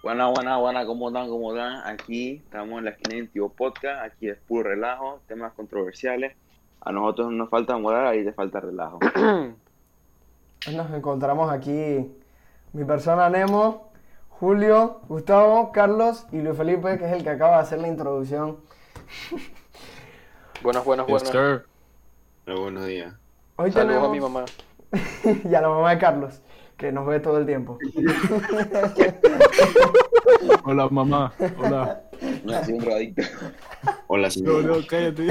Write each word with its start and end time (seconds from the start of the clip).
Buena, 0.00 0.28
buena, 0.28 0.58
buena, 0.58 0.86
¿cómo 0.86 1.08
están? 1.08 1.28
¿Cómo 1.28 1.52
están? 1.52 1.84
Aquí 1.84 2.36
estamos 2.44 2.78
en 2.78 2.84
la 2.84 2.90
esquina 2.90 3.16
de 3.32 3.48
Podcast, 3.48 4.04
aquí 4.04 4.28
es 4.28 4.38
puro 4.38 4.70
relajo, 4.70 5.20
temas 5.26 5.52
controversiales. 5.54 6.36
A 6.80 6.92
nosotros 6.92 7.32
nos 7.32 7.50
falta 7.50 7.76
moral, 7.78 8.06
ahí 8.06 8.24
te 8.24 8.32
falta 8.32 8.60
relajo. 8.60 9.00
Nos 10.72 10.90
encontramos 10.92 11.50
aquí 11.52 12.12
mi 12.72 12.84
persona 12.84 13.28
Nemo, 13.28 13.90
Julio, 14.28 15.00
Gustavo, 15.08 15.72
Carlos 15.72 16.26
y 16.32 16.40
Luis 16.42 16.56
Felipe, 16.56 16.98
que 16.98 17.06
es 17.06 17.12
el 17.12 17.22
que 17.22 17.30
acaba 17.30 17.56
de 17.56 17.62
hacer 17.62 17.80
la 17.80 17.88
introducción. 17.88 18.58
Buenas, 20.62 20.84
buenas, 20.84 21.06
Yes, 21.06 21.12
buenas. 21.12 21.30
sir. 21.30 21.66
Pero 22.44 22.60
buenos 22.62 22.86
días. 22.86 23.14
Hoy 23.56 23.70
Saludos 23.72 23.88
tenemos 23.94 24.08
a 24.08 24.12
mi 24.12 24.20
mamá. 24.20 24.44
y 25.50 25.54
a 25.54 25.60
la 25.60 25.68
mamá 25.68 25.90
de 25.90 25.98
Carlos, 25.98 26.40
que 26.78 26.92
nos 26.92 27.06
ve 27.06 27.20
todo 27.20 27.38
el 27.38 27.46
tiempo. 27.46 27.78
Hola, 30.64 30.88
mamá. 30.88 31.32
Hola. 31.58 32.02
Me 32.44 32.56
ha 32.56 32.64
sido 32.64 32.78
un 32.78 32.84
drogadicto. 32.84 33.22
Hola, 34.06 34.28
No, 34.28 34.30
señor. 34.30 34.64
no, 34.64 34.76
cállate. 34.86 35.26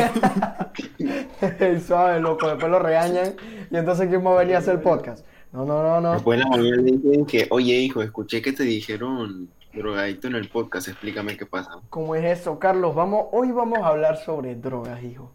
Suave, 1.88 2.20
loco, 2.20 2.48
después 2.50 2.70
lo 2.72 2.80
regañan 2.80 3.36
y 3.72 3.78
entonces 3.78 4.08
¿quién 4.10 4.26
va 4.26 4.34
a 4.34 4.38
venir 4.40 4.56
a 4.56 4.60
hacer 4.60 4.76
el 4.76 4.82
podcast? 4.82 5.26
No, 5.54 5.64
no, 5.66 5.82
no, 5.82 6.02
no. 6.02 6.14
Después 6.14 6.38
la 6.40 6.48
mañana 6.48 6.76
le 6.82 6.92
dicen 6.92 7.26
que, 7.26 7.48
oye, 7.50 7.74
hijo, 7.76 8.02
escuché 8.02 8.42
que 8.42 8.52
te 8.52 8.64
dijeron 8.64 9.50
drogadicto 9.74 10.28
en 10.28 10.36
el 10.36 10.50
podcast, 10.50 10.90
explícame 10.90 11.38
qué 11.38 11.46
pasa. 11.46 11.80
¿Cómo 11.90 12.16
es 12.16 12.40
eso, 12.40 12.60
Carlos? 12.60 12.94
Vamos, 12.94 13.28
hoy 13.32 13.52
vamos 13.52 13.80
a 13.80 13.88
hablar 13.88 14.18
sobre 14.18 14.56
drogas, 14.56 15.02
hijo. 15.04 15.32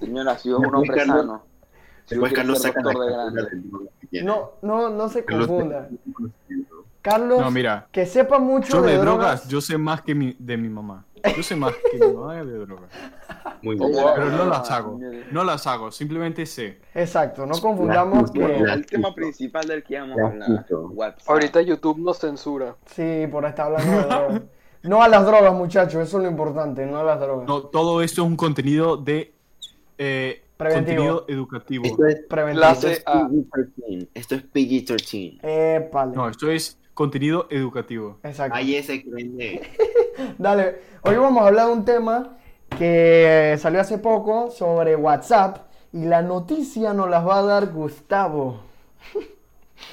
Señora, 0.00 0.36
si 0.38 0.48
es 0.50 0.54
un 0.56 0.74
hombre 0.74 1.04
sano. 1.04 1.42
Después 2.08 2.32
Carlos 2.32 2.62
saca 2.62 2.80
la 2.82 3.30
de. 4.10 4.22
No, 4.22 4.52
no, 4.62 4.88
no 4.90 5.08
se 5.08 5.24
Carlos 5.24 5.46
confunda. 5.46 5.88
Carlos, 7.02 7.40
No, 7.40 7.50
mira. 7.50 7.86
que 7.92 8.06
sepa 8.06 8.38
mucho 8.38 8.72
Yo 8.78 8.82
de, 8.82 8.92
de 8.92 8.98
drogas. 8.98 9.18
drogas, 9.44 9.48
yo 9.48 9.60
sé 9.60 9.78
más 9.78 10.02
que 10.02 10.14
mi, 10.14 10.34
de 10.38 10.56
mi 10.56 10.68
mamá. 10.68 11.04
Yo 11.36 11.42
sé 11.42 11.56
más 11.56 11.72
que 11.90 11.98
mi 11.98 12.12
mamá 12.12 12.34
de 12.44 12.58
drogas. 12.58 12.90
Muy 13.62 13.76
Oh, 13.80 13.88
bien. 13.88 14.04
Pero 14.14 14.30
no 14.30 14.42
Ah, 14.44 14.46
las 14.46 14.70
hago. 14.70 14.98
mire. 14.98 15.24
No 15.30 15.44
las 15.44 15.66
hago, 15.66 15.90
simplemente 15.90 16.44
sé. 16.46 16.80
Exacto, 16.94 17.46
no 17.46 17.58
confundamos 17.60 18.34
La- 18.34 18.46
que... 18.46 18.60
la- 18.60 18.74
El 18.74 18.86
tema 18.86 19.14
principal 19.14 19.66
del 19.66 19.82
que 19.84 19.98
vamos 19.98 20.18
a. 20.18 20.64
WhatsApp. 20.92 21.28
Ahorita 21.30 21.60
YouTube 21.62 21.98
nos 21.98 22.18
censura. 22.18 22.76
Sí, 22.86 23.26
por 23.30 23.44
estar 23.46 23.66
hablando 23.66 23.90
de 23.92 24.04
drogas. 24.04 24.42
No 24.82 25.02
a 25.02 25.08
las 25.08 25.26
drogas, 25.26 25.52
muchachos, 25.54 26.06
eso 26.06 26.18
es 26.18 26.24
lo 26.24 26.30
importante, 26.30 26.86
no 26.86 26.98
a 26.98 27.04
las 27.04 27.18
drogas. 27.20 27.46
No, 27.48 27.62
todo 27.62 28.00
esto 28.02 28.22
es 28.22 28.28
un 28.28 28.36
contenido 28.36 28.96
de 28.96 29.32
eh, 29.98 30.44
Preventivo. 30.58 30.96
contenido 30.96 31.24
educativo. 31.28 31.84
Esto 31.84 32.06
es, 32.06 32.20
Preventivo. 32.28 32.66
Esto 32.66 32.88
es 32.88 33.04
PG-13. 33.04 34.08
Esto 34.12 34.34
es 34.34 34.44
PG-13. 34.52 35.38
Épale. 35.42 36.16
No, 36.16 36.28
esto 36.28 36.50
es 36.50 36.76
contenido 36.94 37.46
educativo. 37.48 38.18
Exacto. 38.24 38.56
Ahí 38.56 38.74
ese 38.74 39.04
creen. 39.04 39.60
Dale, 40.38 40.78
hoy 41.02 41.14
vamos 41.14 41.44
a 41.44 41.46
hablar 41.46 41.66
de 41.68 41.72
un 41.72 41.84
tema 41.84 42.36
que 42.76 43.56
salió 43.60 43.80
hace 43.80 43.98
poco 43.98 44.50
sobre 44.50 44.96
WhatsApp 44.96 45.68
y 45.92 46.06
la 46.06 46.22
noticia 46.22 46.92
nos 46.92 47.08
las 47.08 47.24
va 47.24 47.38
a 47.38 47.42
dar 47.42 47.72
Gustavo. 47.72 48.60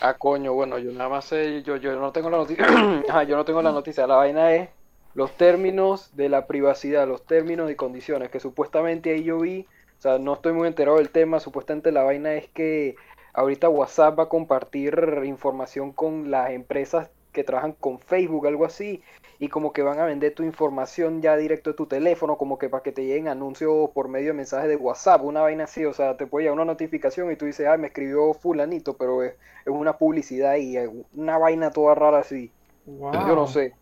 Ah, 0.02 0.16
coño, 0.16 0.54
bueno, 0.54 0.80
yo 0.80 0.92
nada 0.92 1.10
más 1.10 1.26
sé, 1.26 1.62
yo, 1.62 1.78
yo 1.78 1.96
no 2.00 2.12
tengo 2.12 2.32
la 2.32 2.38
noticia. 2.38 2.66
Ajá, 3.08 3.24
yo 3.24 3.38
no 3.38 3.46
tengo 3.46 3.62
la 3.62 3.72
noticia. 3.72 4.08
La 4.08 4.16
vaina 4.16 4.52
es 4.56 4.70
los 5.14 5.32
términos 5.38 6.10
de 6.16 6.28
la 6.28 6.48
privacidad, 6.48 7.08
los 7.08 7.24
términos 7.24 7.70
y 7.70 7.76
condiciones, 7.76 8.32
que 8.32 8.40
supuestamente 8.40 9.14
ahí 9.14 9.24
yo 9.24 9.38
vi, 9.40 9.68
o 9.98 10.02
sea, 10.02 10.18
no 10.20 10.34
estoy 10.34 10.54
muy 10.54 10.68
enterado 10.68 10.98
del 10.98 11.10
tema, 11.10 11.40
supuestamente 11.40 11.92
la 11.92 12.04
vaina 12.04 12.34
es 12.36 12.48
que 12.50 12.96
ahorita 13.34 13.70
WhatsApp 13.70 14.20
va 14.20 14.24
a 14.24 14.30
compartir 14.30 15.22
información 15.26 15.92
con 15.92 16.32
las 16.32 16.52
empresas 16.52 17.10
que 17.32 17.44
trabajan 17.44 17.74
con 17.74 18.00
Facebook, 18.00 18.48
algo 18.48 18.66
así, 18.66 19.04
y 19.40 19.50
como 19.50 19.74
que 19.74 19.82
van 19.82 20.00
a 20.00 20.06
vender 20.06 20.34
tu 20.34 20.44
información 20.44 21.22
ya 21.22 21.36
directo 21.36 21.72
de 21.72 21.76
tu 21.76 21.86
teléfono, 21.86 22.38
como 22.38 22.58
que 22.58 22.70
para 22.70 22.82
que 22.82 22.94
te 22.94 23.06
lleguen 23.06 23.28
anuncios 23.28 23.90
por 23.92 24.08
medio 24.08 24.28
de 24.28 24.34
mensajes 24.34 24.70
de 24.70 24.78
WhatsApp, 24.78 25.22
una 25.24 25.42
vaina 25.42 25.66
así, 25.66 25.84
o 25.86 25.94
sea, 25.94 26.16
te 26.16 26.26
puede 26.28 26.46
llegar 26.46 26.56
una 26.56 26.66
notificación 26.66 27.32
y 27.32 27.36
tú 27.36 27.46
dices, 27.46 27.68
ay, 27.68 27.78
me 27.78 27.88
escribió 27.88 28.34
fulanito, 28.34 28.96
pero 28.96 29.22
es, 29.24 29.34
es 29.34 29.68
una 29.68 29.98
publicidad 29.98 30.56
y 30.56 30.78
es 30.78 30.90
una 31.14 31.38
vaina 31.38 31.72
toda 31.72 31.94
rara 31.96 32.20
así. 32.20 32.52
Wow. 32.86 33.12
Yo 33.28 33.36
no 33.36 33.48
sé. 33.48 33.74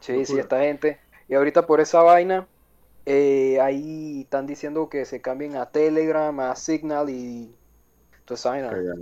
Sí, 0.00 0.24
sí, 0.24 0.38
esta 0.38 0.60
gente. 0.60 0.98
Y 1.28 1.34
ahorita 1.34 1.66
por 1.66 1.80
esa 1.80 2.02
vaina, 2.02 2.46
eh, 3.06 3.60
ahí 3.60 4.22
están 4.22 4.46
diciendo 4.46 4.88
que 4.88 5.04
se 5.04 5.20
cambien 5.20 5.56
a 5.56 5.66
Telegram, 5.70 6.38
a 6.40 6.54
Signal 6.56 7.10
y 7.10 7.54
cagada. 8.70 8.96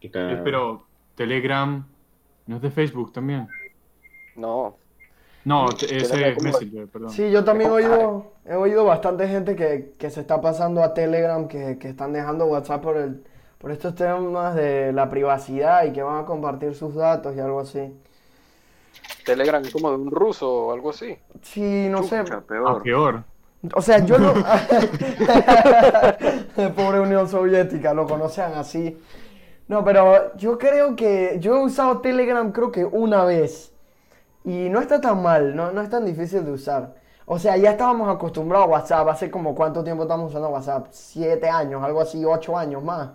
Eh, 0.00 0.40
pero 0.44 0.86
Telegram 1.14 1.86
no 2.46 2.56
es 2.56 2.62
de 2.62 2.70
Facebook 2.70 3.12
también. 3.12 3.48
No, 4.36 4.78
No, 5.44 5.68
ese 5.70 6.30
es 6.30 6.40
Messenger, 6.40 6.88
perdón. 6.88 7.10
Sí, 7.10 7.30
yo 7.30 7.44
también 7.44 7.70
he 7.70 7.74
oído, 7.74 8.32
he 8.44 8.54
oído 8.54 8.84
bastante 8.84 9.28
gente 9.28 9.56
que, 9.56 9.92
que 9.98 10.10
se 10.10 10.20
está 10.20 10.40
pasando 10.40 10.82
a 10.82 10.94
Telegram, 10.94 11.48
que, 11.48 11.78
que 11.78 11.88
están 11.88 12.12
dejando 12.12 12.46
WhatsApp 12.46 12.82
por, 12.82 12.96
el, 12.96 13.24
por 13.58 13.70
estos 13.70 13.94
temas 13.94 14.54
de 14.54 14.92
la 14.92 15.10
privacidad 15.10 15.84
y 15.84 15.92
que 15.92 16.02
van 16.02 16.22
a 16.24 16.26
compartir 16.26 16.74
sus 16.74 16.94
datos 16.94 17.36
y 17.36 17.40
algo 17.40 17.60
así. 17.60 17.92
Telegram 19.24 19.62
es 19.64 19.72
como 19.72 19.90
de 19.90 19.96
un 19.96 20.10
ruso 20.10 20.66
o 20.66 20.72
algo 20.72 20.90
así. 20.90 21.16
Sí, 21.42 21.88
no 21.90 22.02
sé. 22.02 22.18
Chucha, 22.24 22.36
Ah, 22.36 22.42
peor. 22.46 22.82
peor. 22.82 23.24
O 23.74 23.80
sea, 23.80 24.04
yo 24.04 24.18
lo... 24.18 24.34
Pobre 26.76 27.00
Unión 27.00 27.28
Soviética, 27.28 27.94
lo 27.94 28.06
conocían 28.06 28.52
así. 28.54 28.98
No, 29.68 29.82
pero 29.84 30.36
yo 30.36 30.58
creo 30.58 30.94
que... 30.94 31.38
Yo 31.40 31.56
he 31.56 31.64
usado 31.64 32.00
Telegram 32.00 32.52
creo 32.52 32.70
que 32.70 32.84
una 32.84 33.24
vez. 33.24 33.72
Y 34.44 34.68
no 34.68 34.80
está 34.80 35.00
tan 35.00 35.22
mal, 35.22 35.56
no, 35.56 35.72
no 35.72 35.80
es 35.80 35.88
tan 35.88 36.04
difícil 36.04 36.44
de 36.44 36.52
usar. 36.52 36.94
O 37.24 37.38
sea, 37.38 37.56
ya 37.56 37.70
estábamos 37.70 38.14
acostumbrados 38.14 38.66
a 38.66 38.70
WhatsApp. 38.70 39.08
Hace 39.08 39.30
como 39.30 39.54
cuánto 39.54 39.82
tiempo 39.82 40.02
estamos 40.02 40.28
usando 40.30 40.50
WhatsApp. 40.50 40.88
Siete 40.90 41.48
años, 41.48 41.82
algo 41.82 42.02
así, 42.02 42.22
ocho 42.26 42.58
años 42.58 42.84
más. 42.84 43.08
O 43.08 43.12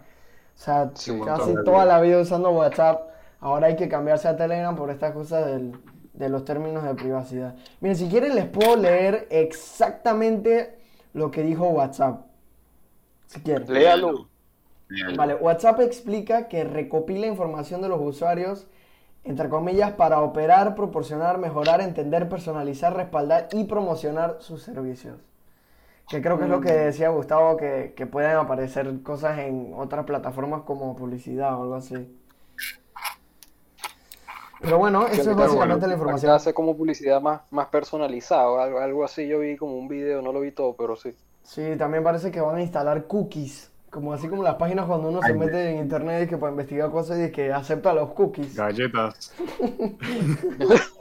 sea, 0.55 0.89
Sí, 0.95 1.19
casi 1.23 1.53
toda 1.63 1.85
la 1.85 2.01
vida 2.01 2.19
usando 2.19 2.49
WhatsApp. 2.49 3.08
Ahora 3.39 3.67
hay 3.67 3.75
que 3.75 3.87
cambiarse 3.87 4.27
a 4.27 4.35
Telegram 4.35 4.75
por 4.75 4.89
estas 4.89 5.13
cosas 5.13 5.45
del- 5.45 5.73
de 6.13 6.29
los 6.29 6.43
términos 6.43 6.83
de 6.83 6.93
privacidad. 6.95 7.55
Miren, 7.79 7.95
si 7.95 8.09
quieren 8.09 8.35
les 8.35 8.45
puedo 8.45 8.75
leer 8.75 9.27
exactamente 9.29 10.77
lo 11.13 11.31
que 11.31 11.43
dijo 11.43 11.67
WhatsApp. 11.69 12.25
Si 13.27 13.41
quieren. 13.41 13.71
Léalo. 13.73 14.27
Vale, 15.15 15.35
WhatsApp 15.35 15.79
explica 15.81 16.47
que 16.47 16.63
recopila 16.63 17.27
información 17.27 17.81
de 17.81 17.89
los 17.89 18.01
usuarios, 18.01 18.67
entre 19.23 19.47
comillas, 19.47 19.91
para 19.91 20.19
operar, 20.21 20.73
proporcionar, 20.75 21.37
mejorar, 21.37 21.79
entender, 21.81 22.27
personalizar, 22.27 22.95
respaldar 22.95 23.47
y 23.51 23.65
promocionar 23.65 24.37
sus 24.39 24.63
servicios. 24.63 25.17
Que 26.09 26.21
creo 26.23 26.39
que 26.39 26.45
es 26.45 26.49
lo 26.49 26.59
que 26.59 26.71
decía 26.73 27.09
Gustavo, 27.09 27.55
que, 27.55 27.93
que 27.95 28.07
pueden 28.07 28.35
aparecer 28.35 29.03
cosas 29.03 29.37
en 29.39 29.73
otras 29.75 30.05
plataformas 30.05 30.61
como 30.63 30.95
publicidad 30.95 31.53
o 31.57 31.61
algo 31.63 31.75
así. 31.75 32.18
Pero 34.61 34.77
bueno, 34.77 35.07
eso 35.07 35.31
es 35.31 35.37
básicamente 35.37 35.87
la 35.87 35.93
información. 35.93 36.31
hace 36.31 36.53
como 36.53 36.75
publicidad 36.75 37.21
más, 37.21 37.41
más 37.49 37.67
personalizada, 37.67 38.63
algo, 38.63 38.79
algo 38.79 39.03
así. 39.05 39.27
Yo 39.27 39.39
vi 39.39 39.55
como 39.55 39.77
un 39.77 39.87
video, 39.87 40.21
no 40.21 40.33
lo 40.33 40.41
vi 40.41 40.51
todo, 40.51 40.75
pero 40.75 40.95
sí. 40.95 41.15
Sí, 41.43 41.75
también 41.77 42.03
parece 42.03 42.29
que 42.31 42.41
van 42.41 42.57
a 42.57 42.61
instalar 42.61 43.05
cookies. 43.05 43.71
Como 43.89 44.13
así 44.13 44.27
como 44.27 44.43
las 44.43 44.55
páginas 44.55 44.85
cuando 44.85 45.09
uno 45.09 45.19
se 45.23 45.33
mete 45.33 45.71
en 45.71 45.79
internet 45.79 46.25
y 46.25 46.27
que 46.27 46.37
para 46.37 46.51
investigar 46.51 46.91
cosas 46.91 47.19
y 47.19 47.31
que 47.31 47.51
acepta 47.51 47.93
los 47.93 48.11
cookies. 48.11 48.55
Galletas. 48.55 49.33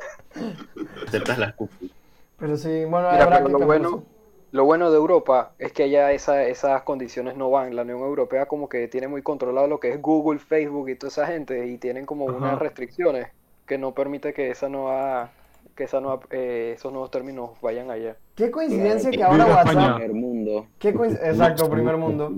Aceptas 1.07 1.39
las 1.39 1.55
cookies. 1.55 1.91
Pero 2.39 2.57
sí, 2.57 2.85
bueno, 2.87 3.11
Mira, 3.11 3.25
habrá 3.25 3.43
pero 3.43 3.47
que 3.47 3.53
lo 3.53 3.67
bueno, 3.67 4.05
lo 4.53 4.65
bueno 4.65 4.91
de 4.91 4.97
Europa 4.97 5.53
es 5.59 5.73
que 5.73 5.83
allá 5.83 6.13
esa, 6.13 6.45
esas 6.45 6.83
condiciones 6.83 7.37
no 7.37 7.51
van. 7.51 7.77
La 7.77 7.83
Unión 7.83 7.99
Europea 7.99 8.47
como 8.47 8.71
que 8.71 8.89
tiene 8.89 9.09
muy 9.09 9.21
controlado 9.23 9.67
lo 9.67 9.81
que 9.81 9.91
es 9.93 10.01
Google, 10.01 10.39
Facebook 10.39 10.89
y 10.89 10.95
toda 10.95 11.09
esa 11.09 11.27
gente 11.27 11.67
y 11.67 11.77
tienen 11.77 12.07
como 12.07 12.25
unas 12.25 12.59
restricciones 12.59 13.29
que 13.69 13.79
no 13.79 13.93
permite 13.95 14.33
que 14.35 14.51
esa 14.51 14.69
nueva, 14.69 15.31
que 15.77 15.85
esa 15.85 16.01
nueva, 16.01 16.21
eh, 16.31 16.73
esos 16.77 16.91
nuevos 16.91 17.11
términos 17.11 17.51
vayan 17.63 17.91
allá. 17.91 18.17
Qué 18.35 18.51
coincidencia 18.51 19.11
que 19.11 19.23
ahora 19.23 19.47
WhatsApp. 19.47 19.67
España. 19.69 19.95
Primer 19.97 20.13
mundo. 20.15 20.67
Qué 20.79 20.89
Exacto, 20.89 21.71
primer 21.71 21.97
mundo. 21.97 22.33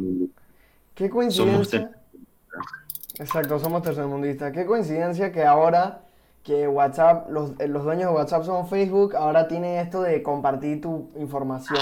Qué 0.94 1.08
Somos 1.08 1.14
coincidencia. 1.14 1.90
Exacto, 3.18 3.58
somos 3.58 3.82
tercermundistas. 3.82 4.52
Qué 4.52 4.66
coincidencia 4.66 5.30
que 5.32 5.44
ahora 5.44 6.00
que 6.42 6.66
WhatsApp, 6.66 7.28
los, 7.30 7.52
eh, 7.60 7.68
los 7.68 7.84
dueños 7.84 8.10
de 8.10 8.16
WhatsApp 8.16 8.44
son 8.44 8.66
Facebook, 8.68 9.14
ahora 9.14 9.46
tienen 9.46 9.78
esto 9.78 10.02
de 10.02 10.22
compartir 10.22 10.80
tu 10.80 11.10
información. 11.16 11.78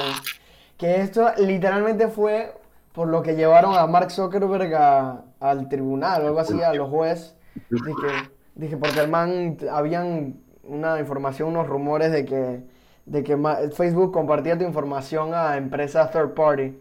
Que 0.76 1.00
esto 1.00 1.28
literalmente 1.38 2.08
fue 2.08 2.52
por 2.92 3.08
lo 3.08 3.22
que 3.22 3.34
llevaron 3.36 3.76
a 3.76 3.86
Mark 3.86 4.10
Zuckerberg 4.10 4.74
a- 4.74 5.22
al 5.40 5.68
tribunal 5.68 6.22
o 6.24 6.26
algo 6.28 6.40
así, 6.40 6.60
a 6.62 6.72
los 6.74 6.90
jueces. 6.90 7.36
Dije, 7.70 8.30
dije, 8.58 8.76
porque 8.76 9.00
el 9.00 9.08
man, 9.08 9.56
habían 9.70 10.40
una 10.64 10.98
información, 10.98 11.48
unos 11.48 11.66
rumores 11.66 12.12
de 12.12 12.24
que, 12.24 12.60
de 13.06 13.24
que 13.24 13.38
Facebook 13.74 14.12
compartía 14.12 14.58
tu 14.58 14.64
información 14.64 15.32
a 15.32 15.56
empresas 15.56 16.10
third 16.10 16.34
party. 16.34 16.74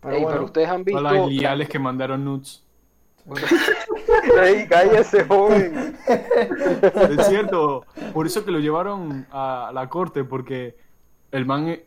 Pero 0.00 0.14
Ey, 0.14 0.22
bueno, 0.22 0.28
pero 0.28 0.44
ustedes 0.44 0.68
han 0.68 0.84
visto. 0.84 1.00
Hola, 1.00 1.26
liales 1.26 1.68
que 1.68 1.78
mandaron 1.78 2.24
nudes. 2.24 2.62
Ey, 4.42 4.66
cállese, 4.68 5.24
joven. 5.24 5.96
Es 6.06 7.26
cierto, 7.26 7.84
por 8.14 8.26
eso 8.26 8.44
que 8.44 8.50
lo 8.50 8.58
llevaron 8.58 9.26
a 9.30 9.70
la 9.74 9.88
corte, 9.88 10.22
porque 10.22 10.76
el 11.32 11.44
man 11.44 11.68
eh, 11.68 11.84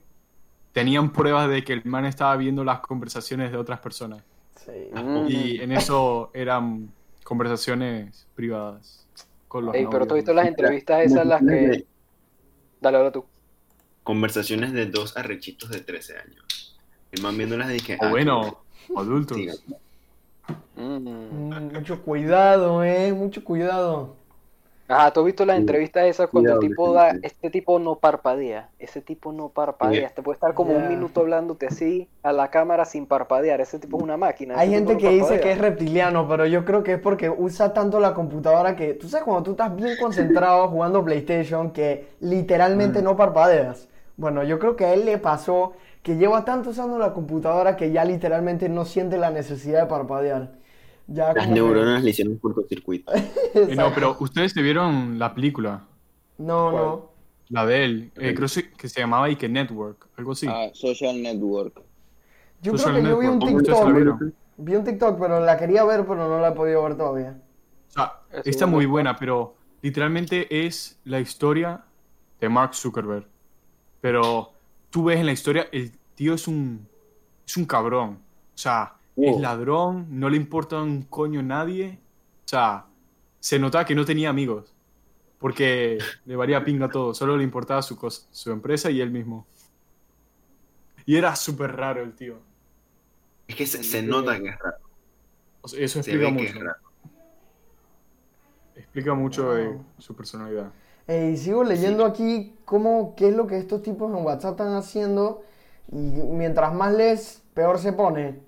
tenían 0.73 1.11
pruebas 1.11 1.49
de 1.49 1.63
que 1.63 1.73
el 1.73 1.85
man 1.85 2.05
estaba 2.05 2.35
viendo 2.35 2.63
las 2.63 2.81
conversaciones 2.81 3.51
de 3.51 3.57
otras 3.57 3.79
personas. 3.79 4.23
Sí. 4.55 4.89
Mm. 4.93 5.25
Y 5.27 5.61
en 5.61 5.71
eso 5.71 6.29
eran 6.33 6.91
conversaciones 7.31 8.27
privadas 8.35 9.07
con 9.47 9.67
los 9.67 9.73
Ey, 9.73 9.87
pero 9.89 10.05
tú 10.05 10.15
has 10.15 10.17
visto 10.17 10.33
las 10.33 10.47
entrevistas 10.47 11.05
esas 11.05 11.25
las 11.25 11.41
que... 11.41 11.85
Dale, 12.81 12.97
ahora 12.97 13.09
tú. 13.09 13.23
Conversaciones 14.03 14.73
de 14.73 14.87
dos 14.87 15.15
arrechitos 15.15 15.69
de 15.69 15.79
13 15.79 16.17
años. 16.17 16.77
El 17.09 17.21
man 17.21 17.37
viéndolas 17.37 17.69
de 17.69 17.79
que. 17.79 17.93
O 17.93 17.99
ah, 18.01 18.09
bueno, 18.09 18.63
adultos. 18.97 19.37
Sí, 19.37 19.47
Mm. 20.75 20.97
Mm, 20.97 21.73
Mucho 21.73 22.01
cuidado, 22.01 22.83
eh, 22.83 23.13
mucho 23.13 23.45
cuidado. 23.45 24.17
Ajá, 24.91 25.11
¿tú 25.11 25.21
has 25.21 25.25
visto 25.25 25.45
las 25.45 25.57
entrevistas 25.57 26.05
esas 26.05 26.29
cuando 26.29 26.53
el 26.53 26.59
tipo 26.59 26.93
da, 26.93 27.15
este 27.21 27.49
tipo 27.49 27.79
no 27.79 27.95
parpadea, 27.95 28.69
ese 28.77 29.01
tipo 29.01 29.31
no 29.31 29.49
parpadea, 29.49 30.09
te 30.09 30.21
puede 30.21 30.35
estar 30.35 30.53
como 30.53 30.73
un 30.73 30.89
minuto 30.89 31.21
hablándote 31.21 31.67
así 31.67 32.09
a 32.23 32.33
la 32.33 32.49
cámara 32.49 32.85
sin 32.85 33.05
parpadear, 33.05 33.61
ese 33.61 33.79
tipo 33.79 33.97
es 33.97 34.03
una 34.03 34.17
máquina. 34.17 34.55
Hay 34.57 34.69
gente 34.69 34.93
no 34.93 34.99
que 34.99 35.09
dice 35.09 35.39
que 35.39 35.51
es 35.53 35.57
reptiliano, 35.57 36.27
pero 36.27 36.45
yo 36.45 36.65
creo 36.65 36.83
que 36.83 36.93
es 36.93 36.99
porque 36.99 37.29
usa 37.29 37.73
tanto 37.73 37.99
la 37.99 38.13
computadora 38.13 38.75
que, 38.75 38.93
tú 38.93 39.07
sabes, 39.07 39.23
cuando 39.23 39.43
tú 39.43 39.51
estás 39.51 39.75
bien 39.75 39.95
concentrado 39.99 40.67
jugando 40.69 41.03
PlayStation, 41.03 41.71
que 41.71 42.07
literalmente 42.19 43.01
no 43.01 43.15
parpadeas. 43.15 43.87
Bueno, 44.17 44.43
yo 44.43 44.59
creo 44.59 44.75
que 44.75 44.85
a 44.85 44.93
él 44.93 45.05
le 45.05 45.17
pasó 45.17 45.73
que 46.03 46.15
lleva 46.15 46.45
tanto 46.45 46.71
usando 46.71 46.97
la 46.97 47.13
computadora 47.13 47.75
que 47.75 47.91
ya 47.91 48.03
literalmente 48.03 48.69
no 48.69 48.85
siente 48.85 49.17
la 49.17 49.29
necesidad 49.29 49.81
de 49.81 49.87
parpadear. 49.87 50.60
Ya 51.13 51.33
Las 51.33 51.47
que- 51.47 51.53
neuronas 51.53 52.03
le 52.03 52.09
hicieron 52.11 52.37
cortocircuito. 52.37 53.11
Eh, 53.53 53.75
no, 53.75 53.91
pero 53.93 54.15
ustedes 54.21 54.53
te 54.53 54.61
vieron 54.61 55.19
la 55.19 55.35
película, 55.35 55.83
No, 56.37 56.71
no. 56.71 57.09
la 57.49 57.65
de 57.65 57.83
él, 57.83 58.11
eh, 58.15 58.33
creo 58.33 58.47
se- 58.47 58.71
que 58.71 58.87
se 58.87 59.01
llamaba 59.01 59.25
Ike 59.27 59.49
Network, 59.49 60.07
algo 60.17 60.31
así. 60.31 60.47
Ah, 60.49 60.69
social 60.73 61.21
network. 61.21 61.81
Yo 62.61 62.71
creo 62.73 62.85
que 62.95 63.03
yo 63.03 63.19
vi 63.19 63.27
un 63.27 63.39
Network, 63.39 63.39
¿cómo 63.41 63.57
ustedes 63.57 63.79
la 63.79 63.93
TikTok. 64.15 64.33
Vi 64.57 64.75
un 64.75 64.83
TikTok, 64.85 65.19
pero 65.19 65.39
la 65.41 65.57
quería 65.57 65.83
ver, 65.83 66.05
pero 66.05 66.29
no 66.29 66.39
la 66.39 66.49
he 66.49 66.51
podido 66.53 66.81
ver 66.83 66.95
todavía. 66.95 67.41
O 67.89 67.91
sea, 67.91 68.13
Eso 68.31 68.41
está 68.49 68.65
es 68.65 68.71
muy 68.71 68.85
buena, 68.85 69.17
pero 69.17 69.55
literalmente 69.81 70.65
es 70.65 70.97
la 71.03 71.19
historia 71.19 71.83
de 72.39 72.47
Mark 72.47 72.73
Zuckerberg. 72.73 73.25
Pero 73.99 74.53
tú 74.89 75.03
ves 75.05 75.19
en 75.19 75.25
la 75.25 75.31
historia, 75.33 75.67
el 75.73 75.91
tío 76.15 76.35
es 76.35 76.47
un, 76.47 76.87
es 77.45 77.57
un 77.57 77.65
cabrón. 77.65 78.19
O 78.55 78.57
sea, 78.57 78.93
es 79.21 79.33
Wow. 79.33 79.39
ladrón, 79.39 80.07
no 80.19 80.29
le 80.29 80.37
importa 80.37 80.81
un 80.81 81.03
coño 81.03 81.39
a 81.41 81.43
nadie. 81.43 81.99
O 82.45 82.47
sea, 82.47 82.85
se 83.39 83.59
notaba 83.59 83.85
que 83.85 83.95
no 83.95 84.05
tenía 84.05 84.29
amigos. 84.29 84.73
Porque 85.39 85.97
le 86.25 86.35
varía 86.35 86.63
pinga 86.63 86.89
todo, 86.89 87.13
solo 87.15 87.35
le 87.37 87.43
importaba 87.43 87.81
su, 87.81 87.97
cos- 87.97 88.27
su 88.31 88.51
empresa 88.51 88.91
y 88.91 89.01
él 89.01 89.11
mismo. 89.11 89.47
Y 91.05 91.15
era 91.17 91.35
súper 91.35 91.75
raro 91.75 92.03
el 92.03 92.13
tío. 92.13 92.39
Es 93.47 93.55
que 93.55 93.65
se, 93.65 93.83
se 93.83 94.03
nota 94.03 94.39
que 94.39 94.49
es 94.49 94.59
raro. 94.59 94.77
O 95.61 95.67
sea, 95.67 95.83
eso 95.83 95.99
explica 95.99 96.27
es 96.27 96.33
mucho. 96.33 96.59
raro. 96.59 96.79
Explica 98.75 99.13
mucho 99.13 99.53
de 99.53 99.77
su 99.97 100.15
personalidad. 100.15 100.71
Eh, 101.07 101.31
y 101.33 101.37
sigo 101.37 101.63
leyendo 101.63 102.05
aquí 102.05 102.55
cómo, 102.65 103.15
qué 103.15 103.29
es 103.29 103.35
lo 103.35 103.47
que 103.47 103.57
estos 103.57 103.81
tipos 103.81 104.15
en 104.15 104.23
WhatsApp 104.25 104.51
están 104.51 104.73
haciendo. 104.75 105.41
Y 105.91 105.95
mientras 105.95 106.73
más 106.73 106.93
lees, 106.93 107.43
peor 107.53 107.79
se 107.79 107.93
pone. 107.93 108.39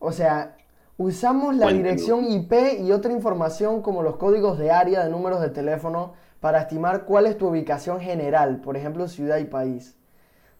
O 0.00 0.10
sea, 0.10 0.56
usamos 0.98 1.54
la 1.54 1.66
dirección 1.68 2.24
IP 2.24 2.80
y 2.80 2.90
otra 2.90 3.12
información 3.12 3.82
como 3.82 4.02
los 4.02 4.16
códigos 4.16 4.58
de 4.58 4.72
área 4.72 5.04
de 5.04 5.10
números 5.10 5.40
de 5.40 5.50
teléfono 5.50 6.14
para 6.40 6.62
estimar 6.62 7.04
cuál 7.04 7.26
es 7.26 7.38
tu 7.38 7.48
ubicación 7.48 8.00
general, 8.00 8.60
por 8.62 8.76
ejemplo, 8.76 9.06
ciudad 9.06 9.36
y 9.38 9.44
país. 9.44 9.96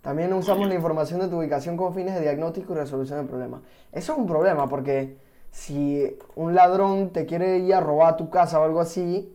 También 0.03 0.33
usamos 0.33 0.69
la 0.69 0.75
información 0.75 1.21
de 1.21 1.29
tu 1.29 1.39
ubicación 1.39 1.77
con 1.77 1.95
fines 1.95 2.15
de 2.15 2.21
diagnóstico 2.21 2.73
y 2.73 2.77
resolución 2.77 3.23
de 3.23 3.29
problemas. 3.29 3.63
Eso 3.93 4.13
es 4.13 4.19
un 4.19 4.27
problema 4.27 4.69
porque 4.69 5.19
si 5.51 6.17
un 6.37 6.55
ladrón 6.55 7.11
te 7.11 7.27
quiere 7.27 7.59
ir 7.59 7.75
a 7.75 7.81
robar 7.81 8.17
tu 8.17 8.31
casa 8.31 8.61
o 8.61 8.65
algo 8.65 8.81
así, 8.81 9.35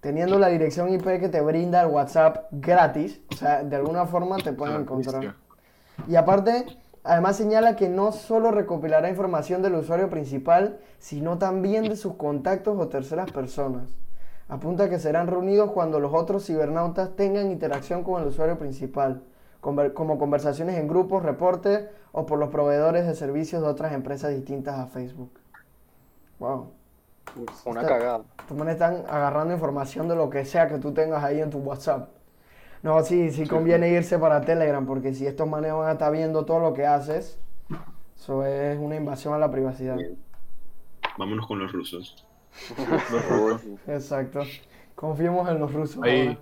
teniendo 0.00 0.38
la 0.38 0.48
dirección 0.48 0.92
IP 0.92 1.04
que 1.20 1.28
te 1.28 1.40
brinda 1.40 1.82
el 1.82 1.88
WhatsApp 1.88 2.46
gratis, 2.50 3.20
o 3.32 3.36
sea, 3.36 3.62
de 3.62 3.76
alguna 3.76 4.06
forma 4.06 4.36
te 4.36 4.52
pueden 4.52 4.76
Ah, 4.76 4.80
encontrar. 4.80 5.34
Y 6.08 6.16
aparte, 6.16 6.66
además 7.04 7.36
señala 7.36 7.76
que 7.76 7.88
no 7.88 8.10
solo 8.12 8.50
recopilará 8.50 9.08
información 9.08 9.62
del 9.62 9.74
usuario 9.76 10.10
principal, 10.10 10.78
sino 10.98 11.38
también 11.38 11.84
de 11.84 11.96
sus 11.96 12.14
contactos 12.14 12.76
o 12.78 12.88
terceras 12.88 13.30
personas. 13.30 13.84
Apunta 14.48 14.90
que 14.90 14.98
serán 14.98 15.26
reunidos 15.28 15.70
cuando 15.70 16.00
los 16.00 16.12
otros 16.12 16.44
cibernautas 16.44 17.14
tengan 17.16 17.50
interacción 17.50 18.02
con 18.02 18.20
el 18.20 18.28
usuario 18.28 18.58
principal, 18.58 19.22
como 19.60 20.18
conversaciones 20.18 20.76
en 20.78 20.88
grupos, 20.88 21.22
reportes 21.22 21.86
o 22.12 22.26
por 22.26 22.38
los 22.38 22.50
proveedores 22.50 23.06
de 23.06 23.14
servicios 23.14 23.62
de 23.62 23.68
otras 23.68 23.92
empresas 23.92 24.30
distintas 24.34 24.78
a 24.78 24.86
Facebook. 24.86 25.30
Wow. 26.38 26.68
Una 27.64 27.80
Está- 27.80 27.92
cagada. 27.98 28.20
Manes 28.54 28.74
están 28.74 29.04
agarrando 29.08 29.54
información 29.54 30.08
de 30.08 30.14
lo 30.14 30.28
que 30.28 30.44
sea 30.44 30.68
que 30.68 30.78
tú 30.78 30.92
tengas 30.92 31.24
ahí 31.24 31.40
en 31.40 31.48
tu 31.50 31.58
WhatsApp. 31.58 32.10
No, 32.84 33.02
sí, 33.02 33.30
sí 33.30 33.46
conviene 33.46 33.88
irse 33.88 34.18
para 34.18 34.42
Telegram, 34.42 34.84
porque 34.84 35.14
si 35.14 35.26
estos 35.26 35.48
manes 35.48 35.72
van 35.72 35.88
a 35.88 35.92
estar 35.92 36.12
viendo 36.12 36.44
todo 36.44 36.60
lo 36.60 36.74
que 36.74 36.84
haces, 36.84 37.38
eso 38.14 38.44
es 38.44 38.78
una 38.78 38.94
invasión 38.94 39.32
a 39.32 39.38
la 39.38 39.50
privacidad. 39.50 39.96
Bien. 39.96 40.18
Vámonos 41.16 41.46
con 41.46 41.60
los 41.60 41.72
rusos. 41.72 42.26
Exacto. 43.86 44.42
Confiemos 44.94 45.48
en 45.48 45.60
los 45.60 45.72
rusos. 45.72 46.02
Ahí. 46.04 46.38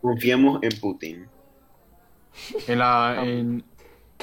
Confiemos 0.00 0.62
en 0.62 0.80
Putin. 0.80 1.28
En 2.66 2.78
la, 2.78 3.22
en, 3.22 3.62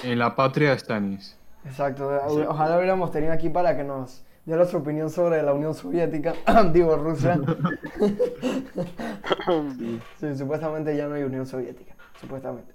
en 0.01 0.17
la 0.17 0.35
patria 0.35 0.71
de 0.71 0.79
Stanis. 0.79 1.37
Exacto. 1.63 2.09
Ojalá 2.49 2.77
hubiéramos 2.77 3.11
tenido 3.11 3.33
aquí 3.33 3.49
para 3.49 3.77
que 3.77 3.83
nos 3.83 4.23
dé 4.51 4.57
nuestra 4.57 4.79
opinión 4.79 5.09
sobre 5.09 5.41
la 5.41 5.53
Unión 5.53 5.73
Soviética, 5.73 6.33
digo 6.73 6.95
Rusia. 6.97 7.39
sí, 10.19 10.37
supuestamente 10.37 10.95
ya 10.95 11.07
no 11.07 11.15
hay 11.15 11.23
Unión 11.23 11.47
Soviética, 11.47 11.95
supuestamente. 12.19 12.71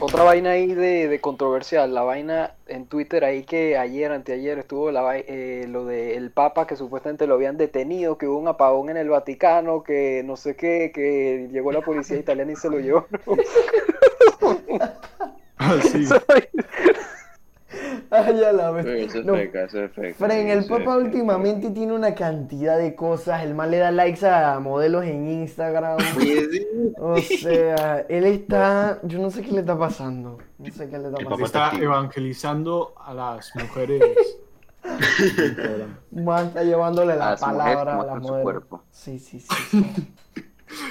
Otra 0.00 0.24
vaina 0.24 0.52
ahí 0.52 0.74
de, 0.74 1.06
de 1.06 1.20
controversial, 1.20 1.94
la 1.94 2.02
vaina 2.02 2.54
en 2.66 2.86
Twitter 2.86 3.24
ahí 3.24 3.44
que 3.44 3.76
ayer, 3.76 4.10
anteayer 4.10 4.58
estuvo 4.58 4.90
la, 4.90 5.16
eh, 5.16 5.66
lo 5.68 5.84
del 5.84 6.30
Papa 6.30 6.66
que 6.66 6.76
supuestamente 6.76 7.26
lo 7.26 7.34
habían 7.34 7.56
detenido, 7.56 8.18
que 8.18 8.26
hubo 8.26 8.38
un 8.38 8.48
apagón 8.48 8.90
en 8.90 8.96
el 8.96 9.08
Vaticano, 9.08 9.82
que 9.82 10.22
no 10.24 10.36
sé 10.36 10.56
qué, 10.56 10.90
que 10.92 11.48
llegó 11.52 11.70
la 11.70 11.82
policía 11.82 12.16
italiana 12.16 12.52
y 12.52 12.56
se 12.56 12.70
lo 12.70 12.80
llevó. 12.80 13.06
Ah, 15.64 15.80
sí. 15.80 16.04
Ay, 18.14 18.38
ya 18.38 18.52
la 18.52 18.70
vez. 18.72 18.84
Eso 18.84 19.20
es 19.20 19.24
No, 19.24 19.34
feca, 19.34 19.64
eso 19.64 19.84
es 19.84 19.92
feca. 19.92 20.26
Fren, 20.26 20.50
el 20.50 20.64
feca. 20.64 20.96
últimamente 20.98 21.70
tiene 21.70 21.94
una 21.94 22.14
cantidad 22.14 22.76
de 22.76 22.94
cosas. 22.94 23.42
El 23.42 23.54
mal 23.54 23.70
le 23.70 23.78
da 23.78 23.90
likes 23.90 24.26
a 24.26 24.60
modelos 24.60 25.04
en 25.04 25.28
Instagram. 25.28 25.96
O 26.98 27.16
sea, 27.18 28.00
él 28.08 28.24
está. 28.24 28.98
Yo 29.02 29.18
no 29.18 29.30
sé 29.30 29.42
qué 29.42 29.52
le 29.52 29.60
está 29.60 29.78
pasando. 29.78 30.38
No 30.58 30.72
sé 30.72 30.90
qué 30.90 30.98
le 30.98 31.08
está 31.08 31.20
El 31.20 31.24
pasando. 31.24 31.30
Papa 31.30 31.44
Está 31.44 31.70
evangelizando 31.78 32.94
a 32.98 33.14
las 33.14 33.54
mujeres. 33.56 34.02
Man 36.10 36.48
está 36.48 36.64
llevándole 36.64 37.16
la 37.16 37.30
mujeres 37.30 37.40
palabra 37.40 38.00
a 38.00 38.04
las 38.04 38.20
cuerpo. 38.20 38.82
Sí, 38.90 39.18
sí, 39.18 39.40
sí. 39.40 39.48
sí. 39.70 40.12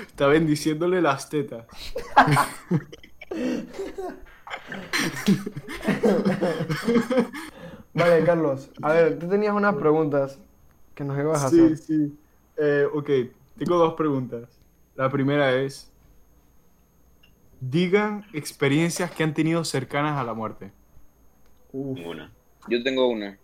Está 0.07 0.25
bendiciéndole 0.27 1.01
las 1.01 1.29
tetas. 1.29 1.65
Vale, 7.93 8.23
Carlos. 8.25 8.69
A 8.81 8.93
ver, 8.93 9.19
tú 9.19 9.27
tenías 9.27 9.53
unas 9.53 9.75
preguntas 9.75 10.39
que 10.95 11.03
nos 11.03 11.17
ibas 11.19 11.43
a 11.43 11.49
Sí, 11.49 11.59
hacer. 11.61 11.77
sí. 11.77 12.17
Eh, 12.57 12.87
ok, 12.91 13.09
tengo 13.57 13.77
dos 13.77 13.93
preguntas. 13.95 14.47
La 14.95 15.09
primera 15.09 15.53
es, 15.55 15.89
digan 17.59 18.25
experiencias 18.33 19.11
que 19.11 19.23
han 19.23 19.33
tenido 19.33 19.63
cercanas 19.63 20.17
a 20.17 20.23
la 20.23 20.33
muerte. 20.33 20.71
Uf, 21.73 21.97
Ninguna. 21.97 22.31
Yo 22.67 22.83
tengo 22.83 23.07
una. 23.07 23.37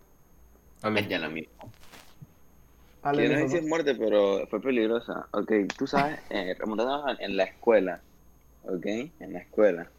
Dale. 0.82 1.00
Es 1.02 1.10
ya 1.10 1.20
la 1.20 1.30
misma. 1.30 1.54
dale, 3.04 3.24
Que 3.24 3.30
no 3.30 3.36
sé 3.40 3.50
si 3.50 3.58
es 3.58 3.66
muerte, 3.68 3.96
pero 3.96 4.46
fue 4.48 4.62
peligrosa. 4.62 5.28
Ok, 5.32 5.52
tú 5.78 5.88
sabes, 5.88 6.20
eh, 6.30 6.56
remontándonos 6.60 7.20
en 7.20 7.36
la 7.38 7.44
escuela. 7.46 8.02
Ok, 8.64 8.86
en 8.86 9.34
la 9.34 9.40
escuela. 9.40 9.90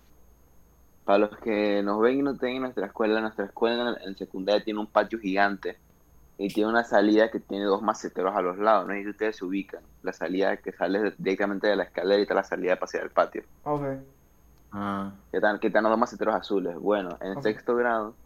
Para 1.08 1.20
los 1.20 1.38
que 1.38 1.82
nos 1.82 2.00
ven 2.00 2.18
y 2.18 2.22
no 2.22 2.36
tienen 2.36 2.60
nuestra 2.62 2.86
escuela, 2.86 3.22
nuestra 3.22 3.46
escuela 3.46 3.96
en 4.04 4.14
secundaria 4.14 4.62
tiene 4.62 4.80
un 4.80 4.92
patio 4.92 5.18
gigante. 5.18 5.80
Y 6.36 6.48
tiene 6.48 6.70
una 6.70 6.84
salida 6.84 7.30
que 7.30 7.40
tiene 7.40 7.64
dos 7.64 7.82
maceteros 7.82 8.36
a 8.36 8.42
los 8.42 8.58
lados. 8.58 8.86
No 8.88 8.94
sé 8.94 9.04
si 9.04 9.10
ustedes 9.10 9.36
se 9.38 9.44
ubican. 9.46 9.82
La 10.02 10.12
salida 10.12 10.58
que 10.58 10.72
sale 10.72 11.14
directamente 11.18 11.66
de 11.68 11.76
la 11.76 11.84
escalera 11.84 12.18
y 12.18 12.22
está 12.22 12.34
la 12.34 12.44
salida 12.44 12.76
para 12.76 12.84
hacia 12.86 13.02
el 13.02 13.10
patio. 13.12 13.44
Ok. 13.64 13.84
Ah, 14.70 15.14
que 15.30 15.38
están, 15.38 15.58
que 15.60 15.68
están 15.68 15.84
los 15.84 15.90
dos 15.90 15.98
maceteros 15.98 16.34
azules. 16.34 16.76
Bueno, 16.76 17.18
en 17.22 17.40
sexto 17.42 17.74
grado 17.74 18.18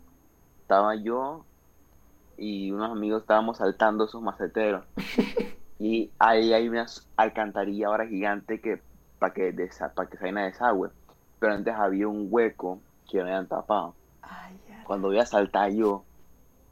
estaba 0.62 0.96
yo 0.96 1.46
y 2.36 2.72
unos 2.72 2.92
amigos 2.92 3.22
estábamos 3.22 3.58
saltando 3.58 4.06
esos 4.06 4.22
maceteros. 4.22 4.86
Y 5.78 6.14
ahí 6.18 6.52
hay 6.52 6.68
una 6.68 6.86
alcantarilla 7.16 7.88
ahora 7.88 8.06
gigante 8.06 8.60
que 8.60 8.82
para 9.18 9.34
que, 9.34 9.52
desa- 9.54 9.92
pa' 9.94 10.08
que 10.08 10.16
salga 10.18 10.42
a 10.42 10.44
desagüe. 10.46 10.90
Pero 11.42 11.54
antes 11.54 11.74
había 11.74 12.06
un 12.06 12.28
hueco 12.30 12.78
que 13.10 13.18
no 13.18 13.24
habían 13.24 13.48
tapado. 13.48 13.96
Ay, 14.22 14.56
ya. 14.68 14.84
Cuando 14.84 15.08
voy 15.08 15.18
a 15.18 15.26
saltar 15.26 15.72
yo, 15.72 16.04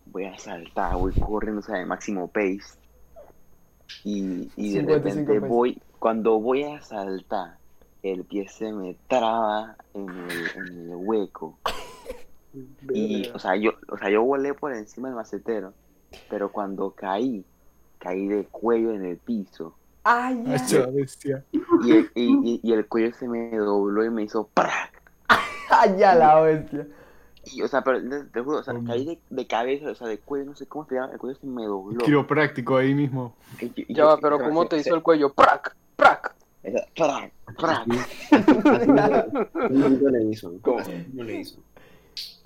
voy 0.06 0.26
a 0.26 0.38
saltar, 0.38 0.94
voy 0.96 1.12
corriendo, 1.14 1.58
o 1.58 1.64
sea, 1.64 1.78
de 1.78 1.86
máximo 1.86 2.28
pace. 2.28 2.78
Y, 4.04 4.48
y 4.54 4.74
de 4.74 4.80
55 4.82 4.92
repente 4.92 5.40
pace. 5.40 5.52
voy, 5.52 5.82
cuando 5.98 6.38
voy 6.38 6.62
a 6.62 6.80
saltar, 6.82 7.58
el 8.04 8.22
pie 8.22 8.46
se 8.46 8.72
me 8.72 8.94
traba 9.08 9.76
en 9.92 10.08
el, 10.08 10.50
en 10.54 10.90
el 10.90 10.94
hueco. 10.94 11.58
Y, 12.94 13.28
o 13.28 13.38
sea, 13.38 13.54
yo, 13.56 13.72
o 13.88 13.96
sea, 13.96 14.10
yo 14.10 14.24
volé 14.24 14.54
por 14.54 14.72
encima 14.72 15.08
del 15.08 15.16
macetero, 15.16 15.72
pero 16.28 16.50
cuando 16.50 16.90
caí, 16.90 17.44
caí 17.98 18.26
de 18.26 18.44
cuello 18.44 18.92
en 18.92 19.04
el 19.04 19.18
piso. 19.18 19.76
Ay, 20.04 20.34
bestia. 20.46 21.44
Y 21.84 21.92
el, 21.92 22.10
y, 22.14 22.38
y- 22.42 22.60
y 22.62 22.72
el 22.72 22.86
cuello 22.86 23.14
se 23.14 23.28
me 23.28 23.56
dobló 23.56 24.04
y 24.04 24.10
me 24.10 24.22
hizo 24.22 24.48
¡prac! 24.54 24.90
Ay, 25.70 25.96
ya 25.98 26.14
la 26.14 26.40
bestia. 26.40 26.86
Y, 27.44 27.62
o 27.62 27.68
sea, 27.68 27.82
pero 27.82 28.00
te, 28.02 28.24
te 28.24 28.40
juro, 28.40 28.58
o 28.58 28.62
sea, 28.62 28.74
caí 28.86 29.04
de, 29.06 29.18
de 29.30 29.46
cabeza, 29.46 29.90
o 29.90 29.94
sea, 29.94 30.06
de 30.08 30.18
cuello, 30.18 30.46
no 30.46 30.54
sé 30.54 30.66
cómo 30.66 30.86
se 30.86 30.94
llama, 30.96 31.12
el 31.12 31.18
cuello 31.18 31.38
se 31.40 31.46
me 31.46 31.64
dobló. 31.64 32.04
Quiropráctico 32.04 32.76
ahí 32.76 32.94
mismo. 32.94 33.34
Y 33.60 33.66
yo- 33.68 33.72
y 33.88 33.94
Ya 33.94 34.04
va, 34.04 34.18
pero 34.18 34.38
se- 34.38 34.44
¿cómo 34.44 34.62
se- 34.64 34.68
te 34.68 34.76
se- 34.82 34.88
hizo 34.88 34.96
el 34.96 35.02
cuello? 35.02 35.32
¡Prac! 35.32 35.74
¡Prac! 35.96 36.34
¡prac! 36.94 37.32
¡prac! 37.58 37.86
¿Cómo 39.52 40.08
le 40.10 40.24
hizo? 40.24 40.52
¿Cómo? 40.60 40.82
¿Cómo 40.82 41.22
le 41.24 41.40
hizo? 41.40 41.58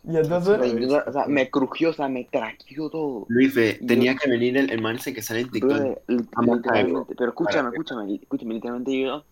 Y 0.04 0.16
entonces, 0.16 1.02
O 1.06 1.12
sea, 1.12 1.26
me 1.26 1.50
crujió, 1.50 1.90
o 1.90 1.92
sea, 1.92 2.08
me 2.08 2.24
traqueó 2.24 2.90
todo. 2.90 3.26
Luis, 3.28 3.54
Fe, 3.54 3.80
tenía 3.86 4.14
que 4.14 4.28
venir 4.28 4.56
el, 4.56 4.70
el 4.70 4.80
man 4.82 4.96
ese 4.96 5.14
que 5.14 5.22
sale 5.22 5.40
en 5.40 5.50
TikTok. 5.50 5.70
Brother, 5.70 6.02
li- 6.08 6.28
Vamos 6.34 6.50
a 6.50 6.56
literalmente, 6.56 7.14
pero 7.16 7.30
escúchame, 7.30 7.68
escúchame, 7.70 8.14
escúchame, 8.14 8.54
literalmente 8.54 9.00
yo 9.00 9.24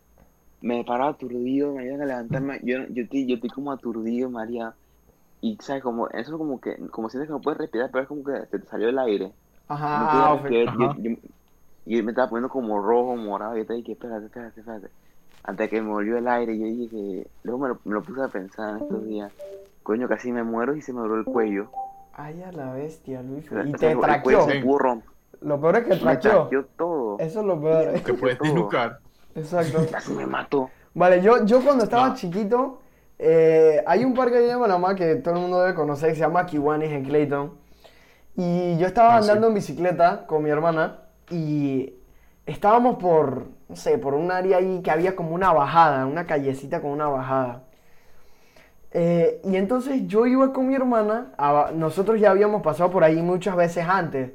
me 0.61 0.85
paraba 0.85 1.11
aturdido, 1.11 1.75
me 1.75 1.87
iban 1.87 2.03
a 2.03 2.07
levantarme, 2.07 2.61
yo, 2.65 2.79
yo, 2.91 3.03
estoy, 3.05 3.27
yo 3.29 3.35
estoy 3.37 3.51
como 3.51 3.73
aturdido, 3.73 4.31
María, 4.31 4.77
y 5.41 5.57
sabes, 5.61 5.83
como, 5.83 6.09
eso 6.11 6.39
como 6.39 6.61
que, 6.61 6.77
como 6.91 7.09
sientes 7.11 7.29
que 7.29 7.33
no 7.35 7.43
puedes 7.43 7.59
respirar, 7.61 7.91
pero 7.93 8.03
es 8.03 8.09
como 8.09 8.25
que 8.25 8.33
se 8.51 8.59
te 8.61 8.67
salió 8.69 8.89
el 8.91 8.99
aire. 8.99 9.35
Ajá, 9.69 10.35
ah, 10.67 10.97
y 11.85 11.97
yo 11.97 12.05
me 12.05 12.13
estaba 12.13 12.31
poniendo 12.31 12.49
como 12.49 12.81
rojo, 12.81 13.17
morado, 13.17 13.57
y 13.57 13.61
yo 13.61 13.67
te 13.67 13.75
dije, 13.75 13.93
espérate, 13.93 14.27
espérate, 14.27 14.61
espérate. 14.61 14.93
Hasta 15.43 15.69
que 15.69 15.83
me 15.83 15.89
volvió 15.91 16.19
el 16.19 16.29
aire, 16.29 16.59
yo 16.59 16.67
dije 16.67 16.89
que, 16.91 17.31
luego 17.43 17.61
me 17.63 17.69
lo, 17.71 17.81
me 17.85 17.95
lo 17.95 18.03
puse 18.05 18.23
a 18.23 18.29
pensar 18.29 18.71
en 18.71 18.79
estos 18.79 19.05
días, 19.07 19.33
coño, 19.83 20.09
casi 20.09 20.33
me 20.33 20.43
muero 20.43 20.77
y 20.77 20.83
se 20.83 20.93
me 20.93 21.01
dobló 21.01 21.17
el 21.17 21.25
cuello. 21.25 21.69
Ay, 22.15 22.43
a 22.43 22.53
la 22.53 22.73
bestia, 22.73 23.23
Luis. 23.23 23.45
Y 23.51 23.55
o 23.55 23.79
sea, 23.79 23.91
te 23.91 23.97
traqueó. 23.97 24.45
se 24.47 24.61
pudo 24.61 24.79
romper, 24.79 25.09
Lo 25.41 25.61
peor 25.61 25.77
es 25.77 25.83
que 25.85 25.91
me 25.91 25.97
traqueó. 25.97 26.41
traqueó 26.43 26.65
todo, 26.77 27.19
Eso 27.19 27.41
es 27.41 27.47
lo 27.47 27.61
peor. 27.61 28.03
Que 28.03 28.15
puedes 28.15 28.39
desnucar. 28.39 28.99
Exacto. 29.35 29.79
casi 29.91 30.13
me 30.13 30.27
mató. 30.27 30.71
Vale, 30.95 31.23
yo, 31.23 31.45
yo 31.47 31.63
cuando 31.63 31.85
estaba 31.85 32.09
No. 32.11 32.15
chiquito, 32.15 32.81
eh, 33.19 33.83
hay 33.87 34.05
un 34.05 34.13
parque 34.15 34.37
allá 34.39 34.53
en 34.55 34.61
Panamá 34.61 34.95
que 34.95 35.15
todo 35.17 35.35
el 35.37 35.41
mundo 35.41 35.61
debe 35.63 35.75
conocer, 35.75 36.11
que 36.11 36.17
se 36.17 36.21
llama 36.21 36.45
Kiwanis 36.45 36.91
en 36.91 37.05
Clayton. 37.05 37.53
Y 38.37 38.77
yo 38.79 38.87
estaba 38.87 39.17
Ah, 39.17 39.23
sí. 39.23 39.29
andando 39.29 39.49
en 39.49 39.55
bicicleta 39.55 40.27
con 40.27 40.43
mi 40.43 40.51
hermana 40.51 40.99
y 41.31 41.95
estábamos 42.47 42.97
por, 42.97 43.45
no 43.69 43.77
sé, 43.77 43.97
por 43.99 44.15
un 44.15 44.31
área 44.31 44.59
ahí 44.59 44.81
que 44.83 44.91
había 44.91 45.17
como 45.17 45.35
una 45.35 45.53
bajada, 45.53 46.05
una 46.07 46.27
callecita 46.27 46.81
con 46.81 46.91
una 46.91 47.09
bajada. 47.09 47.63
Eh, 48.95 49.41
y 49.45 49.57
entonces 49.57 50.07
yo 50.07 50.27
iba 50.27 50.53
con 50.53 50.67
mi 50.69 50.75
hermana, 50.75 51.33
a- 51.39 51.71
nosotros 51.75 52.21
ya 52.21 52.31
habíamos 52.31 52.63
pasado 52.63 52.91
por 52.91 53.05
ahí 53.05 53.23
muchas 53.23 53.57
veces 53.57 53.87
antes, 53.89 54.33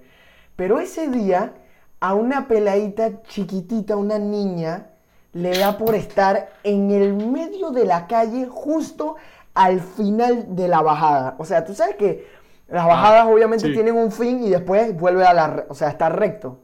pero 0.56 0.80
ese 0.80 1.08
día 1.10 1.54
a 2.00 2.16
una 2.16 2.48
peladita 2.48 3.22
chiquitita, 3.24 3.96
una 3.96 4.18
niña, 4.20 4.88
le 5.34 5.58
da 5.58 5.78
por 5.78 5.94
estar 5.94 6.50
en 6.64 6.90
el 6.92 7.14
medio 7.14 7.70
de 7.72 7.86
la 7.86 8.08
calle 8.08 8.48
justo 8.50 9.18
al 9.54 9.80
final 9.82 10.56
de 10.56 10.68
la 10.68 10.82
bajada. 10.82 11.36
O 11.38 11.46
sea, 11.46 11.64
tú 11.64 11.74
sabes 11.76 11.96
que 11.96 12.28
las 12.68 12.86
bajadas 12.86 13.28
obviamente 13.28 13.68
sí. 13.68 13.74
tienen 13.74 13.96
un 13.96 14.12
fin 14.12 14.44
y 14.44 14.50
después 14.50 14.98
vuelve 14.98 15.26
a 15.26 15.34
la, 15.34 15.66
o 15.70 15.76
sea, 15.76 15.90
está 15.90 16.10
recto. 16.10 16.60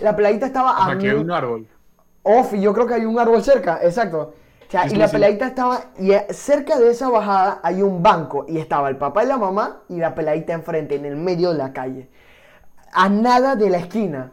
La 0.00 0.16
peladita 0.16 0.46
estaba 0.46 0.86
a 0.86 0.98
que 0.98 1.10
hay 1.10 1.16
un 1.16 1.30
árbol. 1.30 1.66
Off, 2.22 2.54
yo 2.54 2.72
creo 2.72 2.86
que 2.86 2.94
hay 2.94 3.04
un 3.04 3.18
árbol 3.18 3.42
cerca, 3.42 3.80
exacto. 3.82 4.34
O 4.68 4.70
sea, 4.70 4.86
y 4.86 4.96
la 4.96 5.08
peladita 5.08 5.46
estaba, 5.46 5.80
y 5.98 6.10
eh, 6.12 6.26
cerca 6.30 6.78
de 6.78 6.90
esa 6.90 7.08
bajada 7.08 7.60
hay 7.62 7.82
un 7.82 8.02
banco, 8.02 8.44
y 8.48 8.58
estaba 8.58 8.88
el 8.88 8.96
papá 8.96 9.22
y 9.22 9.26
la 9.28 9.36
mamá, 9.36 9.82
y 9.88 9.96
la 9.98 10.14
peladita 10.14 10.52
enfrente, 10.54 10.96
en 10.96 11.04
el 11.04 11.16
medio 11.16 11.52
de 11.52 11.58
la 11.58 11.72
calle. 11.72 12.08
A 12.92 13.08
nada 13.08 13.54
de 13.54 13.70
la 13.70 13.78
esquina. 13.78 14.32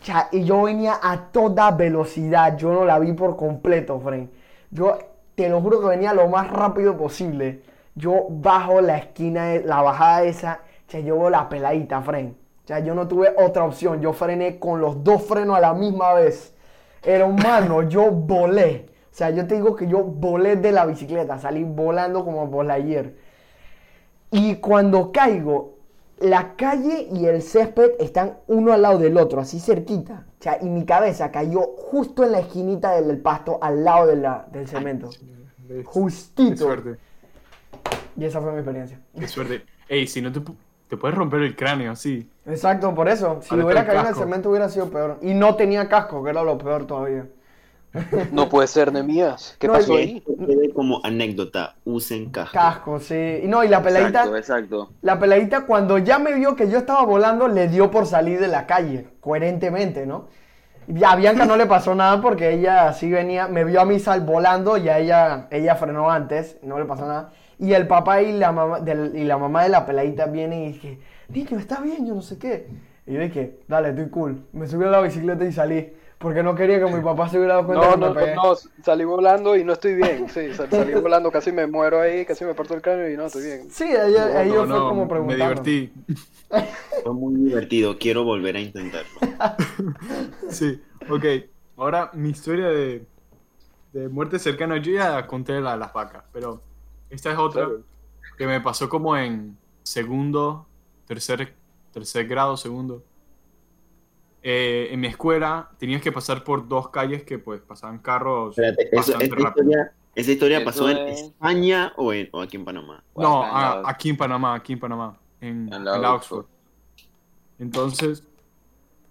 O 0.00 0.04
sea, 0.04 0.28
y 0.32 0.44
yo 0.44 0.62
venía 0.62 0.98
a 1.02 1.30
toda 1.30 1.70
velocidad, 1.70 2.56
yo 2.56 2.72
no 2.72 2.84
la 2.84 2.98
vi 2.98 3.12
por 3.12 3.36
completo, 3.36 4.00
Fren. 4.00 4.30
Yo 4.70 4.98
te 5.34 5.48
lo 5.48 5.60
juro 5.60 5.80
que 5.80 5.86
venía 5.86 6.12
lo 6.12 6.28
más 6.28 6.50
rápido 6.50 6.96
posible. 6.96 7.62
Yo 7.94 8.26
bajo 8.28 8.80
la 8.80 8.98
esquina, 8.98 9.46
de- 9.46 9.62
la 9.64 9.80
bajada 9.82 10.24
esa, 10.24 10.60
o 10.86 10.90
sea, 10.90 11.00
yo 11.00 11.16
veo 11.18 11.30
la 11.30 11.48
peladita, 11.48 12.02
Fren. 12.02 12.36
O 12.64 12.66
sea, 12.66 12.80
yo 12.80 12.94
no 12.94 13.06
tuve 13.06 13.34
otra 13.38 13.64
opción, 13.64 14.00
yo 14.00 14.12
frené 14.12 14.58
con 14.58 14.80
los 14.80 15.04
dos 15.04 15.22
frenos 15.22 15.56
a 15.56 15.60
la 15.60 15.74
misma 15.74 16.12
vez. 16.14 16.54
Hermano, 17.02 17.82
yo 17.82 18.10
volé. 18.10 18.86
O 19.14 19.16
sea, 19.16 19.30
yo 19.30 19.46
te 19.46 19.54
digo 19.54 19.76
que 19.76 19.86
yo 19.86 20.02
volé 20.02 20.56
de 20.56 20.72
la 20.72 20.86
bicicleta, 20.86 21.38
salí 21.38 21.62
volando 21.62 22.24
como 22.24 22.50
por 22.50 22.68
ayer. 22.68 23.14
Y 24.32 24.56
cuando 24.56 25.12
caigo, 25.12 25.76
la 26.18 26.56
calle 26.56 27.06
y 27.12 27.26
el 27.26 27.40
césped 27.40 27.92
están 28.00 28.38
uno 28.48 28.72
al 28.72 28.82
lado 28.82 28.98
del 28.98 29.16
otro, 29.16 29.40
así 29.40 29.60
cerquita. 29.60 30.26
O 30.40 30.42
sea, 30.42 30.58
y 30.60 30.68
mi 30.68 30.84
cabeza 30.84 31.30
cayó 31.30 31.60
justo 31.76 32.24
en 32.24 32.32
la 32.32 32.40
esquinita 32.40 33.00
del, 33.00 33.18
pasto, 33.18 33.60
al 33.62 33.84
lado 33.84 34.08
de 34.08 34.16
la- 34.16 34.48
del 34.50 34.66
cemento. 34.66 35.10
Qué 35.68 35.84
Justito. 35.84 36.64
suerte. 36.64 36.96
Y 38.16 38.24
esa 38.24 38.40
fue 38.40 38.50
mi 38.50 38.58
experiencia. 38.58 38.98
Qué 39.16 39.28
suerte. 39.28 39.64
Ey, 39.88 40.08
si 40.08 40.22
no 40.22 40.32
te, 40.32 40.40
te 40.88 40.96
puedes 40.96 41.16
romper 41.16 41.42
el 41.42 41.54
cráneo 41.54 41.92
así. 41.92 42.28
Exacto, 42.46 42.92
por 42.92 43.08
eso. 43.08 43.38
Si 43.42 43.54
Ahora 43.54 43.64
hubiera 43.66 43.86
caído 43.86 44.02
en 44.02 44.08
el 44.08 44.14
cemento 44.16 44.50
hubiera 44.50 44.68
sido 44.68 44.90
peor. 44.90 45.18
Y 45.22 45.34
no 45.34 45.54
tenía 45.54 45.88
casco, 45.88 46.24
que 46.24 46.30
era 46.30 46.42
lo 46.42 46.58
peor 46.58 46.84
todavía. 46.84 47.28
No 48.32 48.48
puede 48.48 48.66
ser, 48.66 48.92
Nemías. 48.92 49.56
¿Qué 49.58 49.66
No, 49.66 49.74
pasó 49.74 49.96
ahí? 49.96 50.22
Como 50.74 51.00
anécdota, 51.04 51.76
usen 51.84 52.30
casco. 52.30 52.52
Casco, 52.54 52.98
sí. 53.00 53.40
Y 53.44 53.46
no, 53.46 53.62
y 53.62 53.68
la 53.68 53.82
peladita... 53.82 54.20
Exacto, 54.24 54.36
exacto. 54.36 54.92
La 55.02 55.18
peladita 55.18 55.62
cuando 55.66 55.98
ya 55.98 56.18
me 56.18 56.34
vio 56.34 56.56
que 56.56 56.68
yo 56.68 56.78
estaba 56.78 57.04
volando, 57.04 57.46
le 57.48 57.68
dio 57.68 57.90
por 57.90 58.06
salir 58.06 58.40
de 58.40 58.48
la 58.48 58.66
calle, 58.66 59.06
coherentemente, 59.20 60.06
¿no? 60.06 60.26
Y 60.86 61.02
a 61.04 61.14
Bianca 61.16 61.46
no 61.46 61.56
le 61.56 61.66
pasó 61.66 61.94
nada 61.94 62.20
porque 62.20 62.52
ella 62.52 62.92
sí 62.92 63.10
venía, 63.10 63.48
me 63.48 63.64
vio 63.64 63.80
a 63.80 63.84
mí 63.86 63.98
sal 63.98 64.20
volando 64.20 64.76
y 64.76 64.88
a 64.88 64.98
ella, 64.98 65.46
ella 65.50 65.76
frenó 65.76 66.10
antes, 66.10 66.58
no 66.62 66.78
le 66.78 66.84
pasó 66.84 67.06
nada. 67.06 67.32
Y 67.58 67.72
el 67.72 67.86
papá 67.86 68.20
y 68.20 68.32
la 68.36 68.52
mamá, 68.52 68.80
del- 68.80 69.16
y 69.16 69.24
la 69.24 69.38
mamá 69.38 69.62
de 69.62 69.70
la 69.70 69.86
peladita 69.86 70.26
vienen 70.26 70.64
y 70.64 70.66
dije, 70.72 70.98
niño, 71.28 71.58
está 71.58 71.80
bien, 71.80 72.06
yo 72.06 72.14
no 72.14 72.20
sé 72.22 72.38
qué. 72.38 72.68
Y 73.06 73.14
yo 73.14 73.20
dije, 73.20 73.60
dale, 73.68 73.90
estoy 73.90 74.08
cool. 74.10 74.44
Me 74.52 74.66
subí 74.66 74.84
a 74.84 74.88
la 74.88 75.00
bicicleta 75.00 75.44
y 75.44 75.52
salí, 75.52 75.92
porque 76.18 76.42
no 76.42 76.54
quería 76.54 76.78
que 76.78 76.86
mi 76.92 77.02
papá 77.02 77.28
se 77.28 77.38
hubiera 77.38 77.54
dado 77.54 77.66
cuenta 77.66 77.86
No, 77.86 77.92
que 77.92 77.98
me 77.98 78.06
no, 78.08 78.14
pegué. 78.14 78.34
no, 78.36 78.42
no, 78.52 78.56
salí 78.82 79.04
volando 79.04 79.56
y 79.56 79.64
no 79.64 79.72
estoy 79.74 79.94
bien. 79.94 80.28
Sí, 80.28 80.52
sal- 80.54 80.70
salí 80.70 80.94
volando, 81.00 81.30
casi 81.30 81.52
me 81.52 81.66
muero 81.66 82.00
ahí, 82.00 82.24
casi 82.24 82.44
me 82.44 82.54
parto 82.54 82.74
el 82.74 82.82
cráneo 82.82 83.10
y 83.10 83.16
no 83.16 83.26
estoy 83.26 83.42
bien. 83.42 83.70
Sí, 83.70 83.84
ella, 83.84 84.28
No, 84.34 84.40
ellos 84.40 84.68
no, 84.68 84.74
fue 84.76 84.88
como 84.88 85.02
me 85.02 85.08
preguntando. 85.08 85.62
divertí. 85.62 85.92
Fue 87.02 87.12
muy 87.12 87.34
divertido, 87.34 87.98
quiero 87.98 88.24
volver 88.24 88.56
a 88.56 88.60
intentarlo. 88.60 89.10
Sí, 90.50 90.80
ok. 91.10 91.24
Ahora 91.76 92.10
mi 92.14 92.30
historia 92.30 92.68
de, 92.68 93.06
de 93.92 94.08
muerte 94.08 94.38
cercana, 94.38 94.78
yo 94.78 94.92
ya 94.92 95.26
conté 95.26 95.60
la 95.60 95.72
de 95.72 95.78
las 95.78 95.92
vacas, 95.92 96.24
pero 96.32 96.62
esta 97.10 97.32
es 97.32 97.38
otra 97.38 97.64
Claro. 97.66 97.84
que 98.38 98.46
me 98.46 98.60
pasó 98.60 98.88
como 98.88 99.16
en 99.16 99.58
segundo, 99.82 100.70
tercer, 101.06 101.56
tercer 101.92 102.26
grado, 102.26 102.56
segundo. 102.56 103.04
Eh, 104.46 104.88
en 104.92 105.00
mi 105.00 105.06
escuela 105.06 105.70
tenías 105.78 106.02
que 106.02 106.12
pasar 106.12 106.44
por 106.44 106.68
dos 106.68 106.90
calles 106.90 107.22
que 107.24 107.38
pues 107.38 107.62
pasaban 107.62 107.98
carros 108.00 108.58
Espérate, 108.58 108.88
eso, 108.88 108.96
bastante 108.96 109.24
esta, 109.24 109.36
rápido. 109.36 109.64
historia, 109.70 109.92
¿esa 110.14 110.30
historia 110.32 110.56
Eso 110.58 110.64
pasó 110.66 110.90
en 110.90 110.98
es- 110.98 111.20
España 111.22 111.92
o, 111.96 112.12
en- 112.12 112.28
o 112.30 112.42
aquí 112.42 112.56
en 112.58 112.64
Panamá? 112.66 113.02
No, 113.16 113.42
Acá 113.42 113.48
en 113.50 113.56
a- 113.56 113.82
la- 113.82 113.88
aquí 113.90 114.10
en 114.10 114.16
Panamá, 114.18 114.54
aquí 114.54 114.72
en 114.74 114.80
Panamá, 114.80 115.18
en, 115.40 115.72
En 115.72 115.84
la 115.84 115.96
en 115.96 116.02
la 116.02 116.12
Oxford. 116.12 116.40
Oxford. 116.40 116.54
Entonces, 117.58 118.26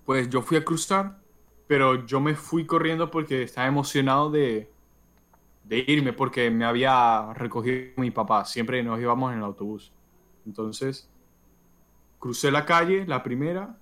pues 0.06 0.30
yo 0.30 0.42
fui 0.44 0.58
a 0.58 0.64
cruzar, 0.64 1.18
pero 1.66 2.06
yo 2.06 2.20
me 2.20 2.36
fui 2.36 2.66
corriendo 2.68 3.10
porque 3.10 3.42
estaba 3.42 3.66
emocionado 3.68 4.30
de, 4.30 4.70
de 5.64 5.84
irme, 5.88 6.14
porque 6.14 6.52
me 6.52 6.66
había 6.66 7.34
recogido 7.34 7.94
mi 7.98 8.12
papá, 8.12 8.46
siempre 8.46 8.84
nos 8.84 9.00
íbamos 9.00 9.32
en 9.32 9.40
el 9.40 9.46
autobús. 9.46 9.92
Entonces, 10.46 11.10
crucé 12.20 12.52
la 12.52 12.66
calle, 12.66 13.06
la 13.08 13.24
primera, 13.24 13.78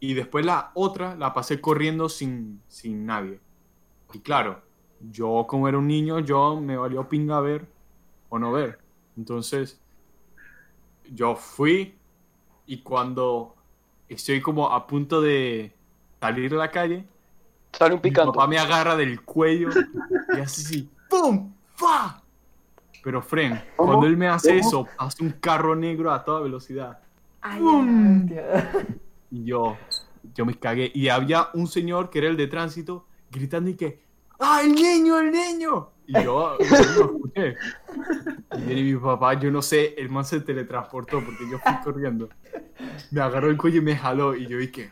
y 0.00 0.14
después 0.14 0.44
la 0.44 0.70
otra 0.74 1.14
la 1.14 1.32
pasé 1.32 1.60
corriendo 1.60 2.08
sin, 2.08 2.62
sin 2.68 3.06
nadie. 3.06 3.38
Y 4.12 4.20
claro, 4.20 4.62
yo 5.00 5.46
como 5.48 5.68
era 5.68 5.78
un 5.78 5.86
niño, 5.86 6.20
yo 6.20 6.60
me 6.60 6.76
valió 6.76 7.08
pinga 7.08 7.40
ver 7.40 7.66
o 8.28 8.38
no 8.38 8.50
ver. 8.52 8.78
Entonces, 9.16 9.80
yo 11.12 11.36
fui 11.36 11.94
y 12.66 12.78
cuando 12.82 13.54
estoy 14.08 14.40
como 14.40 14.70
a 14.70 14.86
punto 14.86 15.20
de, 15.20 15.74
salir 16.20 16.54
a 16.54 16.58
la 16.58 16.70
calle, 16.70 17.04
Sale 17.72 17.94
un 17.94 18.00
mi 18.02 18.10
picante. 18.10 18.32
papá 18.32 18.46
me 18.46 18.58
agarra 18.58 18.96
del 18.96 19.22
cuello 19.22 19.68
y 20.36 20.40
así, 20.40 20.62
sí, 20.62 20.90
¡pum! 21.08 21.52
¡Fa! 21.76 22.20
Pero, 23.02 23.22
Fren, 23.22 23.62
¿Cómo? 23.76 23.92
cuando 23.92 24.06
él 24.06 24.16
me 24.16 24.28
hace 24.28 24.58
¿Cómo? 24.58 24.60
eso, 24.60 24.88
pasa 24.96 25.24
un 25.24 25.30
carro 25.30 25.74
negro 25.74 26.12
a 26.12 26.22
toda 26.24 26.40
velocidad. 26.40 26.98
Ay, 27.40 27.60
¡Bum! 27.60 28.22
hostia. 28.22 28.86
Y 29.30 29.44
yo, 29.44 29.76
yo 30.34 30.44
me 30.44 30.54
cagué. 30.54 30.90
Y 30.94 31.08
había 31.08 31.48
un 31.54 31.66
señor 31.66 32.10
que 32.10 32.18
era 32.18 32.28
el 32.28 32.36
de 32.36 32.46
tránsito 32.46 33.06
gritando 33.30 33.70
y 33.70 33.74
que, 33.74 34.02
¡ah, 34.38 34.60
el 34.62 34.74
niño, 34.74 35.18
el 35.18 35.30
niño! 35.30 35.90
Y 36.06 36.12
yo, 36.14 36.58
yo 36.58 36.66
no 36.68 37.16
escuché. 37.16 37.56
Y 38.68 38.82
mi 38.82 38.96
papá, 38.96 39.34
yo 39.34 39.50
no 39.50 39.62
sé, 39.62 39.94
el 39.96 40.08
man 40.08 40.24
se 40.24 40.40
teletransportó 40.40 41.24
porque 41.24 41.48
yo 41.50 41.58
fui 41.58 41.72
corriendo. 41.84 42.28
Me 43.10 43.20
agarró 43.20 43.48
el 43.48 43.56
cuello 43.56 43.78
y 43.78 43.84
me 43.84 43.96
jaló. 43.96 44.34
Y 44.34 44.46
yo 44.46 44.58
dije. 44.58 44.90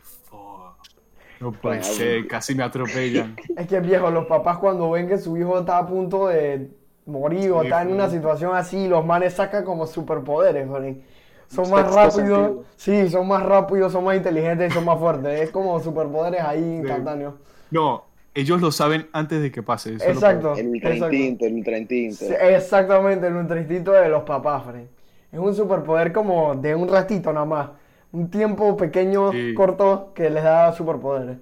No 1.40 1.52
puede 1.52 1.82
ser, 1.82 2.26
casi 2.26 2.54
me 2.54 2.64
atropellan. 2.64 3.37
Es 3.56 3.68
que 3.68 3.78
viejo, 3.80 4.11
los 4.11 4.26
papás 4.26 4.58
cuando 4.58 4.90
ven 4.90 5.08
que 5.08 5.18
su 5.18 5.37
hijo 5.37 5.61
está 5.61 5.78
a 5.78 5.87
punto 5.87 6.28
de 6.28 6.68
morir 7.06 7.52
o 7.52 7.62
está 7.62 7.82
en 7.82 7.92
una 7.92 8.11
situación 8.11 8.54
así, 8.54 8.88
los 8.88 9.04
manes 9.04 9.35
sacan 9.35 9.64
como 9.64 9.87
superpoderes, 9.87 10.68
Fren. 10.68 11.04
Son 11.49 11.71
más 11.71 11.93
rápidos, 11.95 12.67
sí, 12.76 13.09
son 13.09 13.26
más 13.26 13.43
rápidos, 13.43 13.93
son 13.93 14.05
más 14.05 14.17
inteligentes 14.17 14.71
y 14.71 14.75
son 14.75 14.85
más 14.85 14.99
fuertes. 14.99 15.40
Es 15.40 15.50
como 15.50 15.81
superpoderes 15.81 16.40
ahí 16.43 16.62
instantáneos. 16.76 17.35
No, 17.71 18.05
ellos 18.35 18.61
lo 18.61 18.71
saben 18.71 19.09
antes 19.12 19.40
de 19.40 19.50
que 19.50 19.62
pase. 19.62 19.95
eso 19.95 20.05
Exacto. 20.05 20.55
El 20.57 20.69
ultra 20.69 20.90
exacto. 20.95 21.14
instinto, 21.14 21.47
el 21.47 21.55
ultra 21.55 21.78
instinto. 21.78 22.17
Sí, 22.26 22.35
Exactamente, 22.38 23.26
el 23.26 23.35
ultra 23.37 23.59
instinto 23.59 23.93
de 23.93 24.09
los 24.09 24.23
papás, 24.25 24.64
Fren. 24.64 24.88
Es 25.33 25.38
un 25.38 25.55
superpoder 25.55 26.12
como 26.12 26.55
de 26.55 26.75
un 26.75 26.88
ratito 26.88 27.33
nada 27.33 27.47
más. 27.47 27.69
Un 28.12 28.31
tiempo 28.31 28.76
pequeño, 28.76 29.33
Sí. 29.33 29.55
corto, 29.55 30.12
que 30.14 30.31
les 30.31 30.43
da 30.45 30.73
superpoderes. 30.73 31.38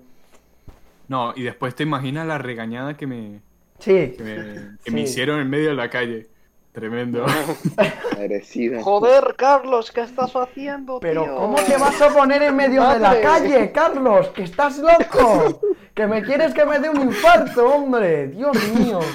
No, 1.08 1.32
y 1.36 1.42
después 1.42 1.74
te 1.74 1.82
imaginas 1.84 2.26
la 2.26 2.38
regañada 2.38 2.96
que 2.96 3.06
me, 3.06 3.40
Sí. 3.78 4.14
que 4.16 4.22
me, 4.24 4.34
que 4.34 4.70
Sí. 4.86 4.90
me 4.92 5.00
hicieron 5.02 5.40
en 5.40 5.50
medio 5.50 5.68
de 5.68 5.74
la 5.74 5.90
calle. 5.90 6.28
Tremendo. 6.76 7.24
Joder, 8.82 9.34
Carlos, 9.38 9.90
¿qué 9.90 10.02
estás 10.02 10.36
haciendo, 10.36 11.00
Pero 11.00 11.22
tío? 11.24 11.36
¿cómo 11.36 11.56
te 11.56 11.74
vas 11.78 11.98
a 12.02 12.10
poner 12.10 12.42
en 12.42 12.54
medio 12.54 12.86
de 12.86 12.98
la 12.98 13.18
calle, 13.22 13.72
Carlos? 13.72 14.28
¡Que 14.28 14.42
estás 14.42 14.78
loco! 14.80 15.58
¡Que 15.94 16.06
me 16.06 16.22
quieres 16.22 16.52
que 16.52 16.66
me 16.66 16.78
dé 16.78 16.90
un 16.90 17.00
infarto, 17.00 17.66
hombre! 17.66 18.26
¡Dios 18.28 18.54
mío! 18.74 18.98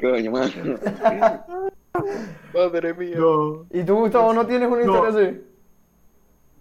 Coño, 0.00 0.30
mano. 0.30 0.52
Madre 2.54 2.94
mía. 2.94 3.16
No. 3.18 3.66
¿Y 3.72 3.82
tú, 3.82 3.96
Gustavo, 3.96 4.32
no 4.34 4.46
tienes 4.46 4.70
una 4.70 4.82
historia 4.82 5.10
No. 5.10 5.18
así? 5.18 5.40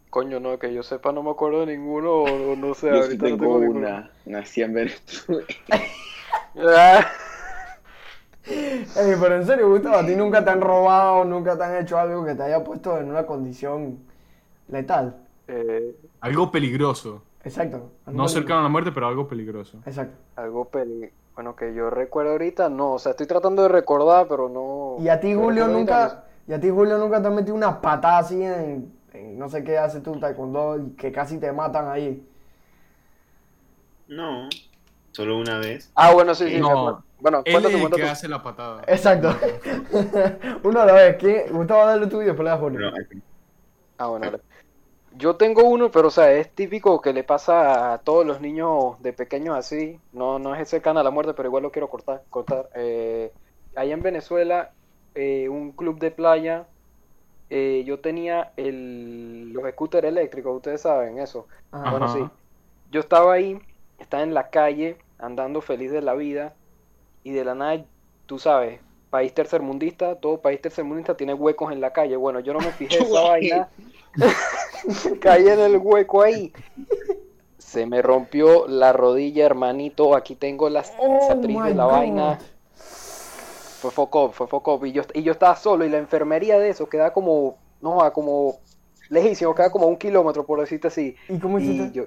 Coño, 0.09 0.39
no, 0.39 0.57
que 0.57 0.73
yo 0.73 0.81
sepa, 0.81 1.11
no 1.11 1.21
me 1.21 1.29
acuerdo 1.29 1.63
de 1.63 1.77
ninguno, 1.77 2.23
o 2.23 2.55
no 2.55 2.73
sé, 2.73 2.87
Yo 2.87 2.93
sí 2.95 3.01
ahorita 3.03 3.29
no 3.29 3.37
tengo 3.37 3.59
ninguno. 3.59 3.79
una. 3.81 4.09
Nací 4.25 4.63
en 4.63 4.73
Venezuela. 4.73 5.45
Ey, 8.45 9.15
pero 9.19 9.35
en 9.35 9.45
serio, 9.45 9.69
Gustavo, 9.69 9.95
¿a 9.97 10.05
ti 10.05 10.15
nunca 10.15 10.43
te 10.43 10.49
han 10.51 10.61
robado, 10.61 11.23
nunca 11.25 11.57
te 11.57 11.63
han 11.63 11.77
hecho 11.77 11.97
algo 11.97 12.25
que 12.25 12.35
te 12.35 12.43
haya 12.43 12.63
puesto 12.63 12.97
en 12.97 13.09
una 13.09 13.25
condición 13.25 13.99
letal? 14.67 15.15
eh, 15.47 15.95
Algo 16.21 16.51
peligroso. 16.51 17.23
Exacto. 17.43 17.91
No 18.07 18.27
cercano 18.27 18.59
a 18.61 18.63
la 18.63 18.69
muerte, 18.69 18.91
pero 18.91 19.07
algo 19.07 19.27
peligroso. 19.27 19.77
Exacto. 19.85 20.15
algo 20.35 20.65
peli... 20.65 21.09
Bueno, 21.35 21.55
que 21.55 21.73
yo 21.73 21.89
recuerdo 21.89 22.33
ahorita, 22.33 22.69
no, 22.69 22.93
o 22.93 22.99
sea, 22.99 23.11
estoy 23.11 23.25
tratando 23.25 23.63
de 23.63 23.69
recordar, 23.69 24.27
pero 24.27 24.49
no... 24.49 25.03
¿Y 25.03 25.09
a 25.09 25.19
ti, 25.19 25.33
Julio, 25.33 25.67
nunca, 25.67 26.25
y 26.47 26.53
a 26.53 26.59
ti, 26.59 26.69
Julio, 26.69 26.99
nunca 26.99 27.19
te 27.21 27.27
han 27.27 27.33
metido 27.33 27.55
una 27.55 27.81
patada 27.81 28.19
así 28.19 28.43
en, 28.43 28.93
en 29.13 29.39
no 29.39 29.49
sé 29.49 29.63
qué 29.63 29.79
hace 29.79 29.99
tú, 30.01 30.19
taekwondo, 30.19 30.77
y 30.77 30.91
que 30.91 31.11
casi 31.11 31.39
te 31.39 31.51
matan 31.51 31.87
ahí? 31.89 32.23
No, 34.07 34.47
solo 35.11 35.37
una 35.39 35.57
vez. 35.57 35.91
Ah, 35.95 36.13
bueno, 36.13 36.35
sí, 36.35 36.49
sí, 36.49 36.59
No. 36.59 37.03
Bueno, 37.23 37.41
Él 37.45 37.65
es 37.65 37.73
el 37.73 37.89
que 37.89 38.03
hace 38.03 38.27
la 38.27 38.43
patada. 38.43 38.83
Exacto. 38.85 39.33
Uno 40.63 40.81
a 40.81 40.85
la 40.85 40.91
vez. 40.91 41.15
¿Quién? 41.15 41.53
Gustavo, 41.53 41.85
dale 41.85 42.07
tú 42.07 42.21
y 42.21 42.25
después 42.25 42.43
le 42.43 42.49
das 42.49 42.59
Julio. 42.59 42.91
Ah, 43.97 44.07
bueno, 44.07 44.25
vale. 44.25 44.43
Yo 45.15 45.37
tengo 45.37 45.63
uno, 45.63 45.89
pero 45.89 46.09
o 46.09 46.11
sea, 46.11 46.33
es 46.33 46.49
típico 46.49 46.99
que 46.99 47.13
le 47.13 47.23
pasa 47.23 47.93
a 47.93 47.99
todos 47.99 48.25
los 48.25 48.41
niños 48.41 49.01
de 49.01 49.13
pequeños 49.13 49.55
así. 49.55 50.01
No, 50.11 50.37
no 50.37 50.53
es 50.53 50.67
cercano 50.67 50.99
a 50.99 51.03
la 51.03 51.11
muerte, 51.11 51.33
pero 51.33 51.47
igual 51.47 51.63
lo 51.63 51.71
quiero 51.71 51.87
cortar. 51.87 52.23
cortar. 52.29 52.67
Eh, 52.75 53.31
allá 53.73 53.93
en 53.93 54.01
Venezuela, 54.01 54.71
eh, 55.15 55.47
un 55.47 55.71
club 55.71 55.99
de 55.99 56.11
playa, 56.11 56.65
eh, 57.49 57.83
yo 57.85 57.99
tenía 58.01 58.51
el, 58.57 59.53
los 59.53 59.63
scooters 59.71 60.07
eléctricos, 60.07 60.57
ustedes 60.57 60.81
saben 60.81 61.19
eso. 61.19 61.47
Ajá. 61.71 61.91
Bueno, 61.91 62.13
sí. 62.13 62.19
Yo 62.91 62.99
estaba 62.99 63.31
ahí, 63.31 63.61
estaba 63.97 64.23
en 64.23 64.33
la 64.33 64.49
calle, 64.49 64.97
andando 65.19 65.61
feliz 65.61 65.89
de 65.89 66.01
la 66.01 66.15
vida, 66.15 66.53
y 67.23 67.31
de 67.31 67.45
la 67.45 67.55
nada, 67.55 67.83
tú 68.25 68.39
sabes, 68.39 68.79
país 69.09 69.33
tercermundista, 69.33 70.15
todo 70.15 70.41
país 70.41 70.61
tercermundista 70.61 71.15
tiene 71.15 71.33
huecos 71.33 71.71
en 71.71 71.81
la 71.81 71.93
calle. 71.93 72.15
Bueno, 72.17 72.39
yo 72.39 72.53
no 72.53 72.59
me 72.59 72.71
fijé 72.73 73.03
esa 73.03 73.21
vaina. 73.21 73.69
Caí 75.21 75.47
en 75.47 75.59
el 75.59 75.77
hueco 75.77 76.21
ahí. 76.21 76.51
Se 77.57 77.85
me 77.85 78.01
rompió 78.01 78.67
la 78.67 78.93
rodilla, 78.93 79.45
hermanito. 79.45 80.15
Aquí 80.15 80.35
tengo 80.35 80.69
la 80.69 80.83
Oh 80.97 81.19
cicatriz 81.19 81.61
my 81.61 81.69
de 81.69 81.73
la 81.75 81.85
God. 81.85 81.91
vaina. 81.91 82.39
Fue 83.79 83.91
foco, 83.91 84.31
fue 84.31 84.47
foco. 84.47 84.85
Y 84.85 84.91
yo, 84.91 85.03
y 85.13 85.23
yo 85.23 85.31
estaba 85.33 85.55
solo, 85.55 85.85
y 85.85 85.89
la 85.89 85.97
enfermería 85.97 86.57
de 86.59 86.69
eso 86.69 86.87
queda 86.87 87.11
como, 87.13 87.57
no, 87.81 88.11
como 88.13 88.59
lejísimo, 89.09 89.53
queda 89.55 89.71
como 89.71 89.87
un 89.87 89.97
kilómetro, 89.97 90.45
por 90.45 90.59
decirte 90.59 90.87
así. 90.87 91.15
¿Y 91.27 91.39
cómo 91.39 91.59
Y 91.59 91.63
hiciste? 91.63 91.91
yo, 91.91 92.05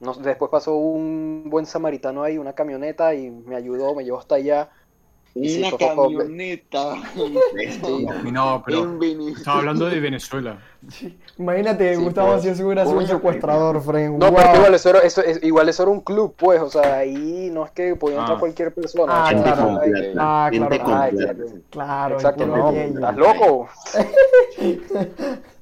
no, 0.00 0.14
después 0.14 0.50
pasó 0.50 0.74
un 0.76 1.44
buen 1.46 1.66
samaritano 1.66 2.22
ahí, 2.22 2.38
una 2.38 2.52
camioneta, 2.54 3.14
y 3.14 3.30
me 3.30 3.54
ayudó, 3.56 3.94
me 3.94 4.04
llevó 4.04 4.18
hasta 4.18 4.34
allá. 4.36 4.70
Y 5.32 5.60
Una 5.60 5.70
poco- 5.70 5.86
camioneta. 5.86 6.94
Sí. 7.14 8.06
No, 8.32 8.62
pero 8.66 8.98
estaba 9.28 9.58
hablando 9.58 9.86
de 9.88 10.00
Venezuela. 10.00 10.58
Imagínate, 11.38 11.94
Sí, 11.94 12.02
Gustavo, 12.02 12.30
pues. 12.32 12.42
si 12.42 12.48
eso 12.48 12.64
hubiera 12.66 12.84
sido 12.84 12.98
un 12.98 13.06
secuestrador, 13.06 13.80
Fren. 13.80 14.18
No, 14.18 14.26
Wow. 14.32 14.36
pero 14.40 14.56
igual 14.56 14.74
eso, 14.74 14.90
era, 14.90 14.98
eso, 15.00 15.22
es- 15.22 15.40
igual 15.44 15.68
eso 15.68 15.84
era 15.84 15.92
un 15.92 16.00
club, 16.00 16.34
pues, 16.36 16.60
o 16.60 16.68
sea, 16.68 16.96
ahí 16.98 17.48
no 17.52 17.64
es 17.64 17.70
que 17.70 17.94
podía 17.94 18.18
entrar 18.18 18.36
Ah. 18.38 18.40
cualquier 18.40 18.74
persona. 18.74 19.12
Ah, 19.28 19.30
claro. 19.30 19.80
Ah, 20.18 20.48
Gente 20.50 20.80
claro. 20.80 20.84
plata. 20.84 21.10
claro. 21.10 21.44
Claro, 21.70 22.14
Exacto, 22.16 22.46
no. 22.46 22.70
¿estás 22.72 23.16
loco? 23.16 23.68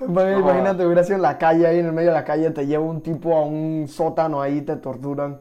Imagínate, 0.00 0.40
Imagínate, 0.40 0.86
hubiera 0.86 1.04
sido 1.04 1.16
en 1.16 1.22
la 1.22 1.38
calle, 1.38 1.66
ahí 1.66 1.78
en 1.78 1.86
el 1.86 1.92
medio 1.92 2.10
de 2.10 2.14
la 2.14 2.24
calle, 2.24 2.50
te 2.50 2.66
lleva 2.66 2.84
un 2.84 3.00
tipo 3.02 3.36
a 3.36 3.44
un 3.44 3.86
sótano 3.88 4.40
ahí, 4.40 4.62
te 4.62 4.76
torturan. 4.76 5.40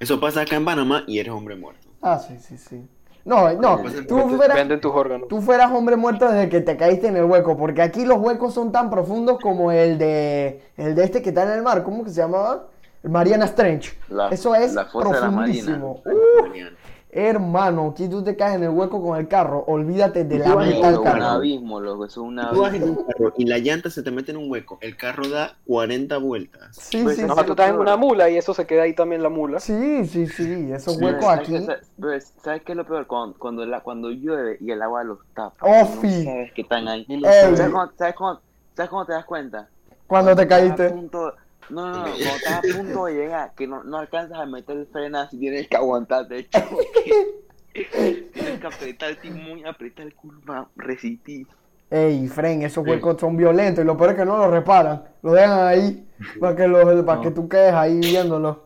Eso 0.00 0.20
pasa 0.20 0.42
acá 0.42 0.56
en 0.56 0.64
Panamá 0.64 1.04
y 1.06 1.18
eres 1.18 1.32
hombre 1.32 1.56
muerto. 1.56 1.86
Ah, 2.02 2.18
sí, 2.18 2.38
sí, 2.38 2.56
sí. 2.58 2.86
No, 3.24 3.50
no, 3.54 3.78
tú 4.06 4.18
fueras, 4.36 4.80
tus 4.80 4.92
órganos. 4.92 5.28
tú 5.28 5.40
fueras 5.40 5.72
hombre 5.72 5.96
muerto 5.96 6.28
desde 6.28 6.50
que 6.50 6.60
te 6.60 6.76
caíste 6.76 7.06
en 7.06 7.16
el 7.16 7.24
hueco, 7.24 7.56
porque 7.56 7.80
aquí 7.80 8.04
los 8.04 8.18
huecos 8.18 8.52
son 8.52 8.70
tan 8.70 8.90
profundos 8.90 9.38
como 9.40 9.72
el 9.72 9.96
de 9.96 10.60
el 10.76 10.94
de 10.94 11.04
este 11.04 11.22
que 11.22 11.30
está 11.30 11.44
en 11.44 11.50
el 11.50 11.62
mar, 11.62 11.82
¿cómo 11.84 12.04
que 12.04 12.10
se 12.10 12.20
llamaba? 12.20 12.66
El 13.02 13.08
Mariana 13.08 13.46
Trench. 13.46 13.96
La- 14.10 14.28
Eso 14.28 14.54
es 14.54 14.74
la 14.74 14.84
fosa 14.84 15.08
de 15.08 15.14
la 15.14 15.20
profundísimo. 15.20 16.02
Marina. 16.04 16.68
Uh, 16.70 16.73
hermano, 17.14 17.90
aquí 17.92 18.08
tú 18.08 18.22
te 18.24 18.36
caes 18.36 18.56
en 18.56 18.64
el 18.64 18.70
hueco 18.70 19.02
con 19.02 19.18
el 19.18 19.28
carro, 19.28 19.64
olvídate 19.66 20.24
de 20.24 20.38
la 20.40 20.46
mitad 20.56 20.58
del 20.64 20.72
Eso 20.78 20.90
es 20.90 20.98
un 20.98 21.04
carro. 21.04 21.24
abismo, 21.24 21.80
loco. 21.80 22.04
Eso 22.06 22.20
es 22.22 22.26
un 22.28 22.36
Tú 22.52 22.60
vas 22.60 22.74
en 22.74 22.82
un 22.82 22.94
carro 23.04 23.32
y 23.36 23.46
la 23.46 23.58
llanta 23.58 23.88
se 23.90 24.02
te 24.02 24.10
mete 24.10 24.32
en 24.32 24.38
un 24.38 24.50
hueco. 24.50 24.78
El 24.80 24.96
carro 24.96 25.28
da 25.28 25.56
40 25.66 26.18
vueltas. 26.18 26.76
Sí, 26.76 27.02
Pues, 27.02 27.16
sí, 27.16 27.22
no, 27.22 27.34
sí. 27.36 27.42
tú 27.46 27.52
estás 27.52 27.70
en 27.70 27.78
una 27.78 27.96
mula 27.96 28.28
y 28.28 28.36
eso 28.36 28.52
se 28.52 28.66
queda 28.66 28.82
ahí 28.82 28.94
también 28.94 29.22
la 29.22 29.28
mula. 29.28 29.60
Sí, 29.60 30.04
sí, 30.06 30.26
sí, 30.26 30.70
esos 30.72 30.96
Sí. 30.96 31.04
huecos 31.04 31.24
¿Sabes 31.24 31.40
aquí. 31.40 31.52
qué- 31.52 31.60
sabes- 31.64 31.86
sabes- 32.00 32.32
¿Sabes 32.42 32.62
qué 32.62 32.72
es 32.72 32.76
lo 32.76 32.84
peor? 32.86 33.06
Cuando, 33.06 33.38
cuando, 33.38 33.64
la, 33.64 33.80
cuando 33.80 34.10
llueve 34.10 34.56
y 34.60 34.70
el 34.70 34.82
agua 34.82 35.04
los 35.04 35.18
tapa. 35.34 35.56
Oh, 35.60 35.84
no 35.94 36.00
sabes 36.02 36.52
que 36.52 36.62
están 36.62 36.88
ahí. 36.88 37.06
Sabes. 37.22 37.58
¿Sabes 37.58 37.70
cómo, 37.72 37.90
sabes, 37.96 38.14
cómo, 38.14 38.40
¿Sabes 38.76 38.90
cómo 38.90 39.06
te 39.06 39.12
das 39.12 39.24
cuenta? 39.24 39.68
Cuando 40.06 40.34
te 40.36 40.42
Estás 40.42 40.58
a 40.58 40.60
caíste. 40.62 40.90
punto- 40.90 41.32
no, 41.70 41.90
no, 41.90 41.96
no, 41.98 42.02
cuando 42.02 42.16
estás 42.16 42.52
a 42.52 42.60
punto 42.76 43.04
de 43.06 43.14
llegar, 43.14 43.54
que 43.54 43.66
no, 43.66 43.84
no 43.84 43.98
alcanzas 43.98 44.38
a 44.38 44.46
meter 44.46 44.76
el 44.76 44.86
freno 44.86 45.18
así, 45.18 45.38
tienes 45.38 45.68
que 45.68 45.76
aguantarte 45.76 46.38
el 46.38 46.50
choque. 46.50 47.44
tienes 48.32 48.60
que 48.60 48.66
apretar 48.66 49.10
el 49.10 49.18
timón, 49.18 49.66
apretar 49.66 50.06
el 50.06 50.14
curva, 50.14 50.68
resistir. 50.76 51.46
Ey, 51.90 52.26
Fren, 52.28 52.62
esos 52.62 52.86
huecos 52.86 53.20
son 53.20 53.36
violentos 53.36 53.84
y 53.84 53.86
lo 53.86 53.96
peor 53.96 54.10
es 54.10 54.16
que 54.16 54.24
no 54.24 54.36
los 54.38 54.50
reparan. 54.50 55.04
Lo 55.22 55.32
dejan 55.32 55.66
ahí 55.66 56.08
para 56.40 56.56
que, 56.56 56.66
los, 56.66 57.04
para 57.04 57.16
No. 57.16 57.22
que 57.22 57.30
tú 57.30 57.48
quedes 57.48 57.74
ahí 57.74 58.00
viéndolo. 58.00 58.64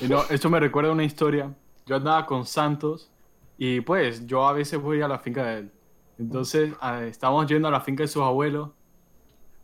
Y 0.00 0.08
no, 0.08 0.22
esto 0.30 0.48
me 0.48 0.58
recuerda 0.58 0.90
a 0.90 0.92
una 0.92 1.04
historia. 1.04 1.52
Yo 1.86 1.96
andaba 1.96 2.26
con 2.26 2.46
Santos 2.46 3.10
y 3.58 3.80
pues 3.82 4.26
yo 4.26 4.46
a 4.46 4.52
veces 4.52 4.80
voy 4.80 5.02
a 5.02 5.08
la 5.08 5.18
finca 5.18 5.44
de 5.44 5.58
él. 5.58 5.70
Entonces 6.18 6.72
ah, 6.80 7.02
estábamos 7.04 7.46
yendo 7.46 7.68
a 7.68 7.70
la 7.70 7.80
finca 7.80 8.02
de 8.02 8.08
sus 8.08 8.22
abuelos 8.22 8.70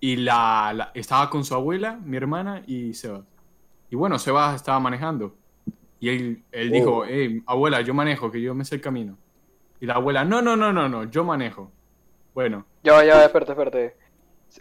y 0.00 0.16
la, 0.16 0.72
la- 0.74 0.90
estaba 0.94 1.30
con 1.30 1.44
su 1.44 1.54
abuela, 1.54 1.98
mi 2.04 2.16
hermana 2.16 2.62
y 2.66 2.94
Sebas. 2.94 3.22
Y 3.90 3.96
bueno, 3.96 4.18
Sebas 4.18 4.54
estaba 4.56 4.78
manejando. 4.80 5.35
Y 6.00 6.09
él, 6.11 6.42
él 6.52 6.70
dijo, 6.70 7.04
hey, 7.06 7.42
abuela, 7.46 7.80
yo 7.80 7.94
manejo, 7.94 8.30
que 8.30 8.40
yo 8.42 8.54
me 8.54 8.64
sé 8.64 8.74
el 8.76 8.80
camino. 8.80 9.16
Y 9.80 9.87
la 9.87 9.94
abuela, 9.94 10.24
no, 10.24 10.42
no, 10.42 10.56
no, 10.56 10.72
no, 10.72 10.88
no, 10.88 11.04
yo 11.04 11.24
manejo. 11.24 11.70
Bueno, 12.35 12.66
Ya, 12.82 12.92
va, 12.92 13.04
ya, 13.04 13.16
va, 13.16 13.24
espérate, 13.24 13.52
espérate. 13.52 13.96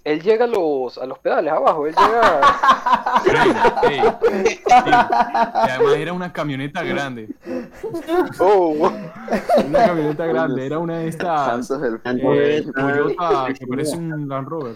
Él 0.03 0.21
llega 0.21 0.45
a 0.45 0.47
los, 0.47 0.97
a 0.97 1.05
los 1.05 1.19
pedales 1.19 1.53
abajo, 1.53 1.85
él 1.87 1.95
llega... 1.95 2.41
Fren, 3.23 3.55
ey, 3.91 4.01
sí. 4.47 4.59
Y 4.67 4.91
además 5.69 5.95
era 5.97 6.13
una 6.13 6.33
camioneta 6.33 6.83
grande. 6.83 7.29
Oh, 8.39 8.69
Una 9.67 9.85
camioneta 9.85 10.25
grande, 10.25 10.65
era 10.65 10.79
una 10.79 10.97
de 10.99 11.07
estas 11.07 11.65
Santos 11.67 11.81
del 11.81 12.01
eh, 12.03 12.65
Toyota 12.75 13.53
que 13.57 13.67
parece 13.67 13.97
un 13.97 14.27
Land 14.27 14.47
Rover. 14.47 14.75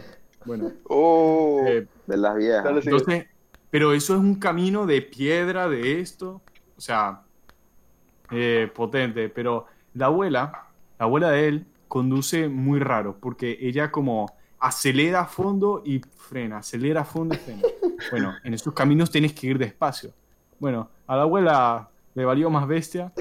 Bueno, 0.50 0.72
oh. 0.90 1.64
eh, 1.68 1.86
de 2.08 2.18
las 2.18 2.36
viejas. 2.36 2.84
Entonces, 2.84 3.28
pero 3.70 3.94
eso 3.94 4.16
es 4.16 4.20
un 4.20 4.34
camino 4.34 4.88
de 4.88 5.04
piedra, 5.04 5.70
de 5.70 6.00
esto, 6.00 6.42
o 6.76 6.82
sea, 6.82 7.22
eh, 8.32 8.68
potente. 8.74 9.30
Pero 9.30 9.68
la 9.94 10.08
abuela, 10.08 10.66
la 10.98 11.06
abuela 11.06 11.30
de 11.30 11.48
él, 11.48 11.66
conduce 11.88 12.50
muy 12.50 12.80
raro, 12.80 13.18
porque 13.20 13.60
ella 13.62 13.92
como 13.92 14.26
acelera 14.60 15.22
a 15.22 15.26
fondo 15.26 15.84
y 15.86 16.00
frena, 16.00 16.58
acelera 16.58 17.02
a 17.02 17.06
fondo 17.06 17.36
y 17.36 17.38
frena. 17.38 17.62
Bueno, 18.12 18.34
en 18.46 18.54
esos 18.54 18.74
caminos 18.74 19.12
tienes 19.12 19.34
que 19.34 19.48
ir 19.48 19.58
despacio. 19.58 20.14
Bueno, 20.58 20.90
a 21.06 21.18
la 21.18 21.24
abuela 21.24 21.90
le 22.16 22.24
valió 22.24 22.50
más 22.50 22.66
bestia 22.66 23.12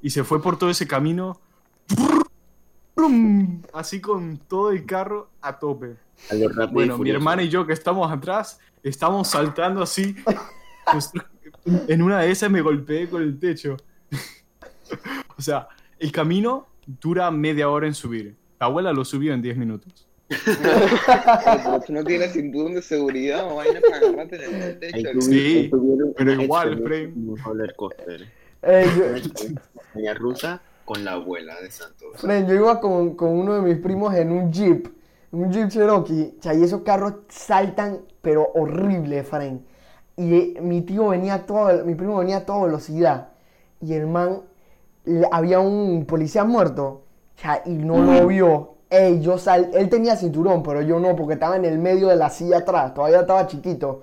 y 0.00 0.10
se 0.10 0.22
fue 0.22 0.40
por 0.40 0.56
todo 0.56 0.70
ese 0.70 0.86
camino, 0.86 1.40
así 3.74 4.00
con 4.00 4.38
todo 4.38 4.70
el 4.70 4.86
carro 4.86 5.28
a 5.42 5.58
tope. 5.58 5.96
A 6.30 6.34
lo 6.34 6.48
rápido 6.48 6.70
Bueno, 6.72 6.98
mi 6.98 7.10
hermana 7.10 7.42
y 7.42 7.48
yo 7.48 7.66
que 7.66 7.72
estamos 7.72 8.10
atrás, 8.12 8.58
estamos 8.82 9.28
saltando 9.28 9.82
así. 9.82 10.14
Nuestro- 10.92 11.24
En 11.88 12.02
una 12.02 12.20
de 12.20 12.30
esas 12.30 12.50
me 12.50 12.60
golpeé 12.60 13.08
con 13.08 13.22
el 13.22 13.38
techo. 13.38 13.76
O 15.38 15.42
sea, 15.42 15.68
el 15.98 16.10
camino 16.12 16.66
dura 17.00 17.30
media 17.30 17.68
hora 17.70 17.86
en 17.86 17.94
subir. 17.94 18.34
La 18.58 18.66
abuela 18.66 18.92
lo 18.92 19.04
subió 19.04 19.32
en 19.32 19.40
10 19.40 19.56
minutos. 19.56 20.06
No 21.88 22.04
tienes 22.04 22.32
cinturón 22.32 22.74
de 22.74 22.82
seguridad 22.82 23.50
o 23.50 23.56
vaina 23.56 23.80
para 23.80 23.96
agarrarte 23.98 24.44
en 24.44 24.54
el 24.62 24.78
techo. 24.78 25.20
Sí, 25.20 25.70
pero 26.16 26.42
igual, 26.42 26.82
Frame. 26.82 27.12
montaña 28.64 30.14
rusa 30.14 30.60
con 30.84 31.04
la 31.04 31.12
abuela 31.12 31.60
de 31.60 31.70
Santos. 31.70 32.08
Fren, 32.20 32.46
yo 32.48 32.54
iba 32.54 32.80
con, 32.80 33.14
con 33.16 33.30
uno 33.30 33.54
de 33.54 33.62
mis 33.62 33.78
primos 33.82 34.14
en 34.14 34.32
un 34.32 34.52
Jeep, 34.52 34.88
un 35.32 35.50
Jeep 35.52 35.68
Cherokee, 35.68 36.34
o 36.38 36.42
sea, 36.42 36.54
y 36.54 36.62
esos 36.64 36.82
carros 36.82 37.14
saltan, 37.28 38.00
pero 38.22 38.48
horrible, 38.54 39.22
Fren. 39.24 39.64
Y 40.16 40.34
eh, 40.34 40.60
mi 40.60 40.82
tío 40.82 41.08
venía 41.08 41.34
a 41.34 41.46
toda, 41.46 41.84
mi 41.84 41.94
primo 41.94 42.18
venía 42.18 42.38
a 42.38 42.46
toda 42.46 42.66
velocidad, 42.66 43.28
y 43.80 43.94
el 43.94 44.06
man, 44.06 44.42
le- 45.04 45.28
había 45.32 45.60
un 45.60 46.04
policía 46.06 46.44
muerto, 46.44 47.02
o 47.36 47.40
sea, 47.40 47.62
y 47.64 47.70
no 47.74 47.98
lo 48.02 48.26
vio. 48.26 48.70
Ey, 48.90 49.20
yo 49.20 49.38
sal, 49.38 49.70
él 49.72 49.88
tenía 49.88 50.16
cinturón, 50.16 50.62
pero 50.64 50.82
yo 50.82 50.98
no, 50.98 51.14
porque 51.14 51.34
estaba 51.34 51.56
en 51.56 51.64
el 51.64 51.78
medio 51.78 52.08
de 52.08 52.16
la 52.16 52.28
silla 52.28 52.58
atrás, 52.58 52.92
todavía 52.92 53.20
estaba 53.20 53.46
chiquito. 53.46 54.02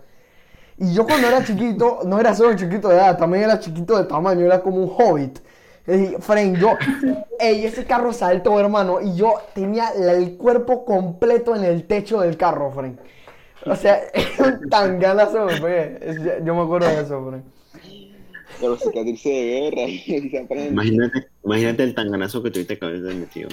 Y 0.78 0.94
yo 0.94 1.08
cuando 1.08 1.28
era 1.28 1.44
chiquito, 1.44 2.00
no 2.06 2.20
era 2.20 2.36
solo 2.36 2.56
chiquito 2.56 2.90
de 2.90 2.96
edad, 2.96 3.18
también 3.18 3.44
era 3.46 3.60
chiquito 3.60 3.98
de 3.98 4.06
tamaño, 4.06 4.46
era 4.46 4.62
como 4.62 4.78
un 4.84 4.92
hobbit. 4.98 5.40
Y, 5.88 6.22
Fren, 6.22 6.56
yo, 6.56 6.74
ey, 7.40 7.66
ese 7.66 7.86
carro 7.86 8.12
saltó, 8.12 8.60
hermano, 8.60 9.00
y 9.00 9.16
yo 9.16 9.36
tenía 9.56 9.92
el 9.92 10.36
cuerpo 10.36 10.84
completo 10.84 11.56
en 11.56 11.64
el 11.64 11.86
techo 11.86 12.20
del 12.20 12.36
carro, 12.36 12.72
Fren. 12.72 13.00
O 13.66 13.76
sea, 13.76 14.02
tan 14.70 15.00
ganazo 15.00 15.46
me 15.46 15.62
pegué. 15.62 16.42
Yo 16.44 16.56
me 16.56 16.62
acuerdo 16.62 16.88
de 16.88 17.02
eso, 17.02 17.26
Fren. 17.30 17.44
Pero 18.60 18.76
cicatrices 18.76 19.24
de 19.24 19.72
guerra 19.72 19.82
y 19.88 20.30
se 20.30 20.40
aprende. 20.40 20.70
Imagínate, 20.70 21.28
imagínate 21.46 21.84
el 21.84 21.96
tanganazo 21.96 22.44
que 22.44 22.52
tuviste 22.52 22.78
cabeza 22.78 23.14
metido. 23.16 23.50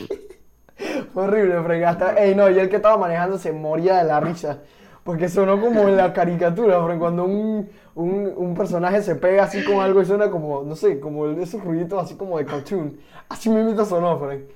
Fue 1.12 1.22
horrible, 1.22 1.62
Fren. 1.62 1.84
Hasta, 1.84 2.16
ey, 2.16 2.34
no, 2.34 2.50
y 2.50 2.58
el 2.58 2.68
que 2.68 2.76
estaba 2.76 2.96
manejando 2.96 3.38
se 3.38 3.52
moría 3.52 3.98
de 3.98 4.04
la 4.04 4.18
risa. 4.18 4.58
Porque 5.04 5.28
sonó 5.28 5.60
como 5.60 5.88
en 5.88 5.96
la 5.96 6.12
caricatura, 6.12 6.82
Fren, 6.84 6.98
cuando 6.98 7.24
un, 7.24 7.68
un, 7.94 8.32
un 8.36 8.54
personaje 8.54 9.02
se 9.02 9.14
pega 9.16 9.44
así 9.44 9.64
con 9.64 9.76
algo 9.80 10.02
y 10.02 10.06
suena 10.06 10.30
como, 10.30 10.62
no 10.62 10.74
sé, 10.76 11.00
como 11.00 11.26
el- 11.26 11.38
esos 11.38 11.62
ruiditos 11.62 12.02
así 12.02 12.16
como 12.16 12.38
de 12.38 12.44
cartoon. 12.46 12.98
Así 13.28 13.50
mismo 13.50 13.84
sonó, 13.84 14.18
Fren. 14.18 14.46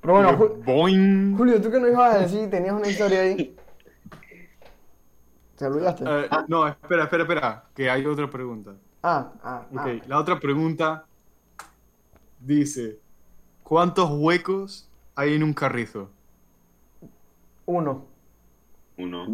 Pero 0.00 0.14
bueno, 0.14 0.38
Ju- 0.38 0.64
Boing. 0.64 1.36
Julio, 1.36 1.60
¿tú 1.60 1.70
qué 1.70 1.80
nos 1.80 1.90
ibas 1.90 2.14
a 2.14 2.18
decir? 2.20 2.48
¿Tenías 2.50 2.74
una 2.74 2.88
historia 2.88 3.20
ahí? 3.20 3.56
¿Te 5.56 5.66
olvidaste? 5.66 6.04
Eh, 6.06 6.28
no, 6.48 6.66
espera, 6.66 7.04
espera, 7.04 7.22
espera, 7.24 7.64
que 7.74 7.90
hay 7.90 8.06
otra 8.06 8.30
pregunta. 8.30 8.74
Ah, 9.02 9.32
ah, 9.42 9.62
ah. 9.76 9.82
Ok, 9.82 10.06
la 10.06 10.18
otra 10.18 10.38
pregunta 10.40 11.04
dice, 12.38 12.98
¿cuántos 13.62 14.10
huecos 14.10 14.88
hay 15.14 15.34
en 15.34 15.42
un 15.42 15.52
carrizo? 15.52 16.10
Uno. 17.66 18.06
Uno. 18.96 19.26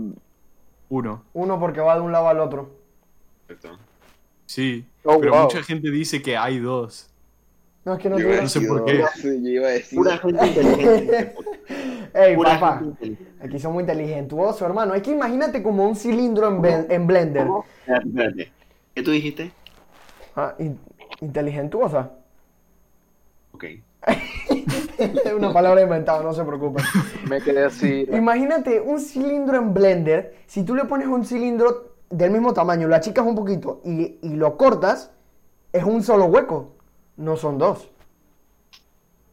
Uno. 0.89 1.23
Uno 1.33 1.61
porque 1.61 1.81
va 1.81 1.95
de 1.97 2.01
un 2.01 2.13
lado 2.13 2.29
al 2.29 2.41
otro. 2.41 2.76
Perfecto. 3.47 3.79
Sí, 4.47 4.85
Oh, 5.05 5.19
pero 5.21 5.33
wow. 5.33 5.43
mucha 5.45 5.63
gente 5.63 5.91
dice 5.91 6.21
que 6.23 6.37
hay 6.37 6.59
dos. 6.59 7.11
No, 7.85 7.95
es 7.95 8.01
que 8.01 8.09
no. 8.11 8.19
No 8.19 8.49
sé 8.49 8.61
por 8.63 8.85
qué. 8.85 9.05
Yo 9.23 9.31
iba 9.33 9.69
a 9.69 9.71
decir 9.71 9.97
Pura 9.97 10.19
gente 10.19 10.47
inteligente. 10.47 11.35
Ey, 12.15 12.35
Pura 12.35 12.59
papá. 12.59 12.79
gente. 13.01 13.17
Aquí 13.41 13.59
somos 13.61 13.81
inteligentuosos, 13.81 14.63
hermano. 14.63 14.95
Es 14.95 15.03
que 15.03 15.13
imagínate 15.13 15.63
como 15.63 15.87
un 15.89 15.95
cilindro 15.95 16.49
en, 16.49 17.07
Blender. 17.07 17.47
Espérate, 17.87 18.09
espérate. 18.09 18.53
¿Qué 18.95 19.03
tú 19.03 19.11
dijiste? 19.13 19.53
Ah, 20.35 20.55
in- 20.59 20.79
inteligentuosa. 21.21 22.11
Ok. 23.53 23.65
Es 24.99 25.33
una 25.37 25.53
palabra 25.53 25.83
inventada, 25.83 26.23
no 26.23 26.33
se 26.33 26.43
preocupen. 26.45 26.85
Me 27.29 27.41
quedé 27.41 27.65
así. 27.65 28.07
Imagínate 28.13 28.81
un 28.81 29.01
cilindro 29.01 29.57
en 29.59 29.73
Blender. 29.75 30.37
Si 30.47 30.65
tú 30.65 30.75
le 30.75 30.85
pones 30.87 31.07
un 31.07 31.25
cilindro 31.25 31.96
del 32.11 32.31
mismo 32.31 32.53
tamaño, 32.53 32.89
lo 32.89 32.97
achicas 32.97 33.27
un 33.27 33.35
poquito 33.35 33.81
y, 33.85 34.19
y 34.23 34.35
lo 34.35 34.57
cortas, 34.57 35.13
es 35.73 35.85
un 35.85 36.03
solo 36.03 36.27
hueco. 36.27 36.73
No 37.17 37.37
son 37.37 37.59
dos. 37.59 37.91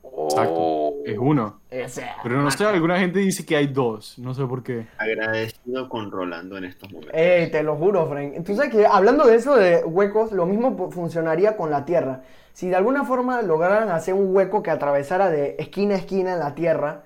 Exacto. 0.03 0.53
Oh. 0.55 0.83
Es 1.05 1.17
uno. 1.17 1.59
Pero 2.23 2.41
no 2.41 2.49
sé, 2.49 2.63
alguna 2.63 2.97
gente 2.97 3.19
dice 3.19 3.45
que 3.45 3.57
hay 3.57 3.67
dos. 3.67 4.17
No 4.19 4.33
sé 4.33 4.45
por 4.45 4.63
qué. 4.63 4.88
Agradecido 4.97 5.89
con 5.89 6.12
Rolando 6.12 6.57
en 6.57 6.63
estos 6.65 6.91
momentos. 6.91 7.15
Ey, 7.15 7.51
te 7.51 7.62
lo 7.62 7.75
juro, 7.75 8.07
Frank. 8.07 8.43
Tú 8.45 8.55
sabes 8.55 8.71
que 8.71 8.86
hablando 8.86 9.25
de 9.25 9.36
eso 9.36 9.55
de 9.55 9.83
huecos, 9.83 10.31
lo 10.31 10.45
mismo 10.45 10.89
funcionaría 10.91 11.57
con 11.57 11.69
la 11.69 11.83
Tierra. 11.83 12.21
Si 12.53 12.69
de 12.69 12.75
alguna 12.75 13.03
forma 13.03 13.41
lograran 13.41 13.89
hacer 13.89 14.13
un 14.13 14.33
hueco 14.33 14.63
que 14.63 14.71
atravesara 14.71 15.29
de 15.29 15.55
esquina 15.59 15.95
a 15.95 15.97
esquina 15.97 16.33
en 16.33 16.39
la 16.39 16.55
Tierra, 16.55 17.03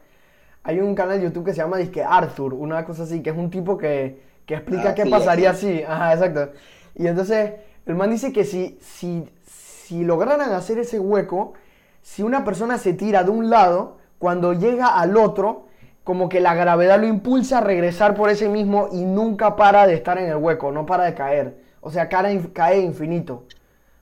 hay 0.63 0.79
un 0.79 0.93
canal 0.93 1.17
de 1.17 1.25
YouTube 1.25 1.45
que 1.45 1.53
se 1.53 1.57
llama 1.57 1.77
Disque 1.77 2.03
Arthur, 2.03 2.53
una 2.53 2.85
cosa 2.85 3.03
así, 3.03 3.23
que 3.23 3.29
es 3.29 3.37
un 3.37 3.49
tipo 3.49 3.77
que, 3.77 4.21
que 4.47 4.55
explica 4.55 4.89
Ah, 4.89 4.95
qué 4.95 5.03
sí, 5.03 5.09
pasaría 5.11 5.51
así. 5.51 5.83
Ajá, 5.83 6.13
exacto. 6.13 6.53
Y 6.95 7.05
entonces, 7.05 7.51
el 7.85 7.93
man 7.95 8.09
dice 8.09 8.33
que 8.33 8.43
si, 8.45 8.79
si, 8.81 9.29
si 9.45 10.03
lograran 10.03 10.51
hacer 10.53 10.79
ese 10.79 10.99
hueco, 10.99 11.53
si 12.01 12.23
una 12.23 12.43
persona 12.43 12.79
se 12.79 12.93
tira 12.93 13.23
de 13.23 13.29
un 13.29 13.49
lado, 13.51 13.97
cuando 14.17 14.53
llega 14.53 14.97
al 14.99 15.15
otro, 15.17 15.67
como 16.03 16.29
que 16.29 16.39
la 16.39 16.55
gravedad 16.55 16.99
lo 16.99 17.05
impulsa 17.05 17.57
a 17.59 17.61
regresar 17.61 18.15
por 18.15 18.29
ese 18.29 18.47
mismo 18.49 18.87
y 18.93 19.03
nunca 19.03 19.55
para 19.57 19.85
de 19.85 19.93
estar 19.93 20.17
en 20.17 20.29
el 20.29 20.37
hueco, 20.37 20.71
no 20.71 20.85
para 20.85 21.03
de 21.03 21.13
caer. 21.13 21.61
O 21.81 21.91
sea, 21.91 22.07
cae, 22.09 22.51
cae 22.53 22.79
infinito. 22.79 23.43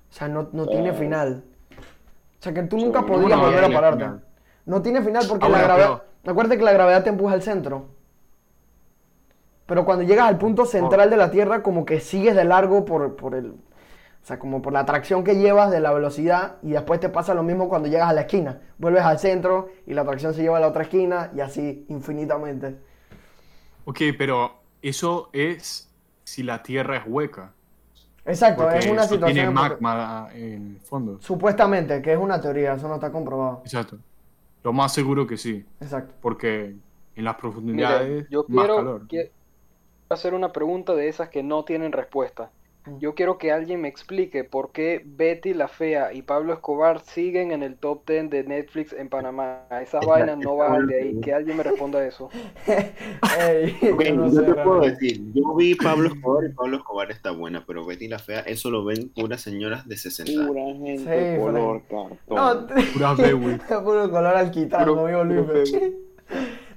O 0.10 0.14
sea, 0.14 0.28
no, 0.28 0.48
no 0.54 0.68
tiene 0.68 0.92
Ah. 0.92 0.94
final. 0.94 1.44
O 2.40 2.44
sea, 2.46 2.54
que 2.54 2.62
tú 2.64 2.78
nunca 2.78 3.00
Sí, 3.00 3.06
podrías 3.08 3.32
no 3.38 3.46
volver 3.46 3.58
a 3.58 3.62
tiene 3.62 3.76
pararte. 3.76 4.04
final. 4.04 4.24
No 4.68 4.82
tiene 4.84 5.02
final 5.02 5.24
porque 5.28 5.46
Ahora, 5.46 5.58
la 5.58 5.64
gravedad... 5.64 5.88
pero- 6.22 6.32
Acuérdate 6.32 6.58
que 6.58 6.64
la 6.64 6.74
gravedad 6.74 7.04
te 7.04 7.10
empuja 7.10 7.34
al 7.34 7.42
centro. 7.42 7.88
Pero 9.66 9.84
cuando 9.86 10.04
llegas 10.04 10.28
al 10.28 10.38
punto 10.38 10.66
central 10.66 11.10
de 11.10 11.18
la 11.18 11.32
Tierra, 11.32 11.64
como 11.64 11.86
que 11.86 12.00
sigues 12.00 12.36
de 12.36 12.44
largo 12.46 12.86
por, 12.86 13.16
por 13.16 13.34
el... 13.36 13.52
O 13.52 14.28
sea, 14.28 14.40
como 14.40 14.62
por 14.62 14.74
la 14.74 14.80
atracción 14.80 15.24
que 15.24 15.36
llevas 15.36 15.70
de 15.70 15.80
la 15.80 15.94
velocidad 15.94 16.56
y 16.64 16.72
después 16.72 17.00
te 17.00 17.10
pasa 17.10 17.36
lo 17.36 17.44
mismo 17.44 17.70
cuando 17.70 17.88
llegas 17.88 18.10
a 18.10 18.14
la 18.14 18.22
esquina. 18.22 18.60
Vuelves 18.80 19.04
al 19.04 19.20
centro 19.20 19.70
y 19.86 19.94
la 19.94 20.02
atracción 20.02 20.34
se 20.34 20.42
lleva 20.42 20.58
a 20.58 20.60
la 20.60 20.68
otra 20.68 20.82
esquina 20.84 21.32
y 21.36 21.42
así 21.42 21.86
infinitamente. 21.90 22.76
Ok, 23.86 24.00
pero 24.18 24.56
eso 24.82 25.30
es 25.32 25.92
si 26.24 26.42
la 26.42 26.64
Tierra 26.64 26.98
es 26.98 27.04
hueca. 27.06 27.52
Exacto, 28.26 28.64
Porque 28.64 28.80
es 28.80 28.88
una 28.88 29.04
eso 29.04 29.14
situación... 29.14 29.34
tiene 29.36 29.48
en- 29.50 29.54
magma 29.54 30.30
en 30.34 30.80
fondo. 30.84 31.18
Supuestamente, 31.22 32.02
que 32.02 32.14
es 32.14 32.18
una 32.20 32.42
teoría, 32.42 32.74
eso 32.74 32.88
no 32.88 32.96
está 32.96 33.12
comprobado. 33.12 33.62
Exacto. 33.64 34.00
Lo 34.64 34.74
más 34.74 34.92
seguro 34.92 35.28
que 35.28 35.38
sí. 35.38 35.64
Exacto. 35.80 36.16
Porque 36.22 36.76
en 37.16 37.24
las 37.24 37.36
profundidades 37.36 38.28
yo 38.32 38.44
más 38.48 38.66
quiero 38.66 38.76
calor. 38.78 39.08
que- 39.08 39.32
hacer 40.10 40.34
una 40.34 40.52
pregunta 40.52 40.94
de 40.96 41.08
esas 41.08 41.30
que 41.30 41.44
no 41.44 41.66
tienen 41.66 41.92
respuesta. 41.92 42.52
Yo 43.00 43.16
quiero 43.16 43.40
que 43.40 43.52
alguien 43.52 43.82
me 43.82 43.88
explique 43.88 44.44
por 44.44 44.72
qué 44.72 45.02
Betty 45.04 45.56
la 45.56 45.68
Fea 45.68 46.14
y 46.14 46.22
Pablo 46.22 46.54
Escobar 46.54 47.00
siguen 47.02 47.52
en 47.52 47.64
el 47.64 47.78
top 47.78 48.08
10 48.08 48.30
de 48.30 48.44
Netflix 48.44 48.94
en 48.94 49.10
Panamá. 49.10 49.64
Esas 49.82 50.06
vainas 50.06 50.38
no 50.38 50.56
van 50.58 50.86
de 50.86 51.02
ahí. 51.02 51.20
Que 51.20 51.34
alguien 51.34 51.58
me 51.58 51.64
responda 51.64 52.06
eso. 52.06 52.30
Ey, 52.68 53.76
yo 53.82 53.96
no 54.16 54.28
yo 54.28 54.32
sé, 54.40 54.44
te 54.44 54.54
puedo 54.54 54.82
decir, 54.82 55.20
yo 55.34 55.56
vi 55.56 55.74
Pablo 55.74 56.10
Escobar 56.10 56.46
y 56.46 56.54
Pablo 56.54 56.78
Escobar 56.78 57.10
está 57.10 57.32
buena, 57.32 57.66
pero 57.66 57.84
Betty 57.88 58.08
la 58.08 58.20
Fea, 58.20 58.42
eso 58.42 58.70
lo 58.70 58.86
ven 58.86 59.10
puras 59.10 59.42
señoras 59.42 59.88
de 59.88 59.98
60 59.98 60.32
años. 60.32 60.48
Pura 60.48 60.62
gente 60.76 61.36
Sí, 61.36 61.42
color 61.42 61.82
No, 61.90 62.08
cartón. 62.28 62.68
te- 62.68 62.84
Pura 62.94 63.14
Bewi. 63.18 63.56
puro 63.84 64.12
color 64.12 64.52
puro 64.52 65.10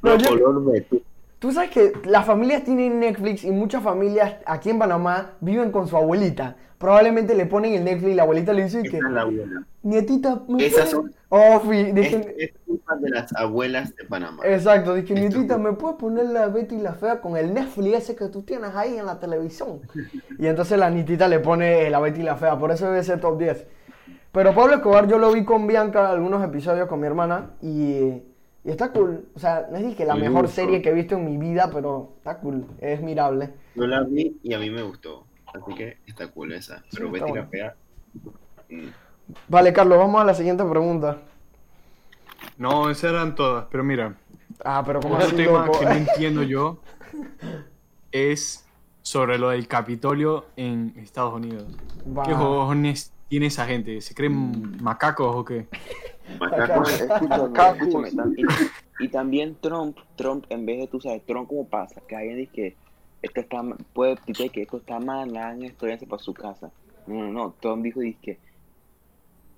No, 0.03 0.17
yo, 0.17 0.29
color 0.31 0.65
Betty. 0.73 1.03
Tú 1.39 1.53
sabes 1.53 1.71
que 1.71 1.93
las 2.05 2.27
familias 2.27 2.65
tienen 2.65 2.99
Netflix 2.99 3.45
y 3.45 3.51
muchas 3.53 3.83
familias 3.83 4.35
aquí 4.45 4.71
en 4.71 4.79
Panamá 4.79 5.33
viven 5.41 5.71
con 5.71 5.87
su 5.87 5.97
abuelita. 5.97 6.57
Probablemente 6.79 7.35
le 7.35 7.47
ponen 7.47 7.75
el 7.75 7.85
Netflix 7.85 8.13
y 8.13 8.15
la 8.15 8.23
abuelita 8.25 8.53
le 8.53 8.65
dice 8.65 8.83
que, 8.83 8.97
es 8.99 9.03
la 9.03 9.23
abuela. 9.23 9.63
nietita, 9.83 10.43
¿me 10.49 10.67
Esas 10.67 10.91
puedes-" 10.91 10.91
son- 10.91 11.15
Oh, 11.31 11.61
fi- 11.61 11.93
dije- 11.93 12.35
es 12.39 12.51
culpa 12.67 12.97
de 12.97 13.11
las 13.11 13.35
abuelas 13.37 13.95
de 13.95 14.05
Panamá. 14.05 14.43
Exacto, 14.47 14.95
dije, 14.95 15.13
Esto- 15.15 15.21
nietita, 15.39 15.59
¿me 15.59 15.73
puedes 15.75 15.97
poner 15.99 16.27
la 16.27 16.47
Betty 16.49 16.77
y 16.77 16.81
la 16.81 16.95
Fea 16.95 17.21
con 17.21 17.37
el 17.37 17.53
Netflix 17.53 17.99
ese 17.99 18.17
que 18.17 18.27
tú 18.29 18.43
tienes 18.43 18.75
ahí 18.75 18.97
en 18.97 19.07
la 19.07 19.21
televisión? 19.21 19.81
Y 20.39 20.47
entonces 20.47 20.79
la 20.79 20.89
nietita 20.91 21.29
le 21.29 21.39
pone 21.41 21.91
la 21.91 22.01
Betty 22.01 22.21
y 22.21 22.25
la 22.25 22.37
Fea, 22.37 22.59
por 22.59 22.71
eso 22.73 22.87
debe 22.87 23.03
ser 23.05 23.21
top 23.21 23.39
10. 23.39 23.67
Pero 24.33 24.55
Pablo 24.55 24.75
Escobar 24.77 25.07
yo 25.09 25.19
lo 25.19 25.33
vi 25.33 25.45
con 25.45 25.67
Bianca 25.67 26.11
algunos 26.11 26.43
episodios 26.45 26.87
con 26.89 27.01
mi 27.01 27.07
hermana 27.07 27.51
y, 27.61 28.23
y 28.65 28.71
está 28.71 28.93
cool. 28.93 29.27
O 29.35 29.39
sea, 29.39 29.67
no 29.71 29.77
es 29.79 29.97
que 29.97 30.05
la 30.05 30.15
Me 30.15 30.23
mejor 30.29 30.43
gustó. 30.43 30.57
serie 30.57 30.83
que 30.83 30.91
he 30.91 30.95
visto 30.95 31.17
en 31.17 31.25
mi 31.25 31.37
vida, 31.37 31.71
pero 31.73 32.13
está 32.19 32.39
cool, 32.39 32.67
es 32.81 33.01
mirable. 33.01 33.51
Yo 33.75 33.87
la 33.87 34.03
vi 34.03 34.39
y 34.43 34.55
a 34.55 34.59
mí 34.59 34.71
me 34.71 34.83
gustó. 34.83 35.25
Así 35.47 35.75
que 35.75 35.99
está 36.07 36.29
cool 36.29 36.53
esa. 36.53 36.83
Pero 36.93 37.07
Sí, 37.07 37.13
Betty 37.13 37.33
la 37.33 37.47
fea. 37.47 37.75
mm, 38.71 38.89
Vale, 39.49 39.73
Carlos, 39.73 39.99
vamos 39.99 40.21
a 40.21 40.25
la 40.25 40.35
siguiente 40.35 40.65
pregunta. 40.65 41.19
No, 42.57 42.91
esas 42.91 43.11
eran 43.13 43.35
todas, 43.35 43.67
pero 43.71 43.85
mira, 43.85 44.17
Ah, 44.65 44.83
pero 44.85 45.01
como 45.01 45.17
otro 45.17 45.35
tema 45.37 45.67
loco? 45.67 45.79
que 45.79 45.85
no 45.85 45.91
entiendo 45.93 46.43
yo 46.43 46.79
es 48.13 48.67
sobre 49.03 49.39
lo 49.39 49.51
del 49.51 49.69
Capitolio 49.69 50.47
en 50.57 50.93
Estados 50.97 51.35
Unidos. 51.35 51.65
Va. 52.17 52.25
¿Qué 52.25 52.33
cojones 52.33 53.13
tiene 53.29 53.47
esa 53.47 53.67
gente? 53.67 54.01
¿Se 54.01 54.15
creen 54.15 54.83
macacos 54.83 55.35
o 55.37 55.45
qué? 55.45 55.67
Macacos. 56.39 57.01
Escúchame, 57.01 57.53
Cactus. 57.53 57.89
escúchame, 57.89 58.11
tam- 58.13 58.35
y, 59.01 59.05
y 59.05 59.09
también 59.09 59.57
Trump, 59.61 59.97
Trump, 60.17 60.45
en 60.51 60.67
vez 60.67 60.79
de 60.81 60.87
tú 60.89 61.01
sabes, 61.01 61.25
Trump 61.27 61.49
como 61.49 61.67
pasa, 61.67 62.01
que 62.07 62.17
alguien 62.17 62.37
dice 62.39 62.53
que 62.53 62.77
esto 63.23 63.41
está 63.41 63.63
puede 63.93 64.17
decir 64.27 64.51
que 64.51 64.63
esto 64.63 64.77
está 64.79 64.99
mal, 65.01 65.37
hagan 65.37 65.63
esto, 65.65 65.87
váyanse 65.87 66.07
para 66.07 66.23
su 66.23 66.35
casa. 66.35 66.71
No, 67.07 67.15
no, 67.25 67.33
no, 67.33 67.55
Trump 67.61 67.83
dijo, 67.83 68.01
dice 68.01 68.19
que 68.23 68.39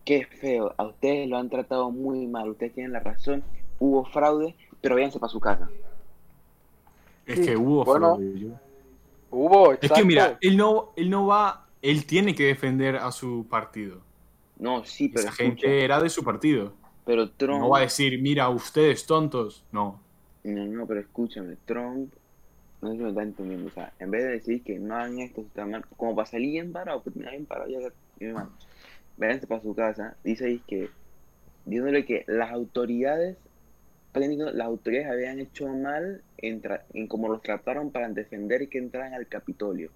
qué 0.05 0.25
feo, 0.25 0.75
a 0.77 0.85
ustedes 0.85 1.29
lo 1.29 1.37
han 1.37 1.51
tratado 1.51 1.91
muy 1.91 2.27
mal, 2.27 2.49
ustedes 2.51 2.73
tienen 2.75 2.93
la 2.93 3.01
razón, 3.01 3.43
hubo 3.79 4.05
fraude, 4.07 4.55
pero 4.81 4.95
váyanse 4.95 5.19
para 5.19 5.31
su 5.31 5.41
casa. 5.41 5.69
Es 7.27 7.39
Sí. 7.41 7.45
que 7.47 7.57
hubo 7.57 7.85
Bueno, 7.85 8.17
fraude, 8.17 8.39
yo- 8.41 8.49
Hubo, 9.33 9.73
Es 9.75 9.93
que 9.93 10.05
mira, 10.05 10.37
él 10.41 10.57
no, 10.57 10.91
él 10.97 11.09
no 11.09 11.27
va, 11.27 11.69
él 11.83 12.05
tiene 12.05 12.35
que 12.35 12.47
defender 12.47 12.97
a 12.97 13.13
su 13.13 13.47
partido. 13.49 14.01
No, 14.61 14.85
sí, 14.85 15.09
pero 15.09 15.29
escucha, 15.29 15.45
gente 15.45 15.85
era 15.85 16.01
de 16.01 16.11
su 16.11 16.23
partido. 16.23 16.75
pero 17.05 17.31
Trump... 17.31 17.61
No 17.61 17.71
va 17.71 17.79
a 17.79 17.83
decir, 17.83 18.21
mira, 18.21 18.49
ustedes 18.51 19.07
tontos. 19.07 19.65
No. 19.73 20.01
No, 20.45 20.65
no, 20.67 20.87
pero 20.87 21.01
escúchame, 21.01 21.57
Trump, 21.65 22.13
no 22.81 22.91
sé 22.91 22.97
si 22.97 23.03
me 23.03 23.09
está 23.11 23.23
entendiendo, 23.23 23.69
o 23.69 23.73
sea, 23.73 23.93
en 23.99 24.11
vez 24.11 24.23
de 24.25 24.31
decir 24.31 24.63
que 24.63 24.79
no 24.79 24.95
hagan 24.97 25.19
esto, 25.19 25.43
está 25.43 25.67
mal, 25.67 25.85
como 25.97 26.15
para 26.15 26.27
salir 26.27 26.53
bien 26.53 26.73
parado, 26.73 27.03
pues 27.03 27.15
bien 27.15 27.45
parado, 27.45 27.69
ya 27.69 27.79
mi 28.19 28.27
hermano, 28.27 28.51
váyanse 29.19 29.47
para 29.47 29.61
su 29.63 29.75
casa, 29.75 30.17
dice 30.25 30.47
ahí 30.47 30.63
que, 30.67 30.89
diciéndole 31.67 32.07
que 32.07 32.25
las 32.27 32.53
autoridades, 32.53 33.37
las 34.15 34.67
autoridades 34.67 35.11
habían 35.11 35.41
hecho 35.41 35.69
mal 35.69 36.23
en, 36.39 36.63
en 36.95 37.07
cómo 37.07 37.29
los 37.29 37.43
trataron 37.43 37.91
para 37.91 38.09
defender 38.09 38.69
que 38.69 38.79
entraran 38.79 39.13
al 39.15 39.27
Capitolio. 39.27 39.91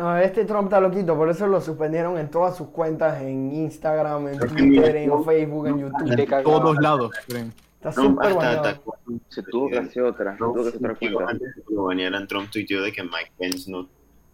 No, 0.00 0.16
este 0.16 0.46
Trump 0.46 0.64
está 0.68 0.80
loquito, 0.80 1.14
por 1.14 1.28
eso 1.28 1.46
lo 1.46 1.60
suspendieron 1.60 2.16
en 2.16 2.30
todas 2.30 2.56
sus 2.56 2.68
cuentas, 2.68 3.20
en 3.20 3.52
Instagram, 3.54 4.28
en 4.28 4.38
Twitter, 4.38 4.96
en 4.96 5.24
Facebook, 5.24 5.66
en 5.66 5.78
YouTube. 5.80 6.10
En 6.18 6.42
todos 6.42 6.76
lados, 6.80 7.12
creen. 7.28 7.52
Está 7.74 7.90
Trump 7.90 8.14
súper 8.22 8.32
hasta 8.32 8.50
atacó. 8.60 8.96
Se 9.28 9.42
tuvo 9.42 9.68
que 9.68 9.78
hacer 9.78 10.02
otra, 10.04 10.36
Trump 10.38 10.54
tuvo 10.54 10.62
que 10.62 10.68
hacer 10.70 10.80
otra 10.80 10.94
tuiteó- 10.94 11.14
cuenta. 11.16 11.32
antes 11.32 11.54
de 11.56 11.62
que 11.62 11.74
lo 11.74 11.84
banearan, 11.84 12.26
Trump 12.28 12.50
tuiteó 12.50 12.82
de 12.82 12.92
que 12.92 13.02
Mike 13.02 13.32
Pence 13.38 13.70
no, 13.70 13.88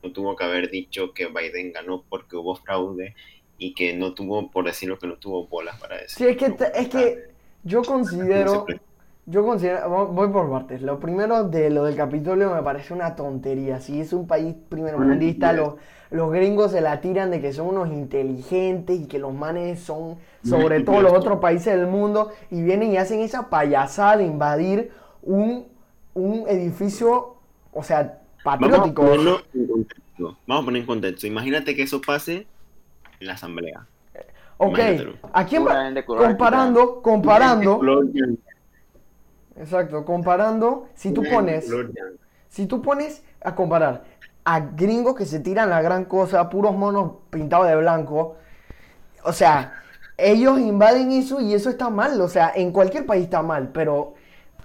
no 0.04 0.12
tuvo 0.12 0.36
que 0.36 0.44
haber 0.44 0.70
dicho 0.70 1.12
que 1.12 1.26
Biden 1.26 1.72
ganó 1.72 2.04
porque 2.08 2.36
hubo 2.36 2.54
fraude 2.54 3.16
y 3.58 3.74
que 3.74 3.92
no 3.96 4.14
tuvo, 4.14 4.48
por 4.52 4.66
decirlo 4.66 4.98
que 5.00 5.08
no 5.08 5.14
tuvo 5.16 5.48
bolas 5.48 5.80
para 5.80 5.98
eso. 5.98 6.14
Sí, 6.18 6.26
es 6.28 6.36
que, 6.36 6.50
te- 6.50 6.80
es 6.80 6.88
que 6.88 7.30
yo 7.64 7.82
considero, 7.82 8.66
yo 9.26 9.44
considero, 9.44 9.88
vo- 9.88 10.06
voy 10.12 10.28
por 10.28 10.50
partes. 10.50 10.82
Lo 10.82 11.00
primero 11.00 11.44
de 11.48 11.70
lo 11.70 11.84
del 11.84 11.96
Capitolio 11.96 12.54
me 12.54 12.62
parece 12.62 12.94
una 12.94 13.16
tontería. 13.16 13.80
Si 13.80 14.00
es 14.00 14.12
un 14.12 14.26
país 14.26 14.54
primermundista, 14.68 15.52
los, 15.52 15.74
los 16.10 16.30
gringos 16.32 16.72
se 16.72 16.80
la 16.80 17.00
tiran 17.00 17.30
de 17.32 17.40
que 17.40 17.52
son 17.52 17.66
unos 17.68 17.88
inteligentes 17.88 19.00
y 19.00 19.06
que 19.06 19.18
los 19.18 19.34
manes 19.34 19.80
son 19.80 20.16
sobre 20.44 20.80
todo 20.80 21.02
los 21.02 21.12
otros 21.12 21.40
países 21.40 21.74
del 21.76 21.88
mundo 21.88 22.30
y 22.50 22.62
vienen 22.62 22.92
y 22.92 22.96
hacen 22.98 23.20
esa 23.20 23.50
payasada 23.50 24.18
de 24.18 24.24
invadir 24.26 24.92
un, 25.22 25.66
un 26.14 26.44
edificio, 26.48 27.34
o 27.72 27.82
sea, 27.82 28.20
Vamos 28.44 28.78
a, 28.78 28.82
patriótico. 28.82 29.02
ponerlo 29.02 29.40
en 29.54 29.66
contexto. 29.66 30.36
Vamos 30.46 30.62
a 30.62 30.64
poner 30.66 30.80
en 30.82 30.86
contexto. 30.86 31.26
Imagínate 31.26 31.74
que 31.74 31.82
eso 31.82 32.00
pase 32.00 32.46
en 33.20 33.26
la 33.26 33.32
asamblea. 33.34 33.86
Ok, 34.58 34.78
Imagínatelo. 34.78 35.12
¿a 35.32 35.44
quién 35.46 35.66
va? 35.66 35.92
Comparando, 36.06 37.02
comparando, 37.02 37.80
exacto, 39.58 40.04
comparando, 40.04 40.88
si 40.94 41.12
tú 41.12 41.22
pones... 41.22 41.70
Si 42.48 42.66
tú 42.66 42.80
pones 42.80 43.22
a 43.42 43.54
comparar 43.54 44.04
a 44.44 44.60
gringos 44.60 45.16
que 45.16 45.26
se 45.26 45.40
tiran 45.40 45.68
la 45.68 45.82
gran 45.82 46.04
cosa, 46.04 46.48
puros 46.48 46.74
monos 46.74 47.12
pintados 47.30 47.66
de 47.66 47.76
blanco, 47.76 48.36
o 49.24 49.32
sea, 49.32 49.82
ellos 50.16 50.58
invaden 50.60 51.10
eso 51.12 51.40
y 51.40 51.52
eso 51.52 51.68
está 51.68 51.90
mal, 51.90 52.20
o 52.20 52.28
sea, 52.28 52.52
en 52.54 52.70
cualquier 52.70 53.04
país 53.04 53.24
está 53.24 53.42
mal, 53.42 53.70
pero 53.74 54.14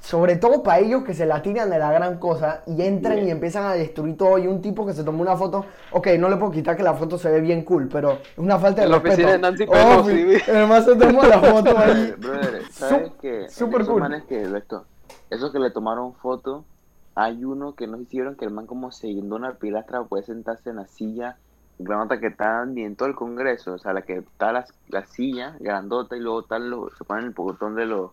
sobre 0.02 0.36
todo 0.36 0.64
para 0.64 0.80
ellos 0.80 1.04
que 1.04 1.14
se 1.14 1.26
la 1.26 1.42
tiran 1.42 1.70
de 1.70 1.78
la 1.80 1.92
gran 1.92 2.18
cosa 2.18 2.64
y 2.66 2.82
entran 2.82 3.20
y 3.20 3.30
empiezan 3.30 3.66
a 3.66 3.74
destruir 3.74 4.18
todo 4.18 4.38
y 4.40 4.48
un 4.48 4.62
tipo 4.62 4.86
que 4.86 4.94
se 4.94 5.04
tomó 5.04 5.22
una 5.22 5.38
foto, 5.38 5.66
ok, 5.92 6.08
no 6.20 6.28
le 6.28 6.38
puedo 6.38 6.52
quitar 6.52 6.76
que 6.76 6.82
la 6.84 6.96
foto 6.96 7.18
se 7.20 7.30
ve 7.30 7.40
bien 7.40 7.64
cool, 7.64 7.88
pero 7.88 8.14
es 8.14 8.38
una 8.38 8.58
falta 8.58 8.82
de 8.82 8.86
En 8.88 8.92
la 8.92 8.98
respeto. 9.00 9.14
oficina 9.14 9.32
de 9.34 9.40
Nancy 9.40 9.66
Pelosi. 9.68 10.52
Además 10.52 10.86
se 10.86 10.96
tomó 10.96 11.24
la 11.24 11.40
foto 11.40 11.78
ahí. 11.78 12.14
Brother, 12.18 12.18
brother, 12.18 12.64
¿sabes 12.72 13.10
Sup- 13.12 13.18
qué? 13.22 13.50
super 13.50 13.82
esos 13.82 13.94
cool. 13.94 14.02
manes 14.02 14.24
que 14.24 14.42
esto- 14.42 14.86
esos 15.30 15.52
que 15.52 15.60
le 15.60 15.70
tomaron 15.70 16.14
foto, 16.16 16.66
hay 17.14 17.46
uno 17.46 17.76
que 17.76 17.86
nos 17.88 18.02
hicieron 18.02 18.36
que 18.36 18.46
el 18.46 18.52
man 18.52 18.66
como 18.66 18.92
se 18.92 19.08
guindó 19.08 19.36
una 19.36 19.54
pilastra 19.54 20.04
poder 20.04 20.26
sentarse 20.26 20.72
en 20.72 20.78
la 20.78 20.88
silla 20.88 21.38
grandota 21.78 22.20
que 22.20 22.28
está 22.28 22.66
ni 22.66 22.84
en 22.84 22.96
todo 22.96 23.08
el 23.08 23.16
congreso, 23.16 23.74
o 23.74 23.78
sea, 23.78 23.94
la 23.94 24.02
que 24.02 24.18
está 24.20 24.52
la, 24.52 24.66
la 24.90 25.06
silla 25.06 25.56
grandota 25.60 26.16
y 26.16 26.20
luego 26.20 26.42
están 26.42 26.70
los, 26.70 26.92
se 26.98 27.04
ponen 27.04 27.26
el 27.26 27.32
botón 27.32 27.76
de 27.76 27.86
los 27.86 28.12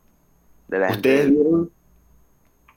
de 0.68 0.78
la 0.80 0.90
¿Ustedes 0.90 1.26
gente. 1.26 1.40
vieron, 1.42 1.70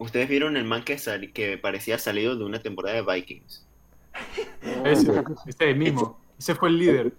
ustedes 0.01 0.27
vieron 0.27 0.57
el 0.57 0.65
man 0.65 0.83
que, 0.83 0.97
sal- 0.97 1.31
que 1.33 1.57
parecía 1.57 1.97
salido 1.97 2.35
de 2.35 2.43
una 2.43 2.59
temporada 2.61 2.95
de 3.01 3.03
Vikings. 3.13 3.65
Ese, 4.85 5.23
ese 5.47 5.73
mismo. 5.73 6.19
Ese 6.37 6.55
fue 6.55 6.69
el 6.69 6.77
líder. 6.79 7.13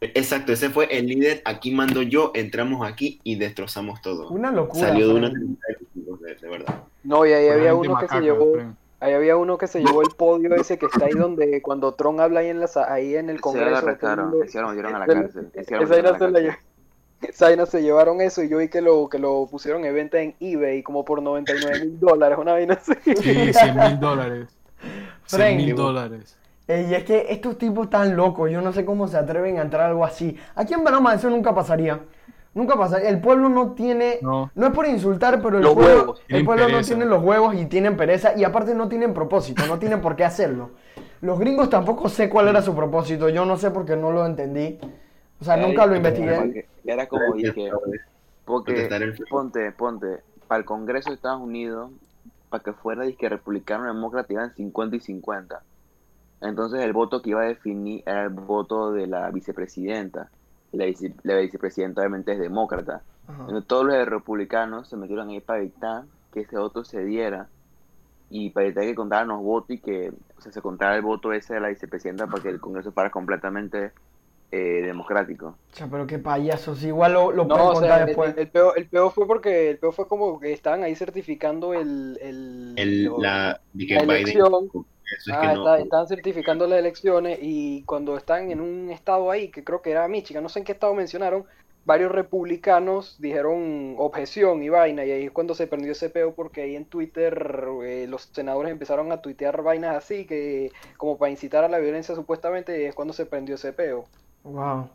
Exacto, 0.00 0.52
ese 0.52 0.70
fue 0.70 0.86
el 0.96 1.06
líder. 1.06 1.42
Aquí 1.44 1.72
mando 1.72 2.02
yo, 2.02 2.30
entramos 2.34 2.86
aquí 2.88 3.20
y 3.24 3.36
destrozamos 3.36 4.00
todo. 4.02 4.28
Una 4.28 4.52
locura. 4.52 4.88
Salió 4.88 5.08
de 5.08 5.14
una 5.14 5.28
de 5.30 5.38
Vikings, 5.38 6.40
de, 6.42 6.48
verdad. 6.48 6.82
No, 7.02 7.24
y 7.26 7.32
ahí 7.32 7.48
había 7.48 7.74
uno 7.74 7.98
que 7.98 8.06
se 8.08 8.20
llevó, 8.20 8.52
ahí 9.00 9.12
había 9.12 9.36
uno 9.36 9.58
que 9.58 9.66
se 9.66 9.80
llevó 9.80 10.02
el 10.02 10.08
podio 10.16 10.54
ese 10.54 10.78
que 10.78 10.86
está 10.86 11.06
ahí 11.06 11.12
donde 11.12 11.62
cuando 11.62 11.94
Trump 11.94 12.20
habla 12.20 12.40
ahí 12.40 12.48
en 12.48 12.60
la 12.60 12.68
ahí 12.88 13.14
en 13.16 13.28
el 13.30 13.36
Ese 13.36 13.42
Congreso. 13.42 13.70
todo 13.70 13.78
el 13.80 13.84
arrestaron, 13.88 14.34
ese 14.44 14.60
lo 14.60 14.68
metieron 14.68 14.94
a 14.94 14.98
la 15.00 15.04
ese- 15.06 15.14
cárcel. 15.14 15.50
ese 15.54 15.76
lo 15.76 15.82
Esa 15.82 15.88
vaina 15.94 16.12
metieron 16.12 16.14
a 16.14 16.18
se 16.18 16.24
la 16.24 16.40
la 16.40 16.46
cárcel. 16.48 16.67
Vaina 17.40 17.66
se 17.66 17.82
llevaron 17.82 18.20
eso 18.20 18.42
y 18.42 18.48
yo 18.48 18.58
vi 18.58 18.68
que 18.68 18.80
lo 18.80 19.08
que 19.08 19.18
lo 19.18 19.46
pusieron 19.46 19.84
en 19.84 19.94
venta 19.94 20.18
en 20.20 20.34
eBay 20.40 20.82
como 20.82 21.04
por 21.04 21.22
99 21.22 21.80
mil 21.80 22.00
dólares, 22.00 22.38
una 22.40 22.52
vaina 22.52 22.74
así. 22.74 22.92
Sí, 23.04 23.52
100 23.52 23.76
mil 23.76 24.00
dólares. 24.00 24.48
100 25.26 25.40
Frank. 25.40 25.56
mil 25.56 25.74
dólares. 25.74 26.36
Y 26.68 26.94
es 26.94 27.04
que 27.04 27.26
estos 27.30 27.56
tipos 27.56 27.84
están 27.86 28.14
locos, 28.16 28.50
yo 28.50 28.60
no 28.60 28.72
sé 28.72 28.84
cómo 28.84 29.08
se 29.08 29.16
atreven 29.16 29.58
a 29.58 29.62
entrar 29.62 29.84
a 29.84 29.86
algo 29.88 30.04
así. 30.04 30.36
Aquí 30.54 30.74
en 30.74 30.84
Panamá 30.84 31.14
eso 31.14 31.30
nunca 31.30 31.54
pasaría. 31.54 32.00
Nunca 32.54 32.76
pasaría. 32.76 33.08
El 33.08 33.20
pueblo 33.20 33.48
no 33.48 33.72
tiene. 33.72 34.18
No, 34.20 34.50
No. 34.54 34.66
es 34.66 34.72
por 34.72 34.86
insultar, 34.86 35.40
pero 35.40 35.58
el 35.58 35.64
Los 35.64 35.74
pueblo, 35.74 35.94
huevos. 36.00 36.22
el 36.28 36.44
pueblo 36.44 36.68
no 36.68 36.82
tiene 36.82 37.04
los 37.06 37.22
huevos 37.22 37.54
y 37.54 37.66
tienen 37.66 37.96
pereza. 37.96 38.36
Y 38.36 38.44
aparte 38.44 38.74
no 38.74 38.88
tienen 38.88 39.14
propósito, 39.14 39.66
no 39.66 39.78
tienen 39.78 40.00
por 40.00 40.14
qué 40.16 40.24
hacerlo. 40.24 40.70
Los 41.20 41.38
gringos 41.38 41.70
tampoco 41.70 42.08
sé 42.08 42.28
cuál 42.28 42.48
era 42.48 42.60
su 42.62 42.74
propósito. 42.74 43.28
Yo 43.28 43.44
no 43.46 43.56
sé 43.56 43.70
porque 43.70 43.96
no 43.96 44.10
lo 44.12 44.26
entendí. 44.26 44.78
O 45.40 45.44
sea, 45.44 45.56
nunca 45.56 45.86
lo 45.86 45.96
investigué. 45.96 46.34
porque 46.36 46.66
Era 46.84 47.06
como 47.08 47.32
dije, 47.34 47.70
porque 48.44 48.86
el 48.86 49.14
frío. 49.14 49.26
ponte, 49.30 49.72
ponte, 49.72 50.22
para 50.46 50.58
el 50.60 50.64
Congreso 50.64 51.10
de 51.10 51.16
Estados 51.16 51.40
Unidos, 51.40 51.90
para 52.48 52.64
que 52.64 52.72
fuera 52.72 53.04
disque 53.04 53.28
republicano 53.28 53.84
o 53.84 53.86
demócrata 53.88 54.32
iban 54.32 54.54
50 54.54 54.96
y 54.96 55.00
50. 55.00 55.62
Entonces 56.40 56.80
el 56.80 56.92
voto 56.92 57.20
que 57.20 57.30
iba 57.30 57.42
a 57.42 57.46
definir 57.46 58.02
era 58.06 58.22
el 58.24 58.30
voto 58.30 58.92
de 58.92 59.06
la 59.06 59.30
vicepresidenta. 59.30 60.30
La, 60.72 60.84
vice- 60.86 61.14
la 61.22 61.36
vicepresidenta 61.36 62.00
obviamente 62.00 62.32
es 62.32 62.38
demócrata. 62.38 63.02
Ajá. 63.26 63.42
Entonces 63.42 63.66
todos 63.66 63.86
los 63.86 64.08
republicanos 64.08 64.88
se 64.88 64.96
metieron 64.96 65.28
ahí 65.28 65.40
para 65.40 65.60
evitar 65.60 66.04
que 66.32 66.40
ese 66.40 66.56
voto 66.58 66.84
se 66.84 67.04
diera 67.04 67.48
y 68.30 68.50
para 68.50 68.66
evitar 68.66 68.84
que 68.84 68.94
contaran 68.94 69.28
los 69.28 69.42
votos 69.42 69.70
y 69.70 69.78
que 69.78 70.12
o 70.38 70.40
sea, 70.40 70.52
se 70.52 70.62
contara 70.62 70.96
el 70.96 71.02
voto 71.02 71.32
ese 71.32 71.54
de 71.54 71.60
la 71.60 71.68
vicepresidenta 71.68 72.26
para 72.26 72.42
que 72.42 72.50
el 72.50 72.60
Congreso 72.60 72.92
fuera 72.92 73.10
completamente 73.10 73.92
eh, 74.50 74.82
democrático. 74.82 75.58
Cha, 75.72 75.88
pero 75.90 76.06
qué 76.06 76.18
payasos, 76.18 76.82
igual 76.82 77.12
lo, 77.14 77.32
lo 77.32 77.50
No, 77.50 77.52
pueden 77.52 77.70
o 77.70 77.76
contar 77.76 77.76
sea, 77.76 78.02
después. 78.06 78.34
el, 78.34 78.38
el 78.38 78.50
peo, 78.50 78.74
el 78.74 78.88
peo 78.88 79.10
fue 79.10 79.26
porque 79.26 79.70
el 79.70 79.78
peo 79.78 79.92
fue 79.92 80.08
como 80.08 80.40
que 80.40 80.52
estaban 80.52 80.82
ahí 80.82 80.96
certificando 80.96 81.72
el, 81.72 82.18
el, 82.20 82.76
El, 82.76 83.04
lo- 83.04 83.20
la, 83.20 83.60
elección. 83.86 84.72
eso 85.16 85.32
es 85.32 85.38
Ah, 85.38 85.38
que 85.38 85.52
no, 85.52 85.68
está- 85.68 85.80
están 85.80 86.06
certificando 86.08 86.66
las 86.66 86.78
elecciones 86.80 87.38
y 87.42 87.84
cuando 87.84 88.16
están 88.16 88.50
en 88.50 88.60
un 88.60 88.90
estado 88.90 89.30
ahí, 89.30 89.50
que 89.50 89.64
creo 89.64 89.82
que 89.82 89.90
era 89.92 90.08
Michigan, 90.08 90.42
no 90.42 90.48
sé 90.50 90.60
en 90.60 90.64
qué 90.66 90.72
estado 90.72 90.94
mencionaron, 90.94 91.46
varios 91.84 92.12
republicanos 92.12 93.16
dijeron 93.20 93.96
objeción 93.98 94.62
y 94.62 94.68
vaina, 94.70 95.04
y 95.06 95.10
ahí 95.12 95.24
es 95.26 95.32
cuando 95.32 95.54
se 95.54 95.66
prendió 95.68 95.92
ese 95.92 96.10
peo 96.10 96.34
porque 96.34 96.62
ahí 96.62 96.76
en 96.76 96.88
Twitter 96.88 97.66
eh, 97.84 98.06
los 98.08 98.30
senadores 98.34 98.72
empezaron 98.72 99.12
a 99.12 99.22
tuitear 99.22 99.62
vainas 99.62 99.96
así, 99.96 100.26
que 100.26 100.72
como 100.98 101.18
para 101.18 101.30
incitar 101.32 101.64
a 101.64 101.68
la 101.68 101.78
violencia 101.78 102.14
supuestamente, 102.14 102.80
y 102.82 102.86
es 102.86 102.94
cuando 102.94 103.14
se 103.14 103.26
prendió 103.26 103.56
ese 103.56 103.72
peo. 103.74 104.10
Wow. 104.52 104.88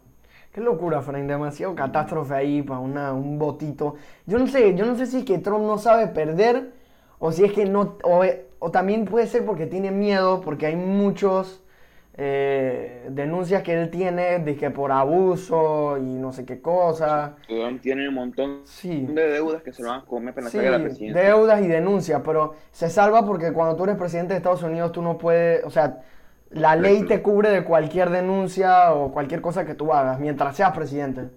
Qué 0.51 0.61
locura, 0.61 1.01
Frank. 1.01 1.25
Demasiado 1.25 1.73
catástrofe 1.75 2.33
ahí 2.35 2.61
para 2.61 2.79
una, 2.79 3.13
un 3.13 3.39
votito. 3.39 3.95
Yo 4.25 4.37
no 4.37 4.47
sé, 4.47 4.75
yo 4.75 4.85
no 4.85 4.95
sé 4.95 5.05
si 5.07 5.19
es 5.19 5.25
que 5.25 5.39
Trump 5.39 5.65
no 5.65 5.77
sabe 5.77 6.07
perder 6.07 6.71
o 7.19 7.31
si 7.31 7.43
es 7.43 7.51
que 7.53 7.65
no. 7.65 7.97
O, 8.03 8.23
o 8.59 8.71
también 8.71 9.05
puede 9.05 9.27
ser 9.27 9.45
porque 9.45 9.65
tiene 9.65 9.91
miedo, 9.91 10.41
porque 10.41 10.67
hay 10.67 10.75
muchos 10.75 11.63
eh, 12.15 13.07
denuncias 13.09 13.63
que 13.63 13.73
él 13.73 13.89
tiene 13.89 14.37
de 14.39 14.55
que 14.55 14.69
por 14.69 14.91
abuso 14.91 15.97
y 15.97 16.03
no 16.03 16.31
sé 16.31 16.45
qué 16.45 16.61
cosa. 16.61 17.35
Trump 17.47 17.81
tiene 17.81 18.07
un 18.07 18.13
montón 18.13 18.61
Sí. 18.65 19.07
de 19.09 19.29
deudas 19.31 19.63
que 19.63 19.73
se 19.73 19.81
lo 19.81 19.89
van 19.89 20.01
a 20.01 20.05
comer 20.05 20.29
apenas 20.33 20.51
Sí, 20.51 20.59
la 20.59 20.77
presidencia. 20.79 21.21
deudas 21.23 21.61
y 21.63 21.67
denuncias, 21.67 22.21
pero 22.23 22.53
se 22.71 22.89
salva 22.89 23.25
porque 23.25 23.51
cuando 23.51 23.75
tú 23.75 23.85
eres 23.85 23.95
presidente 23.97 24.33
de 24.33 24.37
Estados 24.37 24.61
Unidos 24.61 24.91
tú 24.91 25.01
no 25.01 25.17
puedes, 25.17 25.65
o 25.65 25.71
sea, 25.71 26.03
la 26.53 26.75
ley 26.75 27.03
te 27.03 27.21
cubre 27.21 27.49
de 27.49 27.63
cualquier 27.63 28.09
denuncia 28.09 28.93
o 28.93 29.11
cualquier 29.11 29.41
cosa 29.41 29.65
que 29.65 29.75
tú 29.75 29.93
hagas 29.93 30.19
mientras 30.19 30.55
seas 30.55 30.71
presidente. 30.73 31.29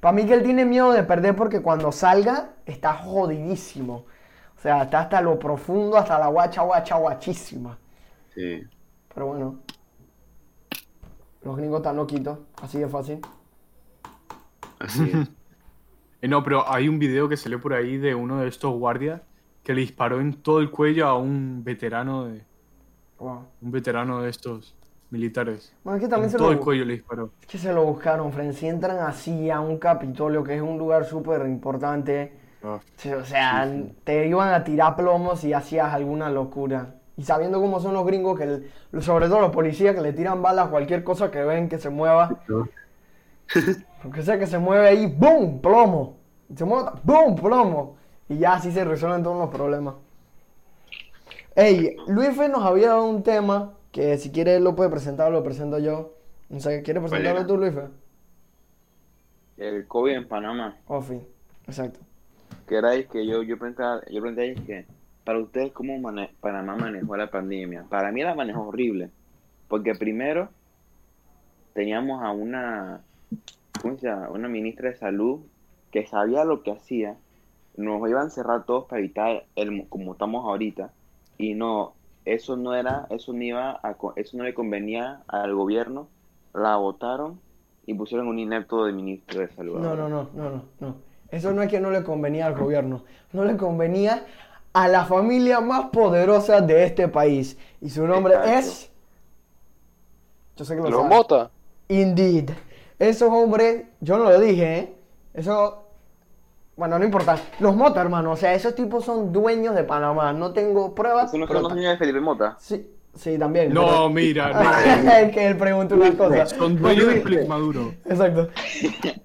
Para 0.00 0.12
mí 0.12 0.26
que 0.26 0.34
él 0.34 0.42
tiene 0.42 0.64
miedo 0.64 0.92
de 0.92 1.02
perder 1.02 1.34
porque 1.34 1.62
cuando 1.62 1.92
salga 1.92 2.50
está 2.66 2.94
jodidísimo. 2.94 4.04
O 4.56 4.60
sea, 4.60 4.82
está 4.82 5.00
hasta 5.00 5.20
lo 5.20 5.38
profundo, 5.38 5.96
hasta 5.96 6.18
la 6.18 6.28
guacha, 6.28 6.62
guacha, 6.62 6.96
guachísima. 6.96 7.78
sí. 8.34 8.62
Pero 9.14 9.28
bueno, 9.28 9.60
los 11.42 11.56
gringos 11.56 11.78
están 11.78 11.96
loquitos, 11.96 12.38
así 12.60 12.78
de 12.78 12.88
fácil. 12.88 13.20
Así 14.78 15.10
es. 15.12 15.28
Eh, 16.22 16.28
no, 16.28 16.42
pero 16.42 16.66
hay 16.66 16.88
un 16.88 16.98
video 16.98 17.28
que 17.28 17.36
salió 17.36 17.60
por 17.60 17.74
ahí 17.74 17.98
de 17.98 18.14
uno 18.14 18.40
de 18.40 18.48
estos 18.48 18.72
guardias 18.72 19.20
que 19.62 19.74
le 19.74 19.82
disparó 19.82 20.18
en 20.18 20.32
todo 20.32 20.60
el 20.60 20.70
cuello 20.70 21.06
a 21.06 21.18
un 21.18 21.62
veterano 21.62 22.24
de 22.24 22.42
Wow. 23.18 23.44
un 23.62 23.70
veterano 23.70 24.20
de 24.22 24.30
estos 24.30 24.74
militares. 25.10 25.72
Bueno, 25.84 25.96
es 25.96 26.02
que 26.02 26.08
también 26.08 26.26
En 26.26 26.30
se 26.32 26.36
todo 26.38 26.48
lo, 26.48 26.52
el 26.54 26.58
cuello 26.60 26.84
le 26.84 26.94
disparó. 26.94 27.30
Es 27.40 27.46
que 27.46 27.58
se 27.58 27.72
lo 27.72 27.84
buscaron, 27.84 28.32
Fren. 28.32 28.52
Si 28.52 28.66
entran 28.66 28.98
así 28.98 29.50
a 29.50 29.60
un 29.60 29.78
Capitolio, 29.78 30.42
que 30.44 30.56
es 30.56 30.62
un 30.62 30.78
lugar 30.78 31.04
súper 31.04 31.46
importante, 31.46 32.32
Ah, 32.64 32.80
o 33.20 33.24
sea, 33.24 33.70
te 34.02 34.26
iban 34.26 34.52
a 34.52 34.64
tirar 34.64 34.96
plomos 34.96 35.40
si 35.40 35.52
hacías 35.52 35.92
alguna 35.94 36.28
locura. 36.30 36.94
Y 37.16 37.22
sabiendo 37.22 37.60
cómo 37.60 37.78
son 37.78 37.94
los 37.94 38.04
gringos, 38.04 38.36
que 38.36 38.44
el- 38.44 39.02
sobre 39.02 39.28
todo 39.28 39.40
los 39.40 39.50
policías 39.52 39.94
que 39.94 40.00
le 40.00 40.12
tiran 40.12 40.42
balas 40.42 40.66
a 40.66 40.70
cualquier 40.70 41.04
cosa 41.04 41.30
que 41.30 41.42
ven 41.44 41.68
que 41.68 41.78
se 41.78 41.90
mueva, 41.90 42.40
¿no? 42.48 42.66
porque 44.02 44.22
sea 44.22 44.38
que 44.38 44.46
se 44.46 44.58
mueve 44.58 44.88
ahí, 44.88 45.06
¡boom! 45.06 45.60
Plomo. 45.60 46.16
Se 46.56 46.64
mueve, 46.64 46.90
¡boom! 47.04 47.36
Plomo. 47.36 47.96
Y 48.28 48.38
ya 48.38 48.54
así 48.54 48.72
se 48.72 48.84
resuelven 48.84 49.22
todos 49.22 49.38
los 49.38 49.50
problemas. 49.54 49.94
Ey, 51.56 51.96
Luis 52.06 52.36
nos 52.50 52.62
había 52.64 52.88
dado 52.88 53.06
un 53.06 53.22
tema 53.22 53.72
que 53.90 54.18
si 54.18 54.30
quiere 54.30 54.56
él 54.56 54.64
lo 54.64 54.76
puede 54.76 54.90
presentar, 54.90 55.32
lo 55.32 55.42
presento 55.42 55.78
yo. 55.78 56.12
No 56.50 56.60
sé, 56.60 56.82
¿quieres 56.82 57.02
¿Cuál 57.02 57.22
presentarlo 57.22 57.46
tú, 57.46 57.56
Luis? 57.56 57.72
El 59.56 59.86
COVID 59.86 60.12
en 60.12 60.28
Panamá, 60.28 60.76
Ofi, 60.86 61.18
exacto. 61.66 62.00
que 62.66 62.76
era 62.76 62.90
que 63.08 63.26
yo, 63.26 63.42
yo 63.42 63.58
preguntaba, 63.58 64.02
yo 64.10 64.22
que, 64.66 64.86
para 65.24 65.38
ustedes, 65.38 65.72
¿cómo 65.72 65.98
mane- 65.98 66.30
Panamá 66.40 66.76
manejó 66.76 67.16
la 67.16 67.30
pandemia? 67.30 67.84
Para 67.88 68.12
mí 68.12 68.22
la 68.22 68.34
manejó 68.34 68.68
horrible, 68.68 69.10
porque 69.68 69.94
primero 69.94 70.50
teníamos 71.72 72.22
a 72.22 72.32
una, 72.32 73.00
¿cómo 73.80 73.96
se 73.98 74.06
llama? 74.08 74.30
Una 74.30 74.48
ministra 74.48 74.90
de 74.90 74.96
salud 74.96 75.40
que 75.90 76.06
sabía 76.06 76.44
lo 76.44 76.62
que 76.62 76.72
hacía, 76.72 77.16
nos 77.76 78.06
iban 78.08 78.22
a 78.22 78.24
encerrar 78.24 78.64
todos 78.66 78.86
para 78.86 79.00
evitar 79.00 79.44
el, 79.56 79.88
como 79.88 80.12
estamos 80.12 80.44
ahorita, 80.44 80.92
y 81.38 81.54
no, 81.54 81.94
eso 82.24 82.56
no 82.56 82.74
era, 82.74 83.06
eso 83.10 83.32
no 83.32 83.42
iba 83.42 83.80
a, 83.82 83.96
eso 84.16 84.36
no 84.36 84.44
le 84.44 84.54
convenía 84.54 85.22
al 85.28 85.54
gobierno, 85.54 86.08
la 86.54 86.76
votaron 86.76 87.40
y 87.86 87.94
pusieron 87.94 88.28
un 88.28 88.38
inepto 88.38 88.84
de 88.84 88.92
ministro 88.92 89.40
de 89.40 89.48
salud. 89.48 89.78
No, 89.78 89.94
no, 89.94 90.08
no, 90.08 90.28
no, 90.34 90.50
no, 90.50 90.62
no. 90.80 90.96
Eso 91.30 91.52
no 91.52 91.62
es 91.62 91.70
que 91.70 91.80
no 91.80 91.90
le 91.90 92.02
convenía 92.02 92.46
al 92.46 92.54
gobierno, 92.54 93.02
no 93.32 93.44
le 93.44 93.56
convenía 93.56 94.26
a 94.72 94.88
la 94.88 95.04
familia 95.04 95.60
más 95.60 95.86
poderosa 95.90 96.60
de 96.60 96.84
este 96.84 97.08
país. 97.08 97.56
Y 97.80 97.90
su 97.90 98.06
nombre 98.06 98.34
Exacto. 98.34 98.58
es... 98.58 98.90
Yo 100.56 100.64
sé 100.64 100.76
que 100.76 100.82
lo 100.82 100.90
Los 100.90 101.02
sabes. 101.02 101.16
Mota. 101.16 101.50
Indeed. 101.88 102.50
Esos 102.98 103.30
hombres, 103.30 103.86
yo 104.00 104.18
no 104.18 104.24
lo 104.24 104.38
dije, 104.40 104.78
¿eh? 104.78 104.94
Eso... 105.34 105.85
Bueno, 106.76 106.98
no 106.98 107.04
importa. 107.04 107.36
Los 107.58 107.74
Mota, 107.74 108.00
hermano. 108.02 108.32
O 108.32 108.36
sea, 108.36 108.52
esos 108.54 108.74
tipos 108.74 109.04
son 109.04 109.32
dueños 109.32 109.74
de 109.74 109.84
Panamá. 109.84 110.32
No 110.32 110.52
tengo 110.52 110.94
pruebas. 110.94 111.28
¿Eso 111.30 111.38
no 111.38 111.46
pero 111.46 111.60
son 111.60 111.68
los 111.70 111.76
niños 111.76 111.92
de 111.92 111.96
Felipe 111.98 112.20
Mota? 112.20 112.54
Sí, 112.58 112.86
sí, 113.14 113.38
también. 113.38 113.72
No, 113.72 113.86
pero- 113.86 114.10
mira, 114.10 114.48
no. 115.02 115.30
que 115.32 115.46
él 115.46 115.56
pregunta 115.56 115.94
una 115.94 116.12
cosa. 116.16 116.46
Son 116.46 116.76
dueños 116.76 117.06
de 117.06 117.20
Félix 117.22 117.48
Maduro. 117.48 117.94
Exacto. 118.04 118.48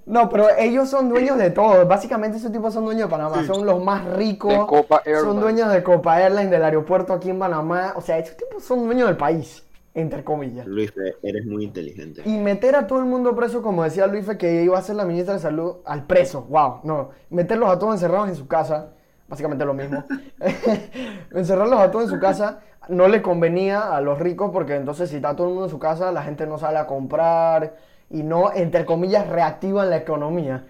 No, 0.06 0.30
pero 0.30 0.48
ellos 0.58 0.90
son 0.90 1.10
dueños 1.10 1.38
de 1.38 1.50
todo. 1.52 1.86
Básicamente 1.86 2.38
esos 2.38 2.54
tipos 2.54 2.74
son 2.74 2.86
dueños 2.86 3.10
de 3.10 3.12
Panamá. 3.12 3.44
Son 3.46 3.66
los 3.66 3.84
más 3.84 4.06
ricos. 4.14 4.52
De 4.54 4.58
Copa 4.66 5.02
Son 5.04 5.14
Airlines. 5.14 5.42
dueños 5.42 5.72
de 5.74 5.84
Copa 5.84 6.22
Airlines, 6.22 6.52
del 6.52 6.64
aeropuerto 6.64 7.12
aquí 7.12 7.30
en 7.32 7.40
Panamá. 7.40 7.94
O 7.98 8.02
sea, 8.02 8.18
esos 8.18 8.38
tipos 8.38 8.64
son 8.64 8.86
dueños 8.86 9.08
del 9.08 9.18
país, 9.18 9.62
entre 9.94 10.24
comillas. 10.24 10.66
Luis, 10.66 10.94
eres 11.22 11.46
muy 11.46 11.64
inteligente. 11.64 12.22
Y 12.26 12.38
meter 12.38 12.76
a 12.76 12.88
todo 12.88 13.00
el 13.00 13.06
mundo 13.06 13.36
preso, 13.36 13.62
como 13.62 13.84
decía 13.84 14.08
Luis, 14.08 14.28
que 14.38 14.64
iba 14.64 14.78
a 14.78 14.82
ser 14.82 14.96
la 14.96 15.06
ministra 15.06 15.34
de 15.34 15.40
Salud, 15.40 15.78
al 15.86 16.06
preso. 16.08 16.44
Wow, 16.44 16.80
no. 16.84 17.10
Meterlos 17.30 17.70
a 17.70 17.78
todos 17.80 17.96
encerrados 17.96 18.30
en 18.30 18.36
su 18.36 18.48
casa, 18.48 18.94
básicamente 19.28 19.66
lo 19.66 19.74
mismo. 19.74 20.04
Encerrarlos 21.32 21.80
a 21.80 21.92
todos 21.92 22.06
en 22.06 22.12
su 22.12 22.20
casa 22.20 22.62
no 22.90 23.08
le 23.08 23.22
convenía 23.22 23.96
a 23.96 24.02
los 24.02 24.20
ricos 24.20 24.52
porque 24.52 24.76
entonces 24.76 25.10
si 25.10 25.18
está 25.18 25.36
todo 25.36 25.48
el 25.48 25.54
mundo 25.54 25.66
en 25.66 25.72
su 25.72 25.80
casa, 25.80 26.12
la 26.12 26.24
gente 26.24 26.48
no 26.48 26.58
sale 26.58 26.78
a 26.78 26.88
comprar 26.88 27.76
y 28.10 28.24
no, 28.24 28.52
entre 28.54 28.86
comillas, 28.86 29.28
reactivan 29.28 29.90
la 29.90 29.98
economía. 29.98 30.66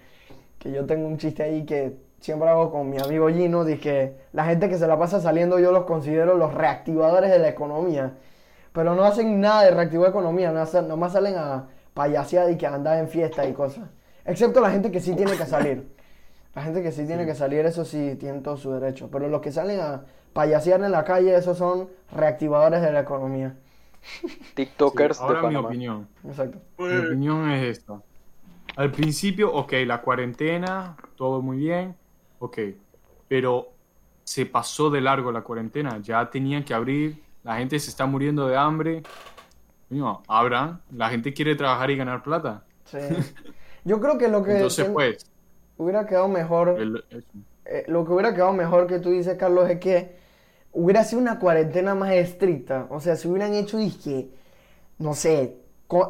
Que 0.58 0.70
yo 0.70 0.84
tengo 0.86 1.08
un 1.08 1.18
chiste 1.18 1.42
ahí 1.42 1.64
que 1.64 1.96
siempre 2.20 2.48
hago 2.48 2.70
con 2.70 2.88
mi 2.88 2.98
amigo 2.98 3.28
Gino, 3.28 3.64
que 3.64 4.14
la 4.32 4.44
gente 4.44 4.68
que 4.68 4.78
se 4.78 4.86
la 4.86 4.98
pasa 4.98 5.20
saliendo 5.20 5.58
yo 5.58 5.72
los 5.72 5.84
considero 5.84 6.36
los 6.36 6.54
reactivadores 6.54 7.30
de 7.30 7.38
la 7.38 7.48
economía. 7.48 8.12
Pero 8.72 8.94
no 8.94 9.04
hacen 9.04 9.40
nada 9.40 9.62
de 9.64 9.70
reactivar 9.72 10.10
economía, 10.10 10.52
no 10.52 10.60
hacen- 10.60 10.88
nomás 10.88 11.12
salen 11.12 11.36
a 11.36 11.68
payasear 11.94 12.50
y 12.50 12.56
que 12.56 12.66
andar 12.66 12.98
en 12.98 13.08
fiesta 13.08 13.46
y 13.46 13.52
cosas. 13.52 13.88
Excepto 14.24 14.60
la 14.60 14.70
gente 14.70 14.90
que 14.90 15.00
sí 15.00 15.14
tiene 15.16 15.36
que 15.36 15.46
salir. 15.46 15.88
La 16.54 16.62
gente 16.62 16.82
que 16.82 16.92
sí 16.92 17.06
tiene 17.06 17.26
que 17.26 17.34
salir, 17.34 17.64
eso 17.66 17.84
sí, 17.84 18.16
tienen 18.20 18.42
todo 18.42 18.56
su 18.56 18.72
derecho. 18.72 19.08
Pero 19.10 19.28
los 19.28 19.40
que 19.40 19.52
salen 19.52 19.80
a 19.80 20.04
payasear 20.32 20.82
en 20.82 20.92
la 20.92 21.04
calle, 21.04 21.34
esos 21.36 21.58
son 21.58 21.88
reactivadores 22.12 22.82
de 22.82 22.92
la 22.92 23.00
economía. 23.00 23.56
TikTokers 24.54 25.18
de 25.18 25.24
Ahora 25.24 25.40
mi 25.40 25.46
Panamá. 25.48 25.68
opinión. 25.68 26.08
Exacto. 26.24 26.58
Mi 26.78 26.98
opinión 26.98 27.50
es 27.50 27.78
esta. 27.78 28.02
Al 28.76 28.90
principio, 28.90 29.52
ok, 29.52 29.72
la 29.86 30.00
cuarentena, 30.02 30.96
todo 31.16 31.42
muy 31.42 31.58
bien, 31.58 31.96
ok. 32.38 32.58
Pero 33.28 33.68
se 34.24 34.46
pasó 34.46 34.90
de 34.90 35.00
largo 35.00 35.32
la 35.32 35.42
cuarentena. 35.42 35.98
Ya 36.02 36.28
tenían 36.30 36.64
que 36.64 36.74
abrir, 36.74 37.22
la 37.44 37.56
gente 37.56 37.78
se 37.78 37.90
está 37.90 38.06
muriendo 38.06 38.46
de 38.48 38.56
hambre. 38.56 39.02
Coño, 39.88 40.22
abran, 40.28 40.80
la 40.90 41.10
gente 41.10 41.32
quiere 41.34 41.54
trabajar 41.54 41.90
y 41.90 41.96
ganar 41.96 42.22
plata. 42.22 42.64
Sí. 42.84 42.98
Yo 43.84 44.00
creo 44.00 44.16
que 44.18 44.28
lo 44.28 44.42
que 44.42 44.52
Entonces, 44.56 44.88
pues, 44.92 45.26
hubiera 45.76 46.06
quedado 46.06 46.28
mejor 46.28 46.76
el- 46.78 47.04
eh, 47.64 47.84
lo 47.88 48.04
que 48.04 48.12
hubiera 48.12 48.34
quedado 48.34 48.52
mejor 48.52 48.86
que 48.86 48.98
tú 48.98 49.10
dices, 49.10 49.36
Carlos, 49.36 49.68
es 49.70 49.78
que 49.80 50.16
hubiera 50.72 51.04
sido 51.04 51.20
una 51.20 51.38
cuarentena 51.38 51.94
más 51.94 52.12
estricta. 52.12 52.86
O 52.90 53.00
sea, 53.00 53.16
si 53.16 53.28
hubieran 53.28 53.54
hecho, 53.54 53.78
dije, 53.78 54.28
no 54.98 55.14
sé, 55.14 55.58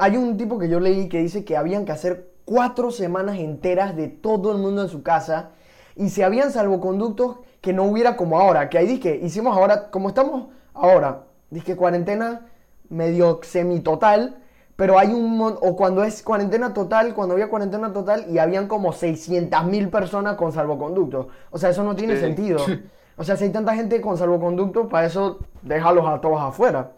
hay 0.00 0.16
un 0.16 0.36
tipo 0.36 0.58
que 0.58 0.68
yo 0.68 0.78
leí 0.80 1.08
que 1.08 1.18
dice 1.18 1.44
que 1.44 1.56
habían 1.56 1.84
que 1.84 1.92
hacer 1.92 2.30
cuatro 2.44 2.90
semanas 2.90 3.38
enteras 3.38 3.96
de 3.96 4.08
todo 4.08 4.52
el 4.52 4.58
mundo 4.58 4.82
en 4.82 4.88
su 4.88 5.02
casa 5.02 5.50
y 5.96 6.10
si 6.10 6.22
habían 6.22 6.52
salvoconductos 6.52 7.38
que 7.60 7.72
no 7.72 7.84
hubiera 7.84 8.16
como 8.16 8.38
ahora, 8.38 8.68
que 8.68 8.78
ahí 8.78 8.86
dije, 8.86 9.18
hicimos 9.22 9.56
ahora, 9.56 9.90
como 9.90 10.08
estamos 10.08 10.48
ahora, 10.74 11.24
dije 11.50 11.76
cuarentena 11.76 12.46
medio 12.88 13.40
semitotal, 13.42 14.36
pero 14.76 14.98
hay 14.98 15.12
un 15.12 15.40
o 15.40 15.76
cuando 15.76 16.02
es 16.04 16.22
cuarentena 16.22 16.72
total, 16.74 17.14
cuando 17.14 17.34
había 17.34 17.48
cuarentena 17.48 17.92
total 17.92 18.26
y 18.30 18.38
habían 18.38 18.66
como 18.68 18.92
600 18.92 19.64
mil 19.66 19.88
personas 19.90 20.36
con 20.36 20.52
salvoconductos. 20.52 21.26
O 21.50 21.58
sea, 21.58 21.70
eso 21.70 21.84
no 21.84 21.94
tiene 21.94 22.14
Sí. 22.16 22.20
sentido. 22.22 22.58
O 23.18 23.24
sea, 23.24 23.36
si 23.36 23.44
hay 23.44 23.50
tanta 23.50 23.74
gente 23.74 24.00
con 24.00 24.16
salvoconductos, 24.16 24.88
para 24.88 25.06
eso 25.06 25.38
déjalos 25.60 26.06
a 26.08 26.18
todos 26.22 26.40
afuera. 26.40 26.92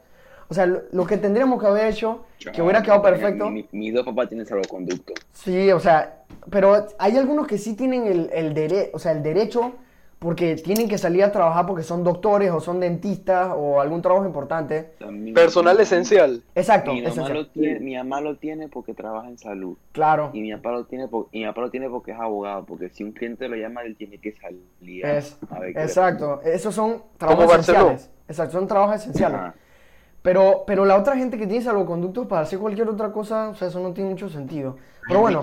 O 0.48 0.54
sea, 0.54 0.64
lo, 0.64 1.04
que 1.06 1.16
tendríamos 1.16 1.60
que 1.60 1.66
haber 1.66 1.86
hecho, 1.86 2.22
que 2.54 2.62
hubiera 2.62 2.82
quedado 2.84 3.02
perfecto. 3.02 3.50
Mi, 3.50 3.66
mi- 3.72 3.78
mis 3.80 3.94
dos 3.94 4.04
papás 4.06 4.28
tienen 4.28 4.46
salvoconducto. 4.46 5.12
Sí, 5.32 5.72
o 5.72 5.80
sea, 5.80 6.22
pero 6.50 6.86
hay 6.98 7.16
algunos 7.18 7.48
que 7.48 7.58
sí 7.58 7.74
tienen 7.74 8.06
el, 8.06 8.30
el 8.32 8.54
derecho, 8.54 8.90
o 8.94 8.98
sea, 9.00 9.10
el 9.10 9.24
derecho 9.24 9.72
porque 10.24 10.56
tienen 10.56 10.88
que 10.88 10.98
salir 10.98 11.22
a 11.22 11.30
trabajar 11.30 11.66
porque 11.66 11.82
son 11.84 12.02
doctores 12.02 12.50
o 12.50 12.58
son 12.58 12.80
dentistas 12.80 13.50
o 13.54 13.80
algún 13.80 14.02
trabajo 14.02 14.24
importante. 14.26 14.94
Personal 15.34 15.78
esencial. 15.78 16.42
Exacto, 16.54 16.92
Mi 16.92 17.02
mamá, 17.02 17.10
esencial. 17.12 17.36
lo 17.38 17.46
tiene, 17.48 17.78
mi 17.80 17.94
mamá 17.96 18.20
lo 18.20 18.36
tiene 18.38 18.68
porque 18.68 18.94
trabaja 18.94 19.28
en 19.28 19.38
salud. 19.38 19.76
Claro, 19.92 20.30
Y 20.32 20.40
mi 20.40 20.52
papá 20.54 20.72
lo 20.72 20.84
tiene, 20.86 21.06
por- 21.06 21.28
y 21.30 21.40
mi 21.40 21.46
papá 21.46 21.60
lo 21.60 21.70
tiene 21.70 21.88
porque 21.90 22.12
es 22.12 22.18
abogado. 22.18 22.64
Porque 22.64 22.88
si 22.88 23.04
un 23.04 23.12
cliente 23.12 23.48
lo 23.48 23.54
llama, 23.56 23.82
él 23.82 23.94
tiene 23.96 24.18
que 24.18 24.32
salir. 24.32 25.04
a- 25.06 25.18
es, 25.18 25.38
a 25.50 25.58
ver 25.60 25.74
qué- 25.74 25.82
exacto. 25.82 26.40
Esos 26.42 26.74
son 26.74 27.02
trabajos 27.18 27.46
Barceló. 27.46 27.78
esenciales. 27.78 28.10
Exacto, 28.26 28.52
son 28.58 28.66
trabajos 28.66 28.96
esenciales. 28.96 29.38
Ajá. 29.38 29.54
Pero, 30.22 30.64
pero 30.66 30.86
la 30.86 30.96
otra 30.96 31.16
gente 31.18 31.36
que 31.36 31.46
tiene 31.46 31.62
salvoconductos 31.62 32.26
para 32.26 32.40
hacer 32.42 32.58
cualquier 32.58 32.88
otra 32.88 33.12
cosa, 33.12 33.50
o 33.50 33.54
sea, 33.54 33.68
eso 33.68 33.78
no 33.80 33.92
tiene 33.92 34.08
mucho 34.08 34.30
sentido. 34.30 34.78
Pero 35.06 35.20
bueno, 35.20 35.42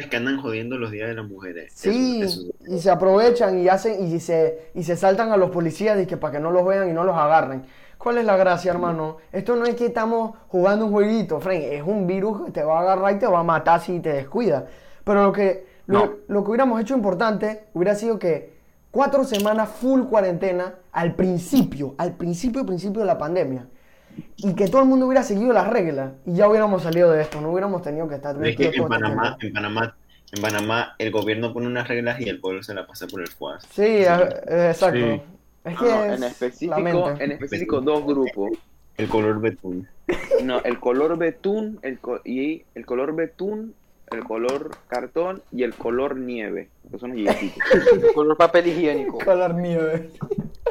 es 0.00 0.06
que 0.08 0.16
andan 0.16 0.40
jodiendo 0.40 0.78
los 0.78 0.90
días 0.90 1.08
de 1.08 1.14
las 1.14 1.26
mujeres. 1.26 1.72
sí, 1.74 2.20
Eso- 2.22 2.40
eso- 2.42 2.52
y 2.74 2.78
se 2.80 2.90
aprovechan 2.90 3.58
y 3.58 3.68
hacen 3.68 4.04
y 4.06 4.20
se, 4.20 4.70
y 4.74 4.82
se 4.84 4.96
saltan 4.96 5.30
a 5.32 5.36
los 5.36 5.50
policías 5.50 6.00
y 6.00 6.06
que 6.06 6.16
para 6.16 6.32
que 6.34 6.40
no 6.40 6.50
los 6.50 6.66
vean 6.66 6.88
y 6.88 6.92
no 6.92 7.04
los 7.04 7.16
agarren. 7.16 7.64
¿Cuál 7.98 8.18
es 8.18 8.24
la 8.26 8.36
gracia, 8.36 8.70
hermano? 8.70 9.16
Esto 9.32 9.56
no 9.56 9.64
es 9.64 9.76
que 9.76 9.86
estamos 9.86 10.36
jugando 10.48 10.86
un 10.86 10.92
jueguito, 10.92 11.40
Frank, 11.40 11.60
es 11.62 11.82
un 11.82 12.06
virus 12.06 12.44
que 12.46 12.50
te 12.50 12.62
va 12.62 12.78
a 12.78 12.82
agarrar 12.82 13.14
y 13.14 13.18
te 13.18 13.26
va 13.26 13.38
a 13.38 13.42
matar 13.44 13.80
si 13.80 14.00
te 14.00 14.12
descuidas. 14.12 14.64
Pero 15.04 15.22
lo 15.22 15.32
que, 15.32 15.66
lo, 15.86 15.98
No. 16.06 16.12
lo 16.28 16.42
que 16.44 16.50
hubiéramos 16.50 16.80
hecho 16.80 16.94
importante 16.94 17.64
hubiera 17.72 17.94
sido 17.94 18.18
que 18.18 18.52
cuatro 18.90 19.24
semanas 19.24 19.68
full 19.70 20.02
cuarentena 20.02 20.74
al 20.92 21.14
principio, 21.14 21.94
al 21.98 22.12
principio, 22.12 22.66
principio 22.66 23.00
de 23.00 23.06
la 23.06 23.16
pandemia. 23.18 23.66
Y 24.36 24.54
que 24.54 24.68
todo 24.68 24.82
el 24.82 24.88
mundo 24.88 25.06
hubiera 25.06 25.22
seguido 25.22 25.52
las 25.52 25.68
reglas 25.68 26.12
y 26.26 26.34
ya 26.34 26.48
hubiéramos 26.48 26.82
salido 26.82 27.10
de 27.12 27.22
esto, 27.22 27.40
no 27.40 27.50
hubiéramos 27.50 27.82
tenido 27.82 28.08
que 28.08 28.16
estar 28.16 28.34
Es 28.44 28.56
que 28.56 28.64
en 28.64 28.68
este 28.70 28.82
Panamá, 28.82 29.36
en 29.40 29.52
Panamá, 29.52 29.96
en 30.32 30.42
Panamá, 30.42 30.94
el 30.98 31.10
gobierno 31.10 31.52
pone 31.52 31.66
unas 31.66 31.88
reglas 31.88 32.20
y 32.20 32.28
el 32.28 32.40
pueblo 32.40 32.62
se 32.62 32.74
la 32.74 32.86
pasa 32.86 33.06
por 33.06 33.20
el 33.22 33.34
cuas. 33.34 33.64
Sí, 33.70 33.82
eh, 33.82 34.08
exacto. 34.70 34.98
Sí. 34.98 35.22
Es 35.64 35.74
No, 35.74 35.78
que 35.80 35.84
no, 35.88 36.04
es 36.04 36.12
en 36.18 36.22
específico, 36.24 37.10
en 37.18 37.32
específico 37.32 37.80
dos 37.80 38.04
grupos. 38.04 38.50
El 38.96 39.08
color 39.08 39.40
betún. 39.40 39.88
No, 40.42 40.60
el 40.60 40.78
color 40.78 41.16
betún 41.16 41.78
el 41.80 41.98
co- 41.98 42.20
y 42.24 42.64
el 42.74 42.84
color 42.84 43.14
betún, 43.14 43.74
el 44.12 44.22
color 44.24 44.76
cartón 44.88 45.42
y 45.50 45.62
el 45.62 45.74
color 45.74 46.16
nieve. 46.16 46.68
Esos 46.86 47.00
son 47.00 47.10
los 47.10 47.18
yeyecitos. 47.18 47.62
Color 48.14 48.36
papel 48.36 48.66
higiénico. 48.66 49.18
Color 49.20 49.54
nieve. 49.54 50.10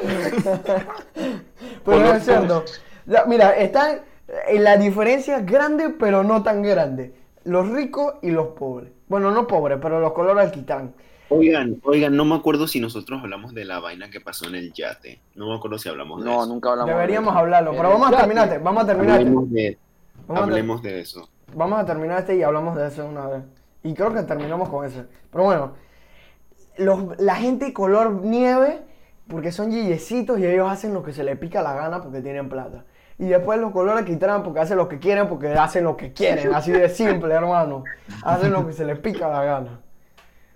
pero 1.14 1.82
Color 1.84 2.16
es 2.16 2.24
cierto. 2.24 2.64
Ya, 3.06 3.24
mira, 3.26 3.50
están 3.56 4.00
en 4.48 4.64
la 4.64 4.76
diferencia 4.76 5.40
grande, 5.40 5.90
pero 5.90 6.22
no 6.24 6.42
tan 6.42 6.62
grande. 6.62 7.14
Los 7.44 7.68
ricos 7.68 8.14
y 8.22 8.30
los 8.30 8.48
pobres. 8.48 8.90
Bueno, 9.08 9.30
no 9.30 9.46
pobres, 9.46 9.78
pero 9.82 10.00
los 10.00 10.12
colores 10.12 10.46
alquitrán. 10.46 10.94
Oigan, 11.28 11.80
oigan, 11.84 12.16
no 12.16 12.24
me 12.24 12.34
acuerdo 12.34 12.66
si 12.66 12.80
nosotros 12.80 13.20
hablamos 13.22 13.54
de 13.54 13.64
la 13.64 13.80
vaina 13.80 14.10
que 14.10 14.20
pasó 14.20 14.46
en 14.46 14.54
el 14.54 14.72
yate. 14.72 15.20
No 15.34 15.48
me 15.48 15.54
acuerdo 15.56 15.78
si 15.78 15.88
hablamos 15.88 16.22
de 16.22 16.30
No, 16.30 16.42
eso. 16.42 16.46
nunca 16.46 16.70
hablamos. 16.70 16.88
de 16.88 16.94
Deberíamos 16.94 17.32
eso. 17.32 17.38
hablarlo, 17.40 17.70
pero 17.72 17.88
vamos 17.90 18.12
a 18.12 18.16
terminarte, 18.16 18.58
vamos 18.58 18.84
a 18.84 18.86
terminarte. 18.86 19.20
Hablemos 19.22 19.50
de, 19.50 19.78
hablemos 20.28 20.82
de 20.82 21.00
eso. 21.00 21.28
vamos 21.54 21.78
a 21.80 21.84
terminar 21.86 22.20
este 22.20 22.36
y 22.36 22.42
hablamos 22.42 22.76
de 22.76 22.86
eso 22.88 23.06
una 23.06 23.26
vez. 23.26 23.42
Y 23.82 23.94
creo 23.94 24.12
que 24.14 24.22
terminamos 24.22 24.68
con 24.68 24.84
ese. 24.86 25.04
Pero 25.30 25.44
bueno, 25.44 25.72
los- 26.76 27.18
la 27.20 27.36
gente 27.36 27.72
color 27.72 28.12
nieve, 28.22 28.80
porque 29.28 29.52
son 29.52 29.70
yeyecitos 29.70 30.38
y 30.38 30.46
ellos 30.46 30.70
hacen 30.70 30.92
lo 30.94 31.02
que 31.02 31.12
se 31.12 31.24
les 31.24 31.38
pica 31.38 31.62
la 31.62 31.74
gana 31.74 32.02
porque 32.02 32.20
tienen 32.20 32.48
plata. 32.48 32.84
Y 33.18 33.26
después 33.26 33.60
los 33.60 33.72
colores 33.72 34.04
quitan 34.04 34.42
porque 34.42 34.60
hacen 34.60 34.76
lo 34.76 34.88
que 34.88 34.98
quieren 34.98 35.28
porque 35.28 35.48
hacen 35.52 35.84
lo 35.84 35.96
que 35.96 36.12
quieren. 36.12 36.52
Así 36.54 36.72
de 36.72 36.88
simple, 36.88 37.32
hermano. 37.34 37.84
Hacen 38.24 38.52
lo 38.52 38.66
que 38.66 38.72
se 38.72 38.84
les 38.84 38.98
pica 38.98 39.28
la 39.28 39.44
gana. 39.44 39.80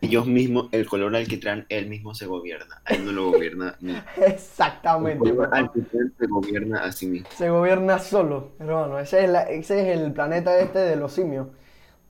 Ellos 0.00 0.26
mismos, 0.26 0.68
el 0.70 0.86
color 0.88 1.14
alquitrán, 1.16 1.66
él 1.68 1.88
mismo 1.88 2.14
se 2.14 2.26
gobierna. 2.26 2.80
A 2.84 2.94
él 2.94 3.04
no 3.04 3.10
lo 3.12 3.32
gobierna 3.32 3.76
ni. 3.80 3.92
El 3.92 4.02
Exactamente. 4.26 5.18
color 5.18 5.44
papá. 5.50 5.56
alquitrán 5.58 6.12
se 6.18 6.26
gobierna 6.26 6.84
a 6.84 6.92
sí 6.92 7.06
mismo. 7.08 7.28
Se 7.36 7.50
gobierna 7.50 7.98
solo, 7.98 8.50
hermano. 8.60 8.98
Ese 9.00 9.24
es, 9.24 9.30
la- 9.30 9.42
ese 9.42 9.80
es 9.92 9.98
el 9.98 10.12
planeta 10.12 10.56
este 10.58 10.78
de 10.80 10.96
los 10.96 11.12
simios. 11.12 11.48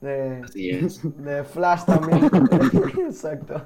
De, 0.01 0.41
Así 0.43 0.69
es. 0.69 1.01
de 1.23 1.43
Flash 1.43 1.85
también. 1.85 2.29
Exacto. 3.07 3.61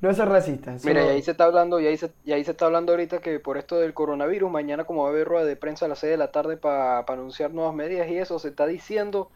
No 0.00 0.08
es 0.10 0.16
ser 0.16 0.28
racista. 0.28 0.74
Mira, 0.84 1.04
y 1.04 1.08
ahí 1.08 1.22
se 1.22 1.32
está 1.32 1.44
hablando, 1.44 1.78
y 1.80 1.86
ahí 1.86 1.96
se, 1.96 2.10
y 2.24 2.32
ahí 2.32 2.42
se 2.42 2.52
está 2.52 2.64
hablando 2.66 2.92
ahorita 2.92 3.18
que 3.18 3.38
por 3.38 3.58
esto 3.58 3.78
del 3.78 3.92
coronavirus, 3.92 4.50
mañana 4.50 4.84
como 4.84 5.02
va 5.02 5.08
a 5.08 5.12
haber 5.12 5.28
rueda 5.28 5.44
de 5.44 5.56
prensa 5.56 5.84
a 5.84 5.88
las 5.88 5.98
6 5.98 6.12
de 6.12 6.16
la 6.16 6.30
tarde 6.32 6.56
para 6.56 7.00
anunciar 7.00 7.52
nuevas 7.52 7.74
medidas 7.74 8.08
y 8.08 8.16
eso, 8.16 8.38
se 8.38 8.48
está 8.48 8.66
diciendo 8.66 9.30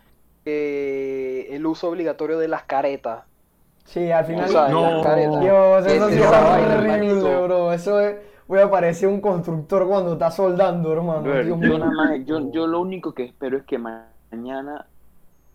que 0.44 1.48
el 1.54 1.66
uso 1.66 1.88
obligatorio 1.90 2.38
de 2.38 2.48
las 2.48 2.64
caretas. 2.64 3.24
Sí, 3.84 4.10
al 4.10 4.24
final. 4.24 4.44
O 4.46 4.48
sea, 4.48 4.68
No. 4.68 4.90
las 4.90 5.06
caretas. 5.06 5.40
Dios, 5.40 5.86
eso 5.86 6.08
es 6.08 6.14
es 6.16 6.30
la 6.30 6.40
vaina, 6.40 6.74
horrible, 6.78 7.42
bro. 7.42 7.72
Eso 7.72 8.00
es. 8.00 8.16
Voy 8.46 8.60
a 8.60 8.70
parecer 8.70 9.08
un 9.08 9.20
constructor 9.20 9.86
cuando 9.86 10.14
está 10.14 10.30
soldando, 10.30 10.92
hermano. 10.92 11.22
Ver, 11.22 11.46
Dios 11.46 11.58
yo, 11.60 11.66
mío. 11.68 11.78
nada 11.78 11.92
más- 11.92 12.20
yo, 12.26 12.50
yo 12.52 12.66
lo 12.66 12.80
único 12.80 13.12
que 13.14 13.24
espero 13.24 13.56
es 13.56 13.64
que 13.64 13.78
ma- 13.78 14.08
mañana 14.30 14.86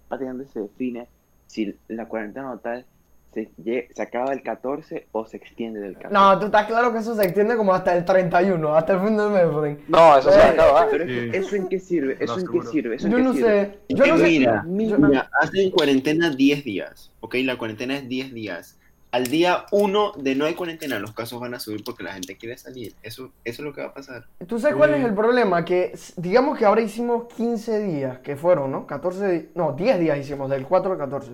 prácticamente 0.07 0.51
se 0.51 0.60
define 0.62 1.07
si 1.47 1.76
la 1.88 2.07
cuarentena 2.07 2.51
total 2.53 2.86
se, 3.34 3.49
se 3.93 4.01
acaba 4.01 4.34
el 4.34 4.41
14 4.41 5.07
o 5.11 5.25
se 5.25 5.38
extiende 5.38 5.80
del 5.80 5.93
14. 5.93 6.13
No, 6.13 6.39
tú 6.39 6.45
estás 6.47 6.65
claro 6.67 6.91
que 6.91 6.99
eso 6.99 7.15
se 7.15 7.23
extiende 7.23 7.55
como 7.55 7.73
hasta 7.73 7.95
el 7.95 8.03
31, 8.05 8.75
hasta 8.75 8.93
el 8.93 8.99
fin 9.01 9.17
del 9.17 9.30
mes, 9.30 9.43
Frank. 9.51 9.80
No, 9.88 10.17
eso 10.17 10.32
se 10.32 10.38
va 10.38 10.45
a 10.45 10.49
acabar. 10.49 10.88
Pero 10.89 11.05
Sí. 11.05 11.30
¿eso 11.34 11.55
en 11.55 11.67
qué 11.69 11.80
sirve? 11.80 12.17
¿Eso 12.19 12.36
Lo 12.38 12.41
en 12.41 12.47
qué 12.61 12.67
sirve? 12.67 12.95
¿Eso 12.95 13.05
en 13.07 13.11
Yo 13.11 13.17
qué 13.17 13.23
no 13.23 13.34
sirve? 13.34 13.47
sé. 13.65 13.80
Yo 13.89 14.05
no 14.07 14.17
sé. 14.17 14.23
mira, 14.23 14.63
Mi- 14.63 14.93
mira, 14.93 15.30
hacen 15.41 15.71
cuarentena 15.71 16.30
10 16.32 16.63
días. 16.63 17.11
Ok, 17.19 17.36
la 17.43 17.57
cuarentena 17.57 17.95
es 17.97 18.07
10 18.09 18.34
días. 18.34 18.75
Al 19.11 19.25
día 19.25 19.65
1 19.71 20.11
de 20.17 20.36
no 20.36 20.45
hay 20.45 20.53
cuarentena, 20.53 20.99
los 20.99 21.13
casos 21.13 21.39
van 21.39 21.55
a 21.55 21.59
subir 21.59 21.84
porque 21.84 22.03
la 22.03 22.13
gente 22.13 22.38
quiere 22.38 22.55
salir. 22.57 22.93
Eso, 23.01 23.32
eso 23.43 23.61
es 23.63 23.65
lo 23.65 23.73
que 23.73 23.82
va 23.82 23.88
a 23.88 23.93
pasar. 23.93 24.25
¿Tú 24.45 24.59
sabes 24.59 24.75
cuál 24.77 24.93
es 24.93 25.03
el 25.03 25.15
problema? 25.15 25.65
Que 25.65 25.97
digamos 26.15 26.57
que 26.59 26.65
ahora 26.65 26.82
hicimos 26.82 27.23
15 27.36 27.80
días, 27.84 28.19
que 28.19 28.36
fueron, 28.36 28.71
¿no? 28.71 28.86
14, 28.86 29.27
di- 29.32 29.49
no, 29.55 29.71
10 29.73 29.99
días 29.99 30.17
hicimos, 30.19 30.47
del 30.51 30.63
4 30.67 30.91
al 30.91 30.97
14. 30.99 31.32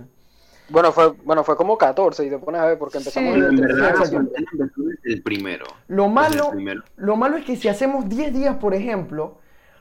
Bueno, 0.70 0.92
fue, 0.92 1.12
bueno, 1.24 1.44
fue 1.44 1.56
como 1.56 1.78
14 1.78 2.26
y 2.26 2.30
te 2.30 2.38
pones 2.40 2.62
a 2.62 2.66
ver 2.66 2.78
porque 2.80 2.98
empezamos 2.98 3.34
Sí, 3.34 3.40
desde 3.42 3.54
En 3.54 3.60
el 3.60 3.68
verdad, 3.68 3.94
primero. 5.24 5.66
Lo 5.88 6.04
Desde 6.04 6.14
malo, 6.16 6.46
el 6.50 6.56
primero. 6.56 6.84
lo 6.98 7.16
malo 7.16 7.38
es 7.38 7.46
que 7.46 7.56
si 7.56 7.68
hacemos 7.68 8.10
10 8.10 8.34
días, 8.34 8.56
por 8.58 8.74
ejemplo, 8.74 9.38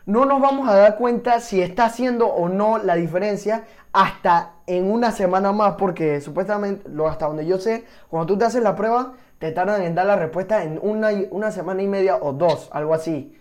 no 0.06 0.26
nos 0.26 0.40
vamos 0.40 0.68
a 0.68 0.74
dar 0.76 0.96
cuenta 0.98 1.40
si 1.40 1.62
está 1.62 1.86
haciendo 1.86 2.26
o 2.26 2.48
no 2.48 2.78
la 2.78 2.94
diferencia 2.96 3.64
hasta 3.92 4.52
en 4.66 4.90
una 4.90 5.10
semana 5.12 5.52
más, 5.52 5.74
porque 5.78 6.20
supuestamente, 6.20 6.88
lo, 6.90 7.08
hasta 7.08 7.26
donde 7.26 7.46
yo 7.46 7.58
sé, 7.58 7.84
cuando 8.08 8.26
tú 8.34 8.38
te 8.38 8.44
haces 8.44 8.62
la 8.62 8.76
prueba, 8.76 9.14
te 9.38 9.52
tardan 9.52 9.82
en 9.82 9.94
dar 9.94 10.06
la 10.06 10.16
respuesta 10.16 10.64
en 10.64 10.78
una, 10.82 11.12
y- 11.12 11.28
una 11.30 11.50
semana 11.50 11.82
y 11.82 11.86
media 11.86 12.16
o 12.16 12.32
dos, 12.32 12.68
algo 12.72 12.92
así. 12.94 13.32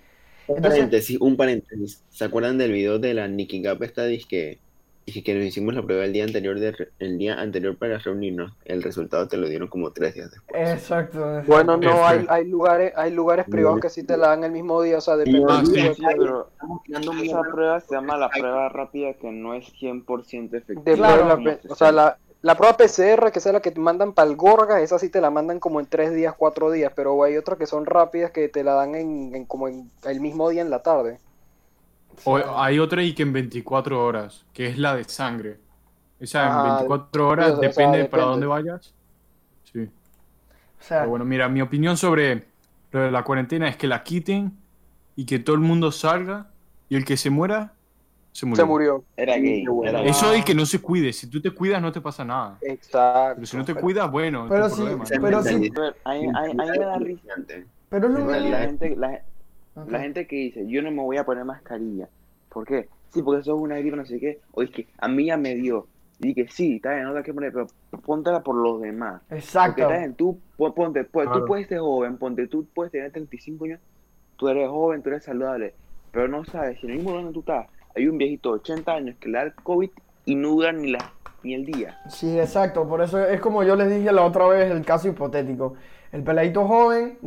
Un 0.48 0.58
Entonces- 0.58 0.80
paréntesis, 0.80 1.18
un 1.22 1.36
paréntesis. 1.38 2.04
¿Se 2.10 2.24
acuerdan 2.26 2.58
del 2.58 2.72
video 2.72 3.00
de 3.00 3.14
la 3.14 3.28
Nicky 3.28 3.62
Gap 3.62 3.82
esta 3.84 4.06
disque? 4.06 4.60
Dije 5.06 5.24
que 5.24 5.34
nos 5.34 5.44
hicimos 5.44 5.74
la 5.74 5.82
prueba 5.82 6.06
el 6.06 6.14
día 6.14 6.24
anterior 6.24 6.60
de 6.60 6.88
el 7.00 7.18
día 7.18 7.40
anterior 7.40 7.76
para 7.78 7.98
reunirnos. 7.98 8.54
El 8.64 8.82
resultado 8.82 9.28
te 9.28 9.36
lo 9.36 9.50
dieron 9.50 9.68
como 9.68 9.92
tres 9.92 10.14
días 10.14 10.32
después. 10.32 10.70
Exacto. 10.70 11.42
Bueno, 11.46 11.76
no, 11.76 12.06
hay, 12.08 12.20
F. 12.20 12.28
hay 12.30 12.48
lugares, 12.48 12.94
hay 12.96 13.12
lugares 13.12 13.46
privados 13.50 13.82
que 13.82 13.90
sí 13.90 14.04
te 14.04 14.16
la 14.16 14.30
dan 14.30 14.46
el 14.46 14.52
mismo 14.52 14.82
día, 14.82 15.00
o 15.00 15.02
sea, 15.02 15.18
depende 15.18 15.66
sí. 15.66 15.72
día. 15.74 15.94
Sí, 15.94 16.04
pero 16.18 16.50
esa 17.22 17.42
prueba 17.42 17.80
se 17.82 17.96
llama 17.96 18.18
la 18.18 18.30
prueba 18.30 18.70
rápida 18.70 19.14
que 19.14 19.32
no 19.32 19.54
es 19.54 19.66
100% 19.74 20.54
efectiva. 20.54 20.96
Claro. 20.96 21.38
de 21.38 21.44
la 21.44 21.60
o 21.68 21.76
sea, 21.76 21.92
la, 21.92 22.18
la 22.44 22.56
prueba 22.56 22.76
PCR, 22.76 23.32
que 23.32 23.40
es 23.40 23.46
la 23.46 23.62
que 23.62 23.72
te 23.72 23.80
mandan 23.80 24.14
para 24.14 24.30
el 24.30 24.36
Gorga, 24.36 24.82
esa 24.82 25.00
sí 25.00 25.10
te 25.10 25.22
la 25.22 25.30
mandan 25.30 25.60
como 25.60 25.80
en 25.80 25.86
tres 25.86 26.14
días, 26.14 26.36
cuatro 26.38 26.72
días, 26.72 26.92
pero 26.96 27.24
hay 27.24 27.38
otras 27.38 27.58
que 27.58 27.66
son 27.66 27.86
rápidas 27.86 28.32
que 28.32 28.50
te 28.50 28.64
la 28.64 28.74
dan 28.74 28.96
en, 28.96 29.34
en 29.34 29.46
como 29.46 29.68
en 29.68 29.90
el 30.04 30.20
mismo 30.20 30.50
día 30.50 30.62
en 30.62 30.70
la 30.70 30.84
tarde. 30.84 31.20
O 32.26 32.38
hay 32.60 32.80
otra 32.80 33.04
y 33.04 33.14
que 33.14 33.24
en 33.24 33.34
24 33.34 34.04
horas, 34.06 34.46
que 34.54 34.68
es 34.68 34.78
la 34.78 34.96
de 34.96 35.04
sangre. 35.06 35.60
O 36.22 36.26
sea, 36.26 36.46
Ah, 36.48 36.60
en 36.68 36.76
24 36.78 37.28
horas, 37.28 37.48
sí, 37.48 37.52
o 37.54 37.60
sea, 37.60 37.70
depende 37.70 38.06
para 38.06 38.24
depende. 38.24 38.26
dónde 38.32 38.46
vayas. 38.48 38.94
Sí. 39.64 39.80
O 39.84 40.84
sea, 40.84 41.00
Pero 41.00 41.10
bueno, 41.10 41.26
mira, 41.26 41.50
mi 41.50 41.62
opinión 41.62 41.98
sobre 41.98 42.46
lo 42.92 43.00
de 43.02 43.12
la 43.12 43.24
cuarentena 43.24 43.68
es 43.68 43.76
que 43.78 43.88
la 43.88 44.04
quiten 44.04 44.54
y 45.16 45.26
que 45.26 45.40
todo 45.40 45.56
el 45.56 45.62
mundo 45.62 45.92
salga 45.92 46.48
y 46.90 46.96
el 46.96 47.06
que 47.06 47.18
se 47.18 47.30
muera, 47.30 47.74
se 48.32 48.46
murió. 48.46 48.64
Se 48.64 48.68
murió. 48.68 49.04
Era 49.16 49.38
gay. 49.38 49.66
Era. 49.84 50.02
Eso 50.04 50.36
y 50.36 50.44
que 50.44 50.56
no 50.56 50.66
se 50.66 50.82
cuide. 50.82 51.14
Si 51.14 51.28
tú 51.28 51.42
te 51.42 51.52
cuidas, 51.52 51.82
no 51.82 51.92
te 51.92 52.02
pasa 52.02 52.24
nada. 52.26 52.58
Exacto. 52.62 53.36
Pero 53.36 53.46
si 53.48 53.58
no 53.58 53.66
te 53.66 53.76
cuidas, 53.76 54.10
bueno, 54.10 54.48
Pero 54.50 54.70
sí. 54.70 54.84
Esa 55.04 55.20
pero 55.22 55.44
sí- 55.44 55.72
Pero 55.74 55.94
ahí, 56.04 56.22
ahí- 56.36 56.52
ahí 56.52 56.56
me 56.56 56.78
da 56.86 56.98
risa. 56.98 57.34
pero 57.90 58.08
es 58.08 58.14
lo 58.14 58.20
mismo. 58.20 58.32
La 58.50 58.60
gente, 58.60 58.96
la, 58.96 59.22
La 59.88 60.00
gente 60.00 60.28
que 60.28 60.36
dice, 60.36 60.68
yo 60.68 60.82
no 60.82 60.92
me 60.92 61.02
voy 61.02 61.18
a 61.18 61.24
poner 61.24 61.46
mascarilla. 61.46 62.08
¿Por 62.50 62.66
qué? 62.66 62.88
Sí, 63.10 63.22
porque 63.24 63.42
eso 63.42 63.56
es 63.56 63.62
una 63.62 63.78
gripe, 63.78 63.96
no 63.98 64.06
sé 64.06 64.20
qué. 64.20 64.40
O 64.52 64.62
es 64.62 64.70
que 64.72 64.88
a 65.00 65.08
mí 65.08 65.26
ya 65.26 65.38
me 65.38 65.56
dio. 65.56 65.88
Y 66.20 66.28
dije, 66.34 66.48
sí, 66.50 66.76
está 66.76 66.92
bien, 66.94 67.04
no 67.06 67.12
te 67.12 67.18
hay 67.20 67.24
que 67.24 67.34
poner, 67.34 67.52
pero 67.52 67.68
póntela 68.06 68.42
por 68.42 68.56
los 68.56 68.80
demás. 68.82 69.22
Porque 69.28 69.36
Exacto. 69.44 69.82
está 69.82 69.98
bien, 69.98 70.14
tú, 70.14 70.40
pon- 70.58 70.74
ponte, 70.74 71.04
pues, 71.04 71.26
Claro. 71.28 71.42
tú 71.42 71.48
puedes 71.48 71.68
ser 71.68 71.80
joven, 71.80 72.18
ponte, 72.18 72.48
tú 72.48 72.66
puedes 72.74 72.92
tener 72.92 73.12
35 73.12 73.66
años, 73.66 73.80
tú 74.38 74.48
eres 74.48 74.70
joven, 74.70 75.02
tú 75.02 75.10
eres 75.10 75.24
saludable. 75.24 75.74
pero 76.12 76.28
no 76.28 76.46
sabes 76.46 76.80
si 76.80 76.86
en 76.86 76.92
el 76.92 76.98
mismo 76.98 77.10
lugar 77.10 77.24
donde 77.26 77.34
tú 77.34 77.40
estás 77.40 77.68
hay 77.96 78.08
un 78.08 78.20
viejito 78.20 78.50
de 78.50 78.56
80 78.60 78.92
años 78.94 79.16
que 79.20 79.30
le 79.30 79.38
da 79.40 79.44
el 79.46 79.54
COVID 79.56 79.90
y 80.26 80.36
no 80.36 80.50
dura 80.50 80.72
ni, 80.72 80.92
la, 80.92 81.12
ni 81.44 81.56
el 81.56 81.66
día. 81.66 81.98
Sí, 82.08 82.40
exacto. 82.40 82.88
Por 82.88 83.02
eso 83.02 83.20
es 83.20 83.42
como 83.42 83.64
yo 83.64 83.76
les 83.76 83.90
dije 83.90 84.12
la 84.12 84.24
otra 84.24 84.48
vez 84.48 84.72
el 84.72 84.86
caso 84.86 85.08
hipotético. 85.08 85.74
El 86.14 86.24
peladito 86.24 86.68
joven 86.68 87.18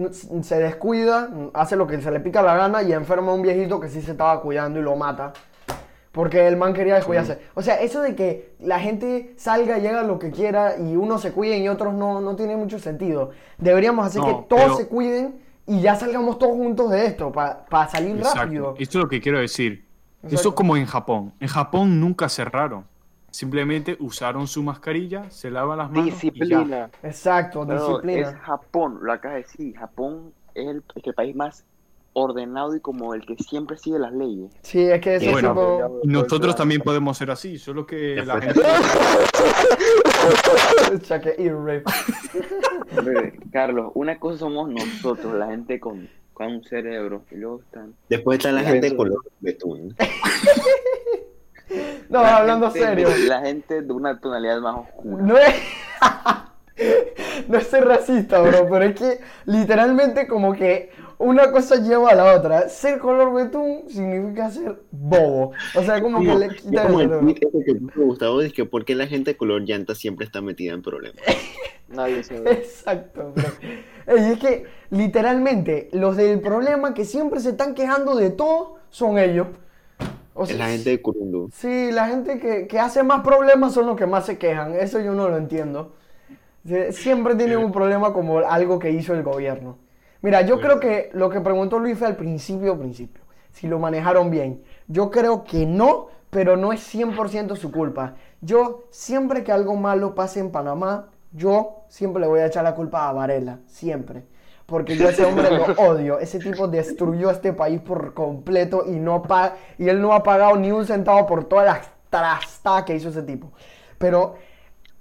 se 0.43 0.59
descuida, 0.61 1.29
hace 1.55 1.75
lo 1.75 1.89
que 1.89 2.01
se 2.01 2.11
le 2.13 2.21
pica 2.21 2.41
la 2.41 2.55
gana 2.57 2.83
y 2.85 2.93
enferma 2.93 3.33
a 3.33 3.35
un 3.35 3.43
viejito 3.43 3.81
que 3.81 3.89
sí 3.89 4.01
se 4.01 4.13
estaba 4.13 4.41
cuidando 4.41 4.79
y 4.79 4.83
lo 4.83 4.95
mata. 4.95 5.33
Porque 6.13 6.47
el 6.47 6.57
man 6.57 6.73
quería 6.73 6.95
descuidarse. 6.95 7.41
O 7.55 7.63
sea, 7.63 7.81
eso 7.81 8.01
de 8.01 8.15
que 8.15 8.55
la 8.61 8.79
gente 8.79 9.35
salga 9.37 9.77
y 9.79 9.87
haga 9.89 10.03
lo 10.05 10.19
que 10.21 10.31
quiera 10.31 10.79
y 10.79 10.95
unos 10.97 11.21
se 11.21 11.33
cuiden 11.33 11.63
y 11.63 11.69
otros 11.69 11.95
no, 11.95 12.21
no 12.21 12.37
tiene 12.37 12.57
mucho 12.57 12.79
sentido. 12.79 13.33
Deberíamos 13.59 14.07
hacer 14.07 14.23
No, 14.23 14.29
que 14.29 14.47
todos 14.49 14.63
pero- 14.63 14.77
se 14.77 14.87
cuiden 14.89 15.41
y 15.67 15.81
ya 15.81 15.97
salgamos 15.97 16.39
todos 16.39 16.55
juntos 16.55 16.89
de 16.93 17.07
esto 17.07 17.33
para 17.33 17.89
salir 17.89 18.17
Exacto. 18.17 18.41
rápido. 18.41 18.75
Esto 18.79 18.99
es 18.99 19.03
lo 19.05 19.09
que 19.11 19.21
quiero 19.21 19.41
decir. 19.41 19.85
Exacto. 20.23 20.35
Eso 20.37 20.55
como 20.55 20.77
en 20.77 20.87
Japón. 20.87 21.35
En 21.41 21.49
Japón 21.49 22.01
nunca 22.01 22.29
cerraron. 22.29 22.87
Simplemente 23.37 23.99
usaron 24.01 24.47
su 24.47 24.63
mascarilla, 24.63 25.31
se 25.31 25.51
lavan 25.51 25.77
las 25.77 25.91
manos. 25.91 26.07
y 26.07 26.09
ya. 26.09 26.15
Disciplina. 26.15 26.91
Exacto, 27.03 27.67
Pero 27.67 27.87
disciplina. 27.87 28.31
es 28.31 28.35
Japón, 28.37 28.99
lo 29.03 29.13
acabas 29.13 29.37
de 29.37 29.43
decir. 29.43 29.77
Japón 29.77 30.33
es 30.55 30.67
el, 30.67 30.83
es 30.95 31.07
el 31.07 31.13
país 31.13 31.37
más 31.37 31.67
ordenado 32.15 32.75
y 32.75 32.81
como 32.81 33.13
el 33.13 33.27
que 33.27 33.37
siempre 33.37 33.77
sigue 33.77 33.99
las 33.99 34.15
leyes. 34.15 34.51
Sí, 34.63 34.81
es 34.81 35.03
que 35.03 35.19
Bueno, 35.31 35.51
tipo... 35.51 36.01
Nosotros 36.05 36.57
también 36.57 36.81
podemos 36.81 37.19
ser 37.19 37.31
así, 37.31 37.59
solo 37.59 37.87
que 37.87 38.25
la 38.25 38.41
gente. 38.41 38.59
Carlos, 43.53 43.93
una 43.97 44.19
cosa 44.19 44.39
somos 44.39 44.71
nosotros, 44.71 45.35
la 45.35 45.49
gente 45.49 45.79
con, 45.79 46.09
con 46.33 46.47
un 46.47 46.65
cerebro, 46.65 47.23
y 47.31 47.35
luego 47.35 47.61
están... 47.61 47.93
Después 48.09 48.39
está 48.39 48.51
la 48.51 48.63
gente 48.63 48.87
eso. 48.87 48.97
color 48.97 49.23
betún. 49.41 49.95
No, 52.09 52.23
la 52.23 52.37
hablando 52.37 52.71
gente- 52.71 52.87
serio. 52.87 53.09
La 53.27 53.41
gente 53.41 53.83
de 53.83 53.93
una 53.93 54.21
tonalidad 54.21 54.61
más 54.61 54.77
oscura. 54.77 55.23
No 55.25 55.37
es. 55.37 55.55
no 57.49 57.59
es 57.59 57.67
ser 57.67 57.85
racista, 57.85 58.41
bro, 58.41 58.69
pero 58.71 58.85
es 58.85 58.95
que 58.95 59.21
literalmente 59.45 60.29
como 60.29 60.53
que 60.55 60.91
una 61.19 61.51
cosa 61.51 61.77
lleva 61.77 62.11
a 62.11 62.15
la 62.15 62.35
otra. 62.37 62.69
Ser 62.69 62.99
color 62.99 63.33
betún 63.35 63.85
significa 63.89 64.51
ser 64.51 64.83
bobo. 64.91 65.53
O 65.75 65.83
sea, 65.83 66.01
como 66.01 66.21
que 66.21 66.35
le 66.35 66.55
quita 66.55 66.83
el 66.83 66.89
como 66.89 67.01
el 67.01 67.11
tweet 67.11 67.39
ese 67.41 67.65
que 67.65 67.75
puso 67.75 68.01
Gustavo, 68.03 68.41
es 68.43 68.53
que 68.53 68.65
por 68.65 68.85
qué 68.85 68.95
la 68.95 69.07
gente 69.07 69.37
color 69.37 69.63
llanta 69.63 69.95
siempre 69.95 70.27
está 70.27 70.41
metida 70.41 70.75
en 70.75 70.83
problemas. 70.83 71.23
Nadie 71.89 72.23
sabe. 72.23 72.53
Exacto, 72.53 73.33
bro. 73.35 73.45
Ey, 74.07 74.33
es 74.33 74.39
que 74.39 74.67
literalmente 74.91 75.89
los 75.93 76.17
del 76.17 76.41
problema 76.41 76.95
que 76.95 77.05
siempre 77.05 77.41
se 77.41 77.51
están 77.51 77.75
quejando 77.75 78.15
de 78.17 78.31
todo 78.31 78.77
son 78.91 79.19
ellos. 79.19 79.49
O 80.37 80.47
sea, 80.47 80.59
la 80.59 80.69
gente 80.69 80.91
de 80.91 81.03
Kurundu. 81.03 81.51
Sí, 81.53 81.91
la 81.93 82.09
gente 82.09 82.39
que, 82.39 82.67
que 82.67 82.79
hace 82.79 83.03
más 83.03 83.23
problemas 83.23 83.73
son 83.75 83.87
los 83.87 83.97
que 83.97 84.07
más 84.07 84.27
se 84.27 84.39
quejan. 84.39 84.75
Eso 84.75 85.01
yo 85.01 85.15
no 85.15 85.29
lo 85.29 85.37
entiendo. 85.37 85.95
Sie- 86.65 86.93
Siempre 86.93 87.35
tienen 87.37 87.59
un 87.59 87.73
problema 87.73 88.13
como 88.13 88.39
algo 88.41 88.79
que 88.79 88.91
hizo 88.91 89.15
el 89.15 89.23
gobierno. 89.23 89.79
Mira, 90.23 90.43
yo 90.43 90.61
creo 90.61 90.81
que 90.81 91.11
lo 91.15 91.31
que 91.31 91.41
preguntó 91.41 91.79
Luis 91.79 91.99
fue 91.99 92.09
al 92.09 92.17
principio, 92.17 92.79
principio. 92.79 93.23
Si 93.53 93.69
lo 93.69 93.79
manejaron 93.79 94.31
bien. 94.31 94.63
Yo 94.89 95.11
creo 95.11 95.45
que 95.45 95.67
no, 95.67 96.09
pero 96.31 96.57
no 96.57 96.73
es 96.73 96.81
100% 96.83 97.57
su 97.57 97.71
culpa. 97.73 98.17
Yo, 98.41 98.85
siempre 98.91 99.45
que 99.45 99.53
algo 99.53 99.77
malo 99.77 100.15
pase 100.15 100.41
en 100.41 100.51
Panamá, 100.51 101.09
yo 101.33 101.85
siempre 101.89 102.21
le 102.21 102.29
voy 102.29 102.41
a 102.41 102.47
echar 102.47 102.65
la 102.65 102.75
culpa 102.75 103.09
a 103.09 103.13
Varela. 103.13 103.61
Siempre. 103.67 104.25
Porque 104.67 104.97
yo 104.97 105.07
a 105.07 105.11
ese 105.11 105.25
hombre 105.25 105.49
lo 105.51 105.65
odio. 105.81 106.19
Ese 106.19 106.41
tipo 106.41 106.67
destruyó 106.67 107.31
este 107.31 107.53
país 107.53 107.81
por 107.81 108.15
completo 108.15 108.85
y 108.87 108.99
no 108.99 109.23
pa 109.23 109.55
y 109.79 109.89
él 109.89 110.03
no 110.03 110.13
ha 110.13 110.23
pagado 110.23 110.57
ni 110.57 110.73
un 110.73 110.85
centavo 110.85 111.25
por 111.27 111.45
todas 111.45 111.67
las 111.67 111.89
trastadas 112.11 112.85
que 112.85 112.97
hizo 112.97 113.11
ese 113.11 113.23
tipo. 113.23 113.53
Pero 113.99 114.35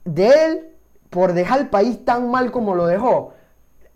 de 0.04 0.28
él, 0.28 0.70
por 1.10 1.34
dejar 1.34 1.62
el 1.62 1.70
país 1.70 2.06
tan 2.06 2.30
mal 2.30 2.52
como 2.52 2.76
lo 2.76 2.86
dejó, 2.86 3.34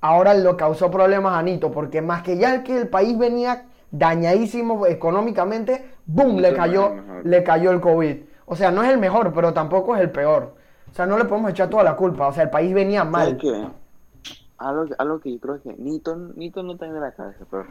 ahora 0.01 0.34
lo 0.34 0.57
causó 0.57 0.89
problemas 0.89 1.38
a 1.38 1.43
Nito, 1.43 1.72
porque 1.72 2.01
más 2.01 2.24
que 2.24 2.38
ya 2.38 2.55
el 2.55 2.63
que 2.63 2.76
el 2.76 2.88
país 2.88 3.17
venía 3.17 3.65
dañadísimo 3.91 4.88
económicamente, 4.88 5.86
¡boom! 6.05 6.38
Le 6.39 6.53
cayó, 6.53 6.95
le 7.24 7.43
cayó 7.43 7.72
el 7.72 7.80
COVID. 7.80 8.17
O 8.45 8.55
sea, 8.55 8.72
no 8.72 8.84
es 8.84 8.89
el 8.89 8.97
mejor, 8.97 9.32
pero 9.34 9.53
tampoco 9.53 9.95
es 9.95 10.01
el 10.01 10.09
peor. 10.09 10.55
O 10.91 10.95
sea, 10.95 11.05
no 11.05 11.17
le 11.17 11.26
podemos 11.26 11.51
echar 11.51 11.70
toda 11.70 11.84
la 11.84 11.95
culpa. 11.95 12.28
O 12.28 12.34
sea, 12.34 12.43
el 12.43 12.49
país 12.49 12.74
venía 12.74 13.01
¿Sabes 13.01 13.11
mal. 13.11 13.74
Algo, 14.60 14.93
algo 14.97 15.20
que 15.22 15.32
yo 15.32 15.39
creo 15.39 15.62
que 15.62 15.74
Nito, 15.78 16.16
Nito 16.36 16.64
no 16.64 16.76
tiene 16.78 16.93
de 16.95 16.99
la 16.99 17.12
cabeza, 17.14 17.45
pero 17.49 17.66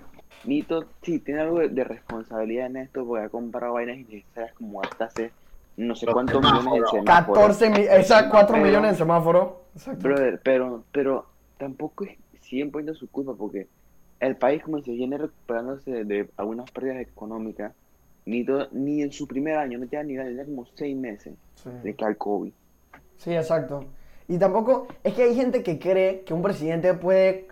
Nito 0.44 0.84
sí 1.02 1.18
tiene 1.18 1.42
algo 1.42 1.58
de, 1.58 1.68
de 1.68 1.84
responsabilidad 1.84 2.66
en 2.66 2.76
esto 2.78 3.04
porque 3.06 3.24
ha 3.26 3.28
comprado 3.28 3.74
vainas 3.74 3.98
innecesarias 3.98 4.54
como 4.54 4.80
gastarse 4.80 5.30
no 5.76 5.94
sé 5.94 6.06
cuántos 6.06 6.36
semáforos. 6.36 6.64
millones 6.64 6.92
en 6.94 7.00
semáforos. 7.04 7.38
14 7.38 7.70
mi- 7.70 7.86
esas 8.00 8.22
4 8.24 8.54
Pero- 8.54 8.66
millones 8.66 8.90
en 8.92 8.96
semáforo. 8.96 9.62
Exacto. 9.74 10.02
Brother, 10.08 10.40
pero, 10.42 10.82
pero 10.90 11.26
tampoco 11.58 12.04
es 12.04 12.16
100% 12.50 12.94
su 12.94 13.08
culpa 13.10 13.34
porque 13.34 13.68
el 14.20 14.36
país 14.36 14.62
como 14.62 14.80
se 14.82 14.90
viene 14.92 15.18
recuperándose 15.18 15.90
de, 15.90 16.04
de 16.04 16.30
algunas 16.38 16.70
pérdidas 16.70 16.96
económicas, 17.02 17.72
ni, 18.24 18.44
to- 18.44 18.68
ni 18.72 19.02
en 19.02 19.12
su 19.12 19.26
primer 19.28 19.56
año, 19.58 19.78
no 19.78 19.86
tenía 19.86 20.04
ni 20.04 20.16
tenía 20.16 20.44
como 20.46 20.66
6 20.74 20.96
meses 20.96 21.34
Sí. 21.56 21.70
de 21.82 21.94
que 21.94 22.04
al 22.04 22.16
COVID. 22.16 22.52
Sí, 23.18 23.34
exacto. 23.34 23.84
Y 24.28 24.38
tampoco, 24.38 24.86
es 25.02 25.14
que 25.14 25.22
hay 25.22 25.34
gente 25.34 25.62
que 25.62 25.78
cree 25.78 26.22
que 26.22 26.34
un 26.34 26.42
presidente 26.42 26.92
puede 26.94 27.48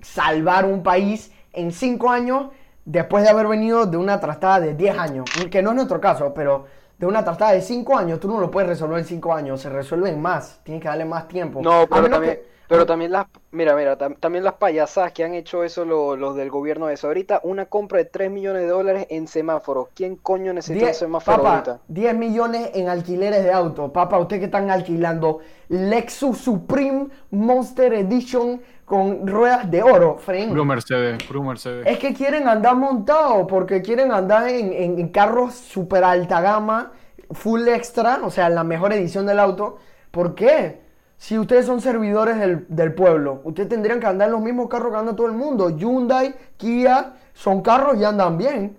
salvar 0.00 0.64
un 0.64 0.82
país 0.82 1.30
en 1.52 1.70
5 1.70 2.10
años 2.10 2.46
después 2.84 3.22
de 3.24 3.28
haber 3.30 3.46
venido 3.46 3.84
de 3.84 3.96
una 3.96 4.18
trastada 4.18 4.60
de 4.60 4.74
10 4.74 4.98
años. 4.98 5.26
Que 5.50 5.62
no 5.62 5.70
es 5.70 5.76
nuestro 5.76 6.00
caso, 6.00 6.32
pero 6.32 6.64
de 6.98 7.04
una 7.06 7.22
trastada 7.22 7.52
de 7.52 7.60
5 7.60 7.98
años, 7.98 8.20
tú 8.20 8.28
no 8.28 8.40
lo 8.40 8.50
puedes 8.50 8.70
resolver 8.70 8.98
en 8.98 9.04
5 9.04 9.34
años, 9.34 9.60
se 9.60 9.68
resuelve 9.68 10.08
en 10.08 10.20
más, 10.20 10.60
tienes 10.62 10.82
que 10.82 10.88
darle 10.88 11.04
más 11.04 11.28
tiempo. 11.28 11.60
No, 11.60 11.86
pero 11.90 12.08
también, 12.08 12.36
que- 12.36 12.55
pero 12.68 12.86
también 12.86 13.12
las, 13.12 13.26
mira, 13.52 13.74
mira, 13.76 13.96
tam- 13.98 14.16
también 14.18 14.44
las 14.44 14.54
payasadas 14.54 15.12
que 15.12 15.24
han 15.24 15.34
hecho 15.34 15.62
eso 15.64 15.84
lo- 15.84 16.16
los 16.16 16.34
del 16.36 16.50
gobierno 16.50 16.86
de 16.86 16.94
eso. 16.94 17.06
Ahorita 17.06 17.40
una 17.44 17.66
compra 17.66 17.98
de 17.98 18.06
3 18.06 18.30
millones 18.30 18.62
de 18.62 18.68
dólares 18.68 19.06
en 19.10 19.28
semáforos. 19.28 19.88
¿Quién 19.94 20.16
coño 20.16 20.52
necesita 20.52 20.80
un 20.84 20.86
10, 20.86 20.98
semáforo 20.98 21.36
papá, 21.38 21.50
ahorita? 21.54 21.80
10 21.88 22.14
millones 22.16 22.70
en 22.74 22.88
alquileres 22.88 23.44
de 23.44 23.52
auto. 23.52 23.92
Papá, 23.92 24.18
usted 24.18 24.38
que 24.38 24.46
están 24.46 24.70
alquilando 24.70 25.40
Lexus 25.68 26.38
Supreme 26.38 27.08
Monster 27.30 27.92
Edition 27.94 28.60
con 28.84 29.26
ruedas 29.26 29.68
de 29.70 29.82
oro, 29.82 30.16
friend. 30.18 30.50
Puro 30.50 30.64
Mercedes, 30.64 31.22
puro 31.24 31.42
Mercedes. 31.42 31.86
Es 31.88 31.98
que 31.98 32.14
quieren 32.14 32.46
andar 32.46 32.76
montados 32.76 33.46
porque 33.48 33.82
quieren 33.82 34.12
andar 34.12 34.48
en, 34.48 34.72
en- 34.72 34.98
en 34.98 35.08
carros 35.08 35.54
super 35.54 36.04
alta 36.04 36.40
gama, 36.40 36.92
full 37.32 37.66
extra, 37.66 38.20
o 38.22 38.30
sea, 38.30 38.48
la 38.48 38.62
mejor 38.62 38.92
edición 38.92 39.26
del 39.26 39.40
auto. 39.40 39.76
¿Por 40.12 40.36
qué? 40.36 40.85
Si 41.18 41.38
ustedes 41.38 41.64
son 41.66 41.80
servidores 41.80 42.38
del, 42.38 42.66
del 42.68 42.92
pueblo, 42.94 43.40
ustedes 43.44 43.68
tendrían 43.68 44.00
que 44.00 44.06
andar 44.06 44.28
en 44.28 44.32
los 44.32 44.42
mismos 44.42 44.68
carros 44.68 44.92
que 44.92 44.98
anda 44.98 45.16
todo 45.16 45.26
el 45.26 45.32
mundo. 45.32 45.70
Hyundai, 45.70 46.34
Kia, 46.56 47.14
son 47.32 47.62
carros 47.62 47.96
y 47.98 48.04
andan 48.04 48.36
bien. 48.36 48.76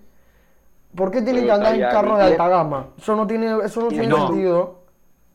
¿Por 0.95 1.11
qué 1.11 1.21
tienen 1.21 1.45
que 1.45 1.51
andar 1.51 1.75
en 1.75 1.81
carros 1.81 2.17
de 2.17 2.23
alta 2.25 2.47
gama? 2.47 2.87
Eso 2.97 3.15
no 3.15 3.25
tiene, 3.27 3.57
eso 3.63 3.81
no 3.81 3.87
tiene 3.89 4.07
No. 4.07 4.27
sentido. 4.27 4.75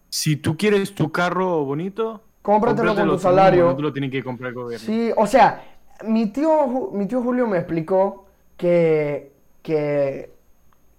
Si 0.08 0.36
tú 0.36 0.56
quieres 0.56 0.94
tu 0.94 1.10
carro 1.10 1.64
bonito, 1.64 2.20
Cómpratelo 2.42 2.94
con 2.94 3.08
tu 3.08 3.18
salario. 3.18 3.66
No 3.66 3.76
te 3.76 3.82
lo 3.82 3.92
tiene 3.92 4.10
que 4.10 4.22
comprar 4.22 4.48
el 4.48 4.54
gobierno. 4.54 4.84
Sí, 4.84 5.10
o 5.16 5.26
sea, 5.26 5.62
mi 6.04 6.26
tío, 6.26 6.90
mi 6.92 7.06
tío 7.06 7.22
Julio 7.22 7.46
me 7.46 7.58
explicó 7.58 8.26
que, 8.56 9.32
que 9.62 10.32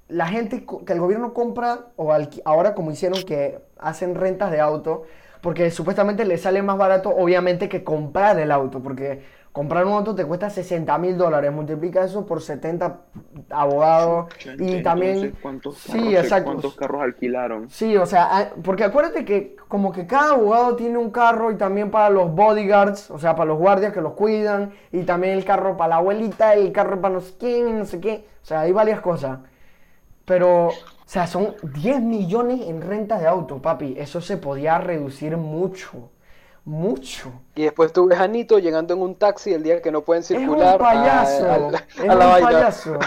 la 0.08 0.28
gente, 0.28 0.66
que 0.86 0.93
el 0.93 0.99
gobierno 0.99 1.34
compra, 1.34 1.88
o 1.97 2.12
alqui- 2.12 2.41
ahora 2.45 2.74
como 2.74 2.91
hicieron 2.91 3.22
que 3.24 3.60
hacen 3.78 4.16
rentas 4.16 4.51
de 4.51 4.62
auto, 4.62 5.04
porque 5.44 5.70
supuestamente 5.72 6.24
le 6.26 6.38
sale 6.38 6.64
más 6.64 6.78
barato, 6.78 7.10
obviamente, 7.10 7.68
que 7.70 7.84
comprar 7.84 8.39
el 8.39 8.50
auto, 8.50 8.82
porque 8.82 9.22
comprar 9.52 9.86
un 9.86 9.91
auto 9.91 10.16
te 10.16 10.26
cuesta 10.26 10.50
60 10.50 10.98
mil 11.00 11.18
dólares, 11.18 11.52
multiplica 11.52 12.06
eso 12.06 12.26
por 12.26 12.41
70 12.41 13.02
abogados 13.50 14.34
y 14.58 14.82
también... 14.82 15.36
¿cuántos 15.41 15.78
Sí, 15.80 15.91
carros, 15.91 16.14
exacto. 16.14 16.46
¿Cuántos 16.46 16.76
carros 16.76 17.02
alquilaron? 17.02 17.70
Sí, 17.70 17.98
o 17.98 18.06
sea, 18.06 18.30
ah, 18.32 18.50
porque 18.64 18.86
acuérdate 18.86 19.26
que 19.26 19.58
como 19.68 19.91
que 19.91 20.08
cada 20.08 20.32
abogado 20.36 20.78
tiene 20.78 20.98
un 20.98 21.12
carro 21.12 21.52
y 21.52 21.58
también 21.58 21.91
para 21.91 22.10
los 22.10 22.34
bodyguards, 22.34 23.12
o 23.12 23.20
sea, 23.20 23.36
para 23.36 23.48
los 23.50 23.60
guardias 23.60 23.94
que 23.94 24.02
los 24.02 24.14
cuidan, 24.14 24.72
y 24.94 25.04
también 25.04 25.34
el 25.34 25.44
carro 25.46 25.76
para 25.76 25.89
la 25.89 25.96
abuelita, 25.98 26.54
el 26.54 26.72
carro 26.72 27.02
para 27.02 27.16
no 27.16 27.22
sé 27.22 27.34
quién, 27.38 27.80
no 27.80 27.86
sé 27.86 28.00
qué, 28.00 28.26
o 28.41 28.46
sea, 28.46 28.62
hay 28.62 28.72
varias 28.72 29.02
cosas. 29.02 29.39
Pero, 30.26 30.70
o 31.06 31.10
sea, 31.10 31.28
son 31.28 31.56
10 31.62 32.01
millones 32.01 32.62
en 32.68 32.82
rentas 32.82 33.20
de 33.22 33.28
auto, 33.28 33.62
papi, 33.62 33.95
eso 33.97 34.22
se 34.22 34.38
podía 34.38 34.78
reducir 34.78 35.36
mucho, 35.38 36.10
mucho. 36.66 37.32
Y 37.56 37.64
después 37.64 37.91
tú 37.93 38.08
ves 38.08 38.20
a 38.20 38.28
Nito 38.28 38.58
llegando 38.60 38.93
en 38.93 39.01
un 39.01 39.16
taxi 39.16 39.54
el 39.54 39.64
día 39.64 39.82
que 39.82 39.91
no 39.91 40.01
pueden 40.01 40.24
Es 40.24 40.32
un 40.32 40.38
circular 40.38 40.76
a- 40.76 40.78
payaso, 40.78 41.45
a, 41.51 41.56
es 41.58 41.99
un 42.01 42.08
vaina. 42.08 42.39
payaso. 42.41 42.99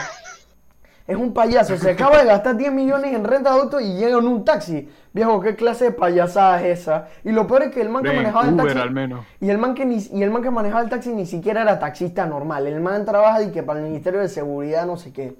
Es 1.06 1.16
un 1.16 1.32
payaso, 1.32 1.76
se 1.76 1.90
acaba 1.92 2.18
de 2.18 2.24
gastar 2.26 2.56
10 2.56 2.72
millones 2.72 3.14
en 3.14 3.22
renta 3.22 3.52
de 3.54 3.60
auto 3.60 3.78
y 3.80 3.94
llega 3.94 4.18
en 4.18 4.26
un 4.26 4.44
taxi. 4.44 4.88
Viejo, 5.12 5.40
¿qué 5.40 5.54
clase 5.54 5.84
de 5.84 5.90
payasada 5.92 6.60
es 6.66 6.80
esa? 6.80 7.06
Y 7.22 7.30
lo 7.30 7.46
peor 7.46 7.62
es 7.62 7.70
que 7.72 7.80
el 7.80 7.88
man 7.88 8.02
que 8.02 8.08
Ven, 8.08 8.18
manejaba 8.18 8.48
el 8.48 8.54
Uber 8.54 8.66
taxi... 8.66 8.80
al 8.80 8.90
menos. 8.90 9.24
Y 9.40 9.48
el, 9.48 9.56
man 9.58 9.74
que 9.76 9.86
ni, 9.86 9.98
y 9.98 10.22
el 10.24 10.30
man 10.30 10.42
que 10.42 10.50
manejaba 10.50 10.82
el 10.82 10.90
taxi 10.90 11.12
ni 11.12 11.24
siquiera 11.24 11.62
era 11.62 11.78
taxista 11.78 12.26
normal. 12.26 12.66
El 12.66 12.80
man 12.80 13.04
trabaja 13.04 13.40
y 13.42 13.52
que 13.52 13.62
para 13.62 13.78
el 13.78 13.86
Ministerio 13.86 14.18
de 14.18 14.28
Seguridad 14.28 14.84
no 14.84 14.96
sé 14.96 15.12
qué. 15.12 15.36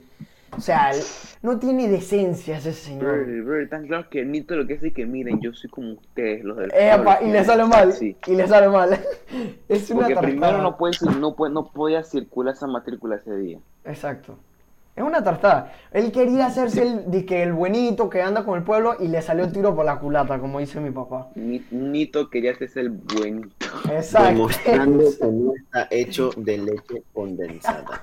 O 0.57 0.61
sea, 0.61 0.91
no 1.43 1.59
tiene 1.59 1.89
decencia 1.89 2.57
ese 2.57 2.73
señor. 2.73 3.27
Bro, 3.27 3.45
bro, 3.45 3.69
tan 3.69 3.87
claro 3.87 4.09
que 4.09 4.25
Nito 4.25 4.57
lo 4.57 4.67
que 4.67 4.75
hace 4.75 4.89
es 4.89 4.95
que 4.95 5.07
miren, 5.07 5.41
yo 5.41 5.53
soy 5.53 5.69
como 5.71 5.93
ustedes, 5.93 6.45
los 6.45 6.57
del 6.57 6.73
Epa, 6.75 7.23
y 7.23 7.31
le 7.31 7.45
sale 7.45 7.65
mal. 7.65 7.93
Sí. 7.93 8.17
Y 8.27 8.35
le 8.35 8.49
sale 8.49 8.69
mal. 8.69 8.99
es 9.69 9.91
una 9.91 10.01
Porque 10.01 10.15
tartada. 10.15 10.33
primero 10.33 10.63
no 10.63 10.77
puede, 10.77 10.95
no 11.21 11.35
puede, 11.37 11.53
no 11.53 11.67
podía 11.67 12.03
circular 12.05 12.55
esa 12.55 12.67
matrícula 12.67 13.17
ese 13.17 13.37
día. 13.37 13.59
Exacto. 13.85 14.39
Es 14.97 15.05
una 15.05 15.23
tartada. 15.23 15.73
Él 15.93 16.11
quería 16.11 16.47
hacerse 16.47 16.83
el, 16.83 17.11
dizque 17.11 17.43
el 17.43 17.53
buenito 17.53 18.09
que 18.09 18.23
anda 18.23 18.45
con 18.47 18.57
el 18.57 18.65
pueblo 18.65 18.97
y 18.99 19.09
le 19.09 19.21
salió 19.21 19.45
el 19.45 19.53
tiro 19.53 19.77
por 19.77 19.85
la 19.85 19.99
culata, 19.99 20.39
como 20.39 20.59
dice 20.59 20.81
mi 20.81 20.91
papá. 20.91 21.29
Ni- 21.35 21.63
Nito 21.71 22.31
quería 22.31 22.53
hacerse 22.53 22.81
el 22.81 22.91
buenito. 22.91 23.67
Exacto. 23.93 24.31
Demostrando 24.31 25.05
que 25.21 25.27
no 25.27 25.53
está 25.55 25.87
hecho 25.91 26.31
de 26.39 26.57
leche 26.59 27.03
condensada. 27.13 28.03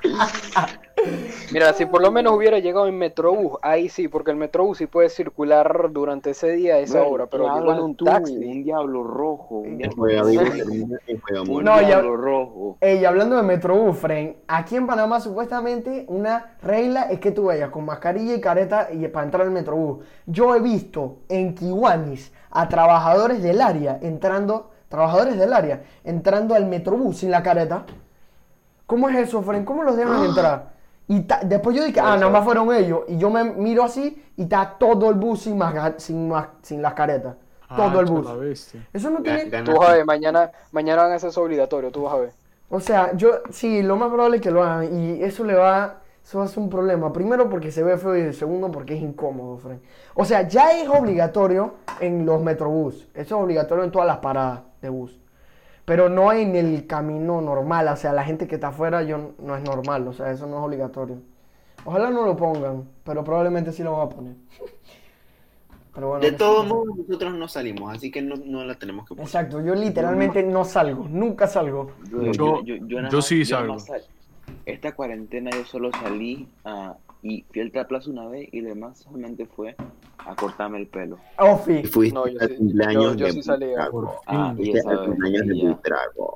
Mira, 1.52 1.74
si 1.74 1.86
por 1.86 2.02
lo 2.02 2.12
menos 2.12 2.34
hubiera 2.34 2.60
llegado 2.60 2.88
en 2.88 2.98
Metrobús, 2.98 3.58
ahí 3.62 3.90
sí, 3.90 4.08
porque 4.08 4.32
el 4.32 4.38
Metrobús 4.38 4.78
sí 4.78 4.86
puede 4.88 5.10
circular 5.10 5.90
durante 5.92 6.30
ese 6.30 6.52
día, 6.52 6.78
esa 6.80 7.04
hora, 7.04 7.26
pero 7.28 7.46
¿qué 7.46 7.60
llegó 7.60 7.74
en 7.74 7.80
un 7.80 7.96
tú? 7.96 8.06
taxi. 8.06 8.36
Un 8.38 8.64
diablo 8.64 9.04
rojo. 9.04 9.56
Un 9.58 9.78
diablo, 9.80 9.96
muerto. 10.06 11.62
No, 11.62 11.82
ya- 11.82 11.88
diablo 11.88 12.16
rojo. 12.18 12.78
Ey, 12.82 13.04
hablando 13.04 13.36
de 13.36 13.44
Metrobús, 13.44 13.98
Fren, 13.98 14.38
aquí 14.48 14.76
en 14.76 14.88
Panamá 14.88 15.20
supuestamente 15.20 16.06
una 16.08 16.56
regla 16.84 17.04
es 17.12 17.20
que 17.20 17.32
tú 17.32 17.46
vayas 17.46 17.70
con 17.70 17.86
mascarilla 17.86 18.36
y 18.36 18.42
careta 18.42 18.90
y 18.92 19.08
para 19.08 19.26
entrar 19.26 19.44
al 19.44 19.52
Metrobús. 19.52 20.06
Yo 20.26 20.56
he 20.56 20.60
visto 20.60 21.18
en 21.30 21.56
Kiwanis 21.56 22.32
a 22.52 22.68
trabajadores 22.70 23.42
del 23.42 23.62
área 23.62 23.98
entrando, 24.02 24.72
trabajadores 24.90 25.38
del 25.38 25.54
área 25.54 25.84
entrando 26.04 26.56
al 26.56 26.66
Metrobús 26.66 27.18
sin 27.18 27.32
la 27.32 27.42
careta. 27.44 27.86
¿Cómo 28.86 29.10
es 29.10 29.16
eso, 29.18 29.42
Fren? 29.42 29.66
¿Cómo 29.66 29.84
los 29.84 29.96
dejan 29.96 30.24
entrar? 30.26 30.74
Y 31.08 31.22
ta- 31.22 31.42
después 31.44 31.76
yo 31.76 31.84
dije, 31.84 32.00
ah, 32.00 32.16
nada 32.16 32.30
más 32.30 32.44
fueron 32.44 32.74
ellos. 32.74 33.02
Y 33.08 33.18
yo 33.18 33.30
me 33.30 33.44
miro 33.44 33.84
así 33.84 34.24
y 34.38 34.44
está 34.44 34.76
todo 34.80 35.10
el 35.10 35.16
bus 35.16 35.42
sin, 35.42 35.58
masca- 35.58 35.96
sin, 35.98 36.30
mas- 36.30 36.48
sin 36.62 36.82
las 36.82 36.94
caretas. 36.94 37.36
Todo 37.76 37.86
Ah, 37.86 38.00
el 38.00 38.06
bus. 38.06 38.26
Eso 38.94 39.10
no 39.10 39.22
tiene... 39.24 39.40
Tú 39.64 39.72
vas 39.80 39.90
a 39.90 39.94
ver, 39.94 40.06
mañana, 40.06 40.52
mañana 40.72 41.04
van 41.04 41.12
a 41.12 41.16
hacer 41.16 41.30
eso 41.30 41.42
obligatorio, 41.42 41.92
tú 41.92 42.04
vas 42.04 42.14
a 42.14 42.18
ver. 42.18 42.32
O 42.70 42.80
sea, 42.80 43.14
yo 43.16 43.32
sí, 43.52 43.82
lo 43.82 43.96
más 43.96 44.10
probable 44.10 44.38
es 44.38 44.44
que 44.44 44.52
lo 44.52 44.64
hagan 44.64 44.96
y 44.98 45.24
eso 45.24 45.44
le 45.44 45.56
va, 45.56 45.98
eso 46.24 46.40
va 46.40 46.46
a 46.46 46.48
ser 46.48 46.60
un 46.64 46.70
problema. 46.70 47.12
Primero 47.12 47.50
porque 47.50 47.72
se 47.72 47.84
ve 47.84 47.98
feo 47.98 48.16
y 48.16 48.34
segundo 48.34 48.72
porque 48.72 48.96
es 48.96 49.02
incómodo, 49.02 49.58
Frank. 49.58 49.80
O 50.16 50.24
sea, 50.26 50.48
ya 50.48 50.72
es 50.80 50.88
obligatorio 50.88 51.76
en 52.00 52.26
los 52.26 52.42
metrobús, 52.42 53.08
eso 53.14 53.36
es 53.38 53.44
obligatorio 53.44 53.84
en 53.84 53.92
todas 53.92 54.08
las 54.08 54.18
paradas 54.18 54.62
de 54.82 54.90
bus, 54.90 55.20
pero 55.86 56.08
no 56.10 56.32
en 56.32 56.56
el 56.56 56.88
camino 56.88 57.42
normal. 57.42 57.88
O 57.90 57.96
sea, 57.98 58.14
la 58.14 58.24
gente 58.24 58.48
que 58.48 58.56
está 58.56 58.70
afuera 58.70 59.04
yo, 59.04 59.32
no 59.40 59.56
es 59.58 59.64
normal, 59.64 60.08
o 60.08 60.14
sea, 60.14 60.32
eso 60.32 60.48
no 60.48 60.60
es 60.60 60.64
obligatorio. 60.64 61.18
Ojalá 61.86 62.10
no 62.10 62.26
lo 62.26 62.38
pongan, 62.38 62.88
pero 63.04 63.24
probablemente 63.26 63.74
sí 63.74 63.84
lo 63.84 63.92
van 63.98 64.08
a 64.08 64.10
poner. 64.10 64.34
Pero 65.94 66.08
bueno, 66.08 66.24
De 66.26 66.32
todos 66.32 66.66
modos, 66.66 66.88
nosotros 66.98 67.36
no 67.36 67.48
salimos, 67.48 67.96
así 67.96 68.10
que 68.10 68.20
no, 68.20 68.36
no 68.36 68.64
la 68.64 68.74
tenemos 68.74 69.04
que 69.08 69.10
poner. 69.10 69.26
Exacto, 69.28 69.62
yo 69.62 69.76
literalmente 69.76 70.42
no 70.42 70.66
salgo, 70.66 71.06
nunca 71.08 71.46
salgo. 71.46 71.92
Yo- 72.10 72.64
nada 72.64 73.10
yo 73.10 73.18
más- 73.18 73.26
sí 73.28 73.36
nada 73.42 73.46
salgo. 73.46 73.80
sal- 73.80 74.02
Esta 74.66 74.94
cuarentena 74.94 75.50
yo 75.52 75.66
solo 75.66 75.92
salí 75.92 76.48
ah, 76.66 76.96
y 77.22 77.44
fui 77.52 77.62
al 77.62 77.72
Plaza 77.88 78.10
una 78.10 78.28
vez 78.28 78.48
y 78.52 78.62
lo 78.62 78.70
demás 78.70 79.00
solamente 79.00 79.46
fue 79.46 79.76
a 80.20 80.36
cortarme 80.36 80.78
el 80.80 80.88
pelo. 80.88 81.18
Ofi. 81.38 81.80
Y 81.80 81.84
fuiste 81.84 82.14
No, 82.14 82.28
yo 82.28 82.40
al 82.40 82.50
sí- 82.50 82.56
cumpleaños 82.56 83.04
yo- 83.04 83.16
yo 83.16 83.26
de 83.26 83.32
sí 83.34 83.44
salí 83.44 83.66
a- 83.76 83.90
Buitrago. 83.90 84.22
Ah, 84.26 84.54
y 84.58 84.78
esa 84.78 84.90
al 84.92 85.06
cumpleaños 85.06 85.46
y. 85.56 85.76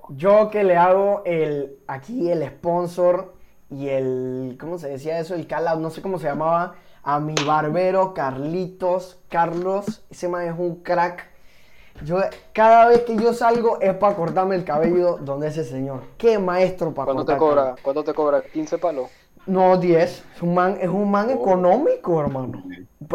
Yo 0.10 0.50
que 0.50 0.64
le 0.64 0.76
hago 0.76 1.22
el 1.26 1.78
aquí 1.88 2.30
el 2.30 2.46
sponsor 2.48 3.34
y 3.70 3.88
el 3.90 4.58
¿cómo 4.60 4.78
se 4.78 4.90
decía 4.90 5.20
eso? 5.20 5.36
El 5.36 5.48
call 5.48 5.68
out, 5.68 5.80
no 5.80 5.90
sé 5.90 6.02
cómo 6.02 6.20
se 6.20 6.28
llamaba, 6.28 6.76
a 7.04 7.20
mi 7.22 7.36
barbero 7.46 8.14
Carlitos, 8.14 9.20
Carlos, 9.30 10.04
ese 10.10 10.28
man 10.28 10.48
es 10.48 10.54
un 10.58 10.76
crack. 10.84 11.30
Yo 12.04 12.20
cada 12.54 12.88
vez 12.90 13.02
que 13.02 13.16
yo 13.16 13.34
salgo 13.34 13.80
es 13.82 13.94
para 13.96 14.16
cortarme 14.16 14.56
el 14.56 14.64
cabello 14.64 15.18
donde 15.18 15.48
ese 15.48 15.64
señor. 15.64 16.02
Qué 16.18 16.38
maestro 16.40 16.94
para 16.94 17.06
¿Cuánto 17.14 17.26
te 17.26 17.38
cortar 17.38 17.40
cobra? 17.50 17.62
cabello. 17.64 17.78
¿Cuánto 17.84 18.04
te 18.04 18.14
cobra? 18.14 18.44
¿15 18.54 18.80
palos? 18.80 19.10
No, 19.46 19.78
10. 19.78 20.24
Es 20.36 20.42
un 20.42 20.54
man, 20.54 20.78
es 20.80 20.90
un 20.90 21.10
man 21.10 21.28
Oh. 21.30 21.34
económico, 21.34 22.20
hermano. 22.22 22.64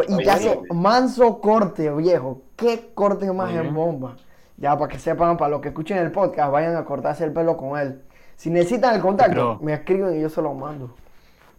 Y 0.07 0.13
Oye, 0.15 0.23
te 0.23 0.31
hace 0.31 0.59
manso 0.73 1.39
corte, 1.39 1.91
viejo. 1.91 2.41
Qué 2.55 2.91
corte 2.95 3.31
más 3.31 3.53
en 3.53 3.73
bomba. 3.73 4.15
Ya, 4.57 4.77
para 4.77 4.87
que 4.91 4.97
sepan, 4.99 5.37
para 5.37 5.51
los 5.51 5.61
que 5.61 5.69
escuchen 5.69 5.97
el 5.97 6.11
podcast, 6.11 6.51
vayan 6.51 6.75
a 6.75 6.85
cortarse 6.85 7.23
el 7.23 7.31
pelo 7.33 7.55
con 7.57 7.79
él. 7.79 8.01
Si 8.35 8.49
necesitan 8.49 8.95
el 8.95 9.01
contacto, 9.01 9.33
Pero- 9.33 9.59
me 9.61 9.73
escriben 9.73 10.17
y 10.17 10.21
yo 10.21 10.29
se 10.29 10.41
lo 10.41 10.53
mando. 10.53 10.95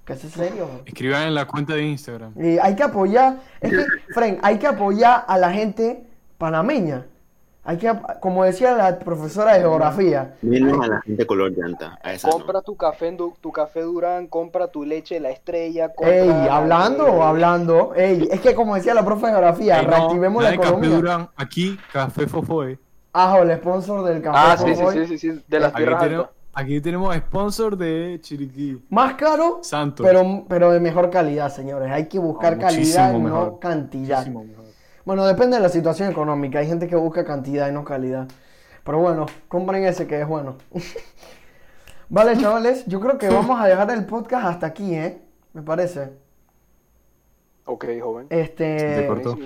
Que 0.05 0.15
es 0.15 0.21
serio. 0.21 0.67
Escriban 0.85 1.23
en 1.23 1.35
la 1.35 1.47
cuenta 1.47 1.75
de 1.75 1.83
Instagram. 1.85 2.33
Y 2.37 2.59
hay 2.59 2.75
que 2.75 2.83
apoyar, 2.83 3.37
es 3.61 3.71
que, 3.71 3.85
Fren, 4.13 4.39
hay 4.43 4.59
que 4.59 4.67
apoyar 4.67 5.25
a 5.27 5.39
la 5.39 5.51
gente 5.51 6.05
panameña. 6.37 7.07
Hay 7.67 7.79
que, 7.79 7.91
como 8.21 8.45
decía 8.45 8.77
la 8.77 8.99
profesora 8.99 9.55
de 9.55 9.61
geografía, 9.61 10.35
Menos 10.43 10.79
a 10.85 10.87
la 10.87 11.01
gente 11.01 11.27
color 11.27 11.51
llanta. 11.57 11.99
A 12.03 12.13
esa 12.13 12.29
Compra 12.29 12.55
no. 12.55 12.63
tu 12.63 12.77
café, 12.77 13.09
en 13.09 13.17
Du- 13.17 13.35
tu 13.41 13.51
café 13.53 13.81
Durán, 13.81 14.27
compra 14.27 14.69
tu 14.69 14.85
leche 14.85 15.19
La 15.19 15.31
Estrella, 15.31 15.89
compra... 15.95 16.15
ey, 16.15 16.29
hablando, 16.51 17.07
eh, 17.07 17.23
hablando, 17.23 17.95
ey, 17.95 18.29
es 18.31 18.41
que 18.41 18.55
como 18.55 18.75
decía 18.75 18.93
la 18.93 19.03
profe 19.05 19.27
de 19.27 19.33
geografía, 19.33 19.79
Ey, 19.81 19.87
no, 19.87 19.91
reactivemos 19.93 20.43
la 20.43 20.51
nada 20.51 20.51
de 20.51 20.59
Café 20.59 20.69
economía. 20.77 20.97
Durán, 20.97 21.31
aquí 21.37 21.79
Café 21.91 22.27
Fofoe. 22.27 22.79
Ajo, 23.15 23.39
el 23.43 23.57
sponsor 23.57 24.05
del 24.05 24.21
café. 24.21 24.39
Ah, 24.41 24.57
sí, 24.59 24.75
sí, 24.75 24.85
sí, 24.93 25.07
sí, 25.07 25.19
sí, 25.19 25.43
de 25.49 25.61
las 25.61 25.69
Aquí 25.71 25.77
tierras 25.79 26.03
tenemos, 26.03 26.29
aquí 26.53 26.81
tenemos 26.83 27.17
sponsor 27.17 27.77
de 27.79 28.19
Chiriquí. 28.21 28.85
Más 28.91 29.15
caro, 29.15 29.61
Santos. 29.63 30.05
pero, 30.07 30.45
pero 30.49 30.71
de 30.71 30.81
mejor 30.81 31.09
calidad, 31.11 31.49
señores. 31.51 31.91
Hay 31.91 32.09
que 32.09 32.19
buscar 32.19 32.55
Ah, 32.55 32.59
calidad 32.59 33.11
y 33.11 33.13
muchísimo 33.15 33.19
no 33.21 33.25
mejor, 33.45 33.59
cantidad. 33.61 34.19
Muchísimo 34.27 34.45
mejor. 34.45 34.64
Bueno, 35.05 35.27
depende 35.27 35.57
de 35.57 35.63
la 35.63 35.69
situación 35.69 36.11
económica. 36.11 36.61
Hay 36.61 36.67
gente 36.67 36.87
que 36.89 36.97
busca 36.97 37.25
cantidad 37.25 37.69
y 37.69 37.73
no 37.73 37.85
calidad. 37.85 38.29
Pero 38.85 38.99
bueno, 38.99 39.27
compren 39.49 39.85
ese 39.85 40.07
que 40.07 40.21
es 40.21 40.27
bueno. 40.27 40.57
vale, 42.09 42.37
chavales, 42.39 42.85
yo 42.87 43.01
creo 43.01 43.19
que 43.19 43.29
vamos 43.29 43.61
a 43.61 43.67
dejar 43.67 43.91
el 43.91 44.07
podcast 44.07 44.47
hasta 44.47 44.67
aquí, 44.67 44.95
¿eh? 44.95 45.21
Me 45.53 45.63
parece. 45.63 46.11
Ok, 47.67 47.87
joven. 48.01 48.27
Este. 48.31 48.97
Se 48.97 49.07
cortó. 49.07 49.39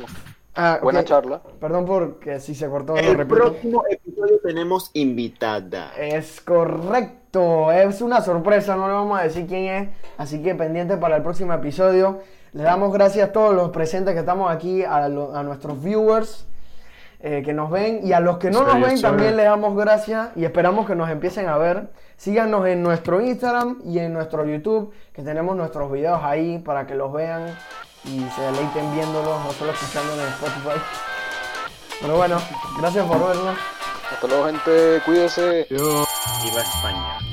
Ah. 0.54 0.80
Buena 0.82 1.04
charla. 1.04 1.40
Perdón 1.60 1.86
porque 1.86 2.40
si 2.40 2.54
se 2.54 2.68
cortó, 2.68 2.94
lo 2.94 2.98
El 2.98 3.16
repito. 3.16 3.36
próximo 3.36 3.84
episodio 3.88 4.40
tenemos 4.40 4.90
invitada. 4.94 5.92
Es 5.96 6.40
correcto, 6.40 7.70
es 7.70 8.00
una 8.02 8.20
sorpresa, 8.22 8.74
no 8.74 8.88
le 8.88 8.94
vamos 8.94 9.20
a 9.20 9.22
decir 9.22 9.46
quién 9.46 9.66
es, 9.66 9.88
así 10.16 10.42
que 10.42 10.56
pendiente 10.56 10.96
para 10.96 11.16
el 11.16 11.22
próximo 11.22 11.52
episodio. 11.52 12.22
Le 12.52 12.62
damos 12.62 12.92
gracias 12.92 13.28
a 13.28 13.32
todos 13.32 13.54
los 13.54 13.70
presentes 13.70 14.14
que 14.14 14.20
estamos 14.20 14.50
aquí, 14.50 14.82
a, 14.84 15.08
lo- 15.08 15.36
a 15.36 15.42
nuestros 15.42 15.82
viewers 15.82 16.46
eh, 17.20 17.42
que 17.44 17.52
nos 17.52 17.70
ven 17.70 18.00
y 18.04 18.12
a 18.12 18.20
los 18.20 18.38
que 18.38 18.50
no 18.50 18.60
nos 18.62 18.74
ven 18.80 19.00
también 19.02 19.36
le 19.36 19.42
damos 19.44 19.76
gracias 19.76 20.28
y 20.36 20.44
esperamos 20.44 20.86
que 20.86 20.94
nos 20.94 21.10
empiecen 21.10 21.48
a 21.48 21.56
ver. 21.58 21.90
Síganos 22.16 22.66
en 22.66 22.82
nuestro 22.82 23.20
Instagram 23.20 23.80
y 23.84 23.98
en 24.00 24.12
nuestro 24.12 24.44
YouTube, 24.44 24.92
que 25.12 25.22
tenemos 25.22 25.56
nuestros 25.56 25.90
videos 25.92 26.20
ahí 26.22 26.58
para 26.58 26.86
que 26.86 26.94
los 26.94 27.12
vean 27.12 27.46
y 28.04 28.20
se 28.34 28.40
deleiten 28.42 28.92
viéndolos, 28.94 29.44
no 29.44 29.52
solo 29.52 29.72
escuchándolos 29.72 30.24
en 30.24 30.28
Spotify. 30.32 30.80
Pero 32.00 32.16
bueno, 32.16 32.38
gracias 32.78 33.04
por 33.06 33.18
vernos. 33.18 33.56
Hasta 34.12 34.26
luego, 34.26 34.46
gente. 34.46 35.00
Cuídese. 35.04 35.66
Yo... 35.70 35.76
Viva 36.42 36.62
España. 36.62 37.27